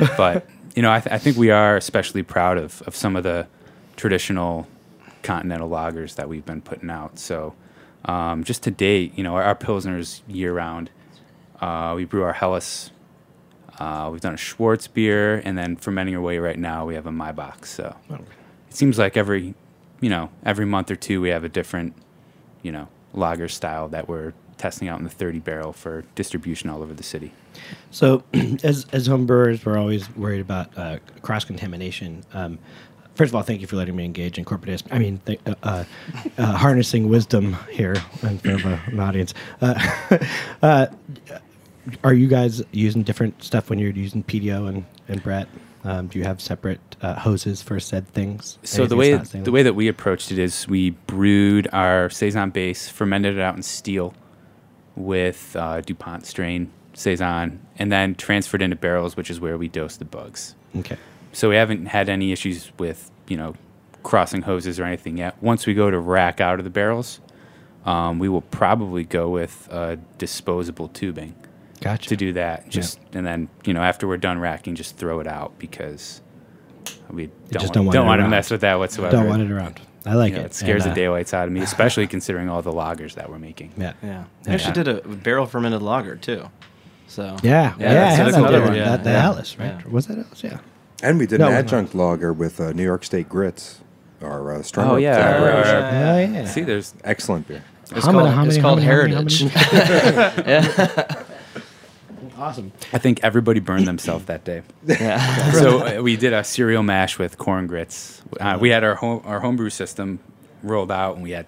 Um, 0.00 0.10
but 0.16 0.46
you 0.76 0.82
know, 0.82 0.92
I, 0.92 1.00
th- 1.00 1.12
I 1.12 1.18
think 1.18 1.36
we 1.36 1.50
are 1.50 1.76
especially 1.76 2.22
proud 2.22 2.56
of, 2.56 2.82
of 2.82 2.94
some 2.94 3.16
of 3.16 3.24
the 3.24 3.48
traditional 3.96 4.68
continental 5.22 5.68
lagers 5.68 6.14
that 6.14 6.28
we've 6.28 6.46
been 6.46 6.62
putting 6.62 6.88
out. 6.88 7.18
So, 7.18 7.54
um, 8.04 8.44
just 8.44 8.62
to 8.62 8.70
date, 8.70 9.12
you 9.16 9.24
know, 9.24 9.34
our, 9.34 9.42
our 9.42 9.54
pilsners 9.56 10.20
year 10.28 10.52
round. 10.52 10.90
Uh, 11.60 11.94
we 11.96 12.04
brew 12.04 12.22
our 12.22 12.32
Helles. 12.32 12.92
Uh, 13.78 14.08
we've 14.10 14.20
done 14.20 14.34
a 14.34 14.38
Schwarzbier, 14.38 15.40
and 15.44 15.56
then 15.56 15.76
fermenting 15.76 16.14
away 16.14 16.38
right 16.38 16.58
now, 16.58 16.84
we 16.86 16.94
have 16.94 17.06
a 17.06 17.10
Maibock. 17.10 17.64
So 17.64 17.96
it 18.10 18.74
seems 18.74 18.98
like 18.98 19.16
every, 19.16 19.54
you 20.00 20.10
know, 20.10 20.30
every 20.44 20.66
month 20.66 20.90
or 20.90 20.96
two, 20.96 21.20
we 21.20 21.28
have 21.30 21.44
a 21.44 21.48
different, 21.48 21.94
you 22.62 22.72
know, 22.72 22.88
lager 23.14 23.48
style 23.48 23.88
that 23.88 24.08
we're 24.08 24.32
testing 24.56 24.88
out 24.88 24.98
in 24.98 25.04
the 25.04 25.10
30 25.10 25.38
barrel 25.38 25.72
for 25.72 26.02
distribution 26.16 26.68
all 26.68 26.82
over 26.82 26.92
the 26.92 27.02
city. 27.04 27.32
So, 27.90 28.24
as 28.64 28.86
as 28.92 29.06
home 29.06 29.26
brewers, 29.26 29.64
we're 29.64 29.78
always 29.78 30.14
worried 30.16 30.40
about 30.40 30.76
uh, 30.76 30.98
cross 31.22 31.44
contamination. 31.44 32.24
Um, 32.32 32.58
first 33.14 33.30
of 33.30 33.36
all, 33.36 33.42
thank 33.42 33.60
you 33.60 33.66
for 33.68 33.76
letting 33.76 33.94
me 33.94 34.04
engage 34.04 34.38
in 34.38 34.44
corporate. 34.44 34.70
As- 34.70 34.84
I 34.90 34.98
mean, 34.98 35.20
th- 35.26 35.40
uh, 35.46 35.54
uh, 35.62 35.84
uh, 36.36 36.52
harnessing 36.56 37.08
wisdom 37.08 37.56
here 37.70 37.94
in 38.22 38.38
front 38.38 38.64
of 38.64 38.66
a, 38.66 38.80
an 38.86 39.00
audience. 39.00 39.34
Are 42.04 42.14
you 42.14 42.28
guys 42.28 42.62
using 42.72 43.02
different 43.02 43.42
stuff 43.42 43.70
when 43.70 43.78
you're 43.78 43.90
using 43.90 44.22
pedio 44.22 44.68
and 44.68 44.84
and 45.08 45.22
Brett? 45.22 45.48
Um, 45.84 46.08
do 46.08 46.18
you 46.18 46.24
have 46.24 46.40
separate 46.40 46.80
uh, 47.02 47.14
hoses 47.14 47.62
for 47.62 47.78
said 47.80 48.08
things? 48.08 48.58
So 48.62 48.86
the 48.86 48.96
way 48.96 49.16
the 49.16 49.52
way 49.52 49.62
that 49.62 49.74
we 49.74 49.88
approached 49.88 50.32
it 50.32 50.38
is 50.38 50.66
we 50.68 50.90
brewed 50.90 51.68
our 51.72 52.10
saison 52.10 52.50
base, 52.50 52.88
fermented 52.88 53.36
it 53.36 53.40
out 53.40 53.56
in 53.56 53.62
steel 53.62 54.14
with 54.96 55.54
uh, 55.56 55.80
Dupont 55.80 56.26
strain 56.26 56.70
saison, 56.94 57.60
and 57.78 57.92
then 57.92 58.16
transferred 58.16 58.60
into 58.60 58.76
barrels, 58.76 59.16
which 59.16 59.30
is 59.30 59.38
where 59.38 59.56
we 59.56 59.68
dose 59.68 59.96
the 59.96 60.04
bugs. 60.04 60.56
okay, 60.76 60.96
So 61.32 61.48
we 61.48 61.54
haven't 61.54 61.86
had 61.86 62.08
any 62.08 62.32
issues 62.32 62.72
with 62.78 63.10
you 63.28 63.36
know 63.36 63.54
crossing 64.02 64.42
hoses 64.42 64.80
or 64.80 64.84
anything 64.84 65.16
yet. 65.16 65.40
Once 65.40 65.66
we 65.66 65.74
go 65.74 65.90
to 65.90 65.98
rack 65.98 66.40
out 66.40 66.58
of 66.58 66.64
the 66.64 66.70
barrels, 66.70 67.20
um, 67.86 68.18
we 68.18 68.28
will 68.28 68.42
probably 68.42 69.04
go 69.04 69.30
with 69.30 69.68
uh, 69.70 69.96
disposable 70.18 70.88
tubing 70.88 71.34
gotcha. 71.80 72.08
to 72.10 72.16
do 72.16 72.32
that. 72.34 72.68
Just 72.68 72.98
and 73.12 73.26
then 73.26 73.48
you 73.64 73.72
know 73.74 73.82
after 73.82 74.06
we're 74.08 74.16
done 74.16 74.38
racking, 74.38 74.74
just 74.74 74.96
throw 74.96 75.20
it 75.20 75.26
out 75.26 75.58
because 75.58 76.20
we 77.10 77.26
don't, 77.26 77.52
just 77.52 77.64
want, 77.64 77.74
don't 77.74 77.84
want 77.86 77.94
don't 77.94 78.06
want 78.06 78.20
to 78.22 78.28
mess 78.28 78.50
with 78.50 78.60
that 78.62 78.78
whatsoever. 78.78 79.16
Don't 79.16 79.28
want 79.28 79.42
it 79.42 79.50
around. 79.50 79.80
I 80.06 80.14
like 80.14 80.30
You 80.32 80.38
know, 80.38 80.42
it. 80.44 80.46
it 80.46 80.54
scares 80.54 80.84
And, 80.84 80.90
the 80.90 80.92
uh, 80.92 81.04
daylights 81.04 81.34
out 81.34 81.46
of 81.48 81.52
me, 81.52 81.60
especially 81.72 82.06
considering 82.06 82.48
all 82.48 82.62
the 82.62 82.72
lagers 82.72 83.14
that 83.14 83.28
we're 83.30 83.38
making. 83.38 83.72
Yeah. 83.76 83.92
Yeah. 84.02 84.24
We 84.46 84.52
actually 84.52 84.72
did 84.72 84.88
a 84.88 85.00
barrel 85.02 85.44
fermented 85.46 85.82
lager 85.82 86.16
too. 86.16 86.48
So 87.08 87.36
Yeah, 87.42 87.74
yeah, 87.78 87.84
Yeah, 87.84 87.90
I 87.90 87.92
that's 88.04 88.16
had 88.16 88.28
another 88.28 88.60
one, 88.60 88.68
one. 88.68 88.76
yeah, 88.76 88.84
That, 88.90 89.04
the 89.04 89.10
yeah, 89.10 89.24
Alice, 89.24 89.58
right? 89.58 89.74
yeah. 89.84 89.90
Was 89.90 90.06
that 90.06 90.18
Alice? 90.18 90.42
Yeah. 90.44 90.58
And 91.02 91.18
we 91.18 91.26
did 91.26 91.40
No, 91.40 91.46
an 91.48 91.52
no. 91.52 91.58
adjunct 91.58 91.94
lager 91.94 92.32
with 92.32 92.60
uh, 92.60 92.72
New 92.72 92.82
York 92.84 93.04
State 93.04 93.28
Grits, 93.28 93.80
our 94.22 94.54
uh, 94.56 94.58
Strummer 94.60 94.88
Oh, 94.90 94.96
yeah. 94.96 95.14
collaboration. 95.16 95.74
Uh, 95.76 96.14
Oh, 96.14 96.18
yeah. 96.40 96.44
See, 96.46 96.62
there's 96.62 96.94
Excellent 97.04 97.48
beer. 97.48 97.62
it's 97.90 98.04
How 98.06 98.12
called, 98.12 98.28
how 98.30 98.44
it's 98.44 98.56
many- 98.56 98.60
called 98.62 98.78
many- 98.80 98.90
how 99.14 99.22
many- 99.22 99.48
Heritage. 99.48 101.16
Awesome. 102.38 102.72
I 102.92 102.98
think 102.98 103.20
everybody 103.24 103.58
burned 103.60 103.86
themselves 103.88 104.26
that 104.26 104.44
day. 104.44 104.62
yeah. 104.86 105.50
so 105.52 105.98
uh, 105.98 106.02
we 106.02 106.16
did 106.16 106.32
a 106.32 106.44
cereal 106.44 106.82
mash 106.84 107.18
with 107.18 107.36
corn 107.36 107.66
grits. 107.66 108.22
Uh, 108.38 108.56
we 108.60 108.68
had 108.70 108.84
our 108.84 108.94
home, 108.94 109.22
our 109.24 109.40
homebrew 109.40 109.70
system 109.70 110.20
rolled 110.62 110.92
out, 110.92 111.14
and 111.16 111.24
we 111.24 111.32
had 111.32 111.46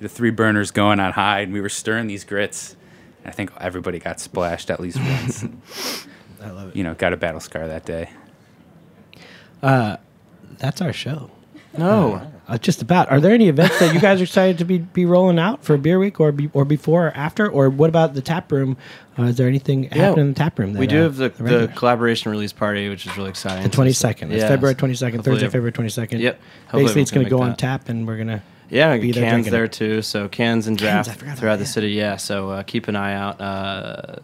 the 0.00 0.08
three 0.08 0.30
burners 0.30 0.70
going 0.70 1.00
on 1.00 1.12
high, 1.12 1.40
and 1.40 1.52
we 1.52 1.60
were 1.60 1.70
stirring 1.70 2.06
these 2.08 2.24
grits. 2.24 2.76
I 3.24 3.30
think 3.30 3.50
everybody 3.58 3.98
got 3.98 4.20
splashed 4.20 4.70
at 4.70 4.80
least 4.80 4.98
once. 4.98 5.44
I 6.42 6.50
love 6.50 6.68
it. 6.70 6.76
you 6.76 6.84
know, 6.84 6.94
got 6.94 7.12
a 7.12 7.16
battle 7.16 7.40
scar 7.40 7.66
that 7.66 7.84
day. 7.84 8.10
Uh, 9.62 9.96
That's 10.58 10.80
our 10.80 10.92
show. 10.92 11.30
No. 11.76 12.30
Uh, 12.48 12.56
just 12.56 12.80
about. 12.80 13.10
Are 13.10 13.20
there 13.20 13.34
any 13.34 13.48
events 13.50 13.78
that 13.78 13.92
you 13.94 14.00
guys 14.00 14.20
are 14.20 14.24
excited 14.24 14.56
to 14.56 14.64
be, 14.64 14.78
be 14.78 15.04
rolling 15.04 15.38
out 15.38 15.62
for 15.62 15.76
Beer 15.76 15.98
Week 15.98 16.18
or 16.18 16.32
be, 16.32 16.48
or 16.54 16.64
before 16.64 17.08
or 17.08 17.10
after? 17.10 17.46
Or 17.46 17.68
what 17.68 17.90
about 17.90 18.14
the 18.14 18.22
tap 18.22 18.50
room? 18.50 18.78
Uh, 19.18 19.24
is 19.24 19.36
there 19.36 19.46
anything 19.46 19.84
happening 19.84 20.28
in 20.28 20.32
the 20.32 20.34
tap 20.38 20.58
room? 20.58 20.72
we 20.72 20.86
do 20.86 21.00
uh, 21.00 21.02
have 21.02 21.16
the, 21.16 21.28
the 21.28 21.42
the 21.66 21.68
collaboration 21.76 22.30
release 22.30 22.54
party, 22.54 22.88
which 22.88 23.04
is 23.04 23.14
really 23.18 23.28
exciting. 23.28 23.64
the 23.64 23.68
twenty 23.68 23.92
second. 23.92 24.32
It's 24.32 24.40
Yeah. 24.42 24.48
February 24.48 24.74
twenty 24.76 24.94
second, 24.94 25.24
Thursday, 25.24 25.44
February 25.46 25.72
twenty 25.72 25.90
second. 25.90 26.20
Yep. 26.20 26.40
Hopefully 26.64 26.82
Basically, 26.84 27.02
it's 27.02 27.10
going 27.10 27.24
to 27.26 27.30
go 27.30 27.38
make 27.40 27.48
on 27.50 27.56
tap, 27.56 27.90
and 27.90 28.06
we're 28.06 28.16
gonna 28.16 28.42
Yeah, 28.70 28.96
be 28.96 29.12
there 29.12 29.24
cans 29.30 29.50
there 29.50 29.64
it. 29.64 29.72
too. 29.72 30.00
So 30.00 30.28
cans 30.28 30.66
and 30.68 30.78
draft 30.78 31.20
about 31.20 31.36
throughout 31.36 31.56
the 31.56 31.64
that. 31.64 31.70
city. 31.70 31.88
Yeah. 31.90 32.16
So 32.16 32.48
uh, 32.50 32.62
keep 32.62 32.88
an 32.88 32.96
eye 32.96 33.12
out. 33.12 33.40
Uh, 33.42 34.16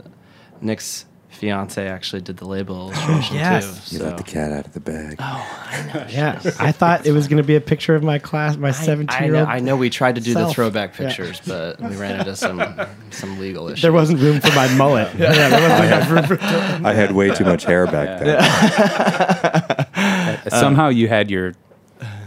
Nick's 0.62 1.04
fiance 1.34 1.86
actually 1.86 2.22
did 2.22 2.36
the 2.38 2.46
label 2.46 2.76
illustration 2.92 3.36
Yes. 3.36 3.88
too. 3.90 3.96
You 3.96 4.00
so. 4.00 4.06
let 4.08 4.16
the 4.16 4.22
cat 4.22 4.52
out 4.52 4.66
of 4.66 4.72
the 4.72 4.80
bag. 4.80 5.16
Oh, 5.18 5.66
I 5.70 5.92
know. 5.92 6.06
yeah, 6.10 6.40
I 6.58 6.72
thought 6.72 7.06
it 7.06 7.12
was 7.12 7.28
going 7.28 7.36
to 7.38 7.46
be 7.46 7.56
a 7.56 7.60
picture 7.60 7.94
of 7.94 8.02
my 8.02 8.18
class, 8.18 8.56
my 8.56 8.70
seventeen-year-old. 8.70 9.48
I 9.48 9.60
know 9.60 9.76
we 9.76 9.90
tried 9.90 10.14
to 10.14 10.20
do 10.20 10.32
the 10.34 10.40
self. 10.40 10.54
throwback 10.54 10.98
Yeah. 10.98 11.06
pictures, 11.08 11.40
but 11.46 11.80
we 11.80 11.96
ran 11.96 12.20
into 12.20 12.36
some 12.36 12.62
some 13.10 13.38
legal 13.38 13.68
issues. 13.68 13.82
There 13.82 13.92
wasn't 13.92 14.20
room 14.20 14.40
for 14.40 14.52
my 14.54 14.72
mullet. 14.76 15.08
yeah, 15.18 15.32
there 15.48 15.68
wasn't 15.68 15.84
enough 15.86 16.10
room 16.10 16.38
for. 16.38 16.86
I 16.86 16.92
had 16.92 17.12
way 17.12 17.30
too 17.34 17.44
much 17.44 17.64
hair 17.64 17.86
back 17.86 18.20
then. 18.20 19.84
Uh, 20.44 20.50
Somehow 20.60 20.88
you 20.88 21.08
had 21.08 21.30
your 21.30 21.54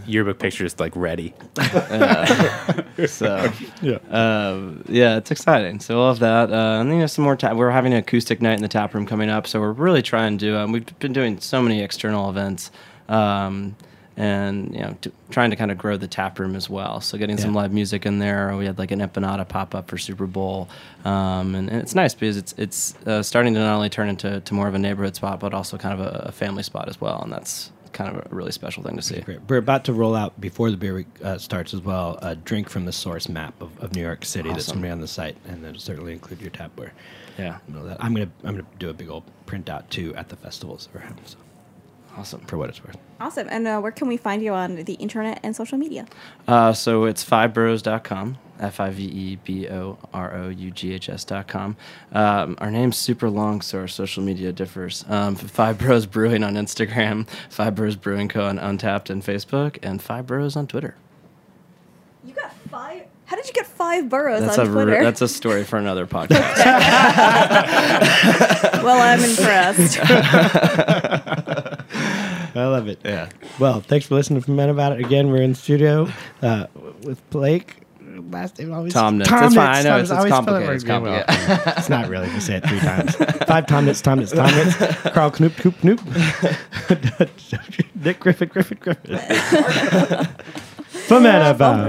yearbook 0.08 0.38
pictures 0.38 0.78
like 0.80 0.94
ready. 0.96 1.34
so 3.06 3.50
Yeah. 3.82 3.98
um, 4.10 4.84
yeah, 4.88 5.16
it's 5.16 5.30
exciting. 5.30 5.80
So 5.80 5.96
we'll 5.96 6.08
have 6.08 6.18
that, 6.20 6.50
uh, 6.52 6.80
and 6.80 6.90
then 6.90 6.96
you 6.96 7.00
know 7.02 7.06
some 7.06 7.24
more. 7.24 7.36
Ta- 7.36 7.54
we're 7.54 7.70
having 7.70 7.92
an 7.92 7.98
acoustic 8.00 8.40
night 8.42 8.54
in 8.54 8.62
the 8.62 8.68
tap 8.68 8.94
room 8.94 9.06
coming 9.06 9.30
up, 9.30 9.46
so 9.46 9.60
we're 9.60 9.72
really 9.72 10.02
trying 10.02 10.38
to. 10.38 10.58
Um, 10.60 10.72
we've 10.72 10.98
been 10.98 11.12
doing 11.12 11.38
so 11.40 11.62
many 11.62 11.82
external 11.82 12.28
events, 12.30 12.70
um, 13.08 13.76
and 14.16 14.74
you 14.74 14.80
know, 14.80 14.96
t- 15.00 15.12
trying 15.30 15.50
to 15.50 15.56
kind 15.56 15.70
of 15.70 15.78
grow 15.78 15.96
the 15.96 16.08
tap 16.08 16.38
room 16.38 16.56
as 16.56 16.68
well. 16.68 17.00
So 17.00 17.16
getting 17.18 17.38
some 17.38 17.54
live 17.54 17.72
music 17.72 18.04
in 18.06 18.18
there. 18.18 18.56
We 18.56 18.66
had 18.66 18.78
like 18.78 18.90
an 18.90 19.00
empanada 19.00 19.46
pop 19.48 19.74
up 19.74 19.88
for 19.88 19.98
Super 19.98 20.26
Bowl, 20.26 20.68
um, 21.04 21.54
and, 21.54 21.68
and 21.70 21.80
it's 21.80 21.94
nice 21.94 22.14
because 22.14 22.36
it's 22.36 22.54
it's 22.58 22.94
uh, 23.06 23.22
starting 23.22 23.54
to 23.54 23.60
not 23.60 23.74
only 23.74 23.88
turn 23.90 24.08
into 24.08 24.40
to 24.40 24.54
more 24.54 24.66
of 24.68 24.74
a 24.74 24.78
neighborhood 24.78 25.14
spot, 25.14 25.38
but 25.40 25.54
also 25.54 25.76
kind 25.78 25.98
of 26.00 26.06
a, 26.06 26.18
a 26.28 26.32
family 26.32 26.62
spot 26.62 26.88
as 26.88 27.00
well, 27.00 27.20
and 27.22 27.32
that's 27.32 27.70
kind 27.92 28.14
of 28.16 28.30
a 28.30 28.34
really 28.34 28.52
special 28.52 28.82
thing 28.82 28.96
to 28.96 29.02
see. 29.02 29.20
Great. 29.20 29.40
We're 29.48 29.56
about 29.56 29.84
to 29.84 29.92
roll 29.92 30.14
out 30.14 30.40
before 30.40 30.70
the 30.70 30.76
beer 30.76 30.94
week 30.94 31.06
uh, 31.22 31.38
starts 31.38 31.74
as 31.74 31.80
well 31.80 32.18
a 32.22 32.34
drink 32.36 32.68
from 32.68 32.84
the 32.84 32.92
source 32.92 33.28
map 33.28 33.60
of, 33.60 33.78
of 33.80 33.94
New 33.94 34.02
York 34.02 34.24
City 34.24 34.50
that's 34.50 34.66
going 34.66 34.80
to 34.80 34.86
be 34.86 34.90
on 34.90 35.00
the 35.00 35.08
site, 35.08 35.36
and 35.46 35.64
that'll 35.64 35.80
certainly 35.80 36.12
include 36.12 36.40
your 36.40 36.50
tapware. 36.50 36.90
Yeah, 37.38 37.58
You 37.68 37.74
know 37.74 37.86
that. 37.86 38.02
I'm 38.02 38.14
gonna 38.14 38.30
I'm 38.42 38.56
gonna 38.56 38.66
do 38.78 38.90
a 38.90 38.94
big 38.94 39.08
old 39.08 39.22
printout 39.46 39.88
too 39.90 40.14
at 40.16 40.28
the 40.28 40.36
festivals 40.36 40.88
having. 40.98 41.24
So, 41.24 41.36
awesome. 42.18 42.40
for 42.42 42.58
what 42.58 42.68
it's 42.68 42.84
worth. 42.84 42.96
Awesome. 43.20 43.48
And 43.50 43.66
uh, 43.66 43.80
where 43.80 43.92
can 43.92 44.08
we 44.08 44.16
find 44.16 44.42
you 44.42 44.52
on 44.52 44.76
the 44.76 44.94
internet 44.94 45.40
and 45.42 45.54
social 45.56 45.78
media? 45.78 46.06
Uh, 46.46 46.72
so 46.72 47.04
it's 47.04 47.24
fiveboroughs.com, 47.24 48.38
F 48.60 48.80
I 48.80 48.90
V 48.90 49.04
E 49.04 49.36
B 49.36 49.68
O 49.68 49.98
R 50.12 50.34
O 50.36 50.48
U 50.48 50.70
G 50.70 50.92
H 50.92 51.08
S.com. 51.08 51.76
Um, 52.12 52.56
our 52.58 52.70
name's 52.70 52.96
super 52.96 53.28
long, 53.30 53.60
so 53.60 53.78
our 53.80 53.88
social 53.88 54.22
media 54.22 54.52
differs. 54.52 55.04
Um, 55.08 55.34
Five 55.36 55.78
Boroughs 55.78 56.06
Brewing 56.06 56.44
on 56.44 56.54
Instagram, 56.54 57.28
Five 57.50 57.74
Boroughs 57.74 57.96
Brewing 57.96 58.28
Co. 58.28 58.46
on 58.46 58.58
Untappd 58.58 59.10
and 59.10 59.22
Facebook, 59.24 59.78
and 59.82 60.00
Five 60.02 60.26
Bros 60.26 60.56
on 60.56 60.66
Twitter. 60.66 60.96
You 62.24 62.34
got 62.34 62.52
five. 62.70 63.02
How 63.26 63.36
did 63.36 63.46
you 63.46 63.52
get 63.52 63.66
five 63.66 64.08
boroughs 64.08 64.40
That's 64.40 64.58
on 64.58 64.68
a 64.68 64.72
Twitter? 64.72 65.02
that's 65.02 65.20
a 65.20 65.28
story 65.28 65.62
for 65.64 65.76
another 65.76 66.06
podcast. 66.14 66.38
well, 68.82 69.02
I'm 69.02 69.22
impressed. 69.22 69.98
I 72.58 72.66
love 72.66 72.88
it. 72.88 72.98
yeah. 73.04 73.28
Well, 73.58 73.80
thanks 73.80 74.06
for 74.06 74.14
listening 74.16 74.42
to 74.42 74.50
Fuhmentaboudit. 74.50 75.04
Again, 75.04 75.30
we're 75.30 75.42
in 75.42 75.54
studio 75.54 76.08
uh, 76.42 76.66
with 77.02 77.20
Blake. 77.30 77.76
Last 78.30 78.58
name 78.58 78.72
always 78.74 78.92
Tomnitz. 78.92 79.28
That's 79.28 79.54
fine. 79.54 79.76
I 79.76 79.82
know, 79.82 79.98
it's- 79.98 80.10
it's 80.10 80.28
complicated. 80.28 80.74
It's. 80.74 80.84
Yeah, 80.84 80.90
complicated. 80.98 81.26
well, 81.66 81.74
it's 81.78 81.88
not 81.88 82.08
really. 82.08 82.28
You 82.32 82.40
say 82.40 82.56
it 82.56 82.66
three 82.68 82.80
times. 82.80 83.14
Five 83.14 83.66
Tomnitz, 83.66 84.02
Tom 84.02 84.18
Nitz, 84.20 84.34
Tomnitz. 84.34 85.12
Carl 85.14 85.30
Knoop, 85.30 85.50
Knoop, 85.62 85.96
Knoop. 85.96 86.00
Nick 88.04 88.18
Griffith, 88.18 88.48
Griffith, 88.50 88.80
Griffith. 88.80 89.20
For 91.08 91.20
Men 91.20 91.54
About 91.54 91.88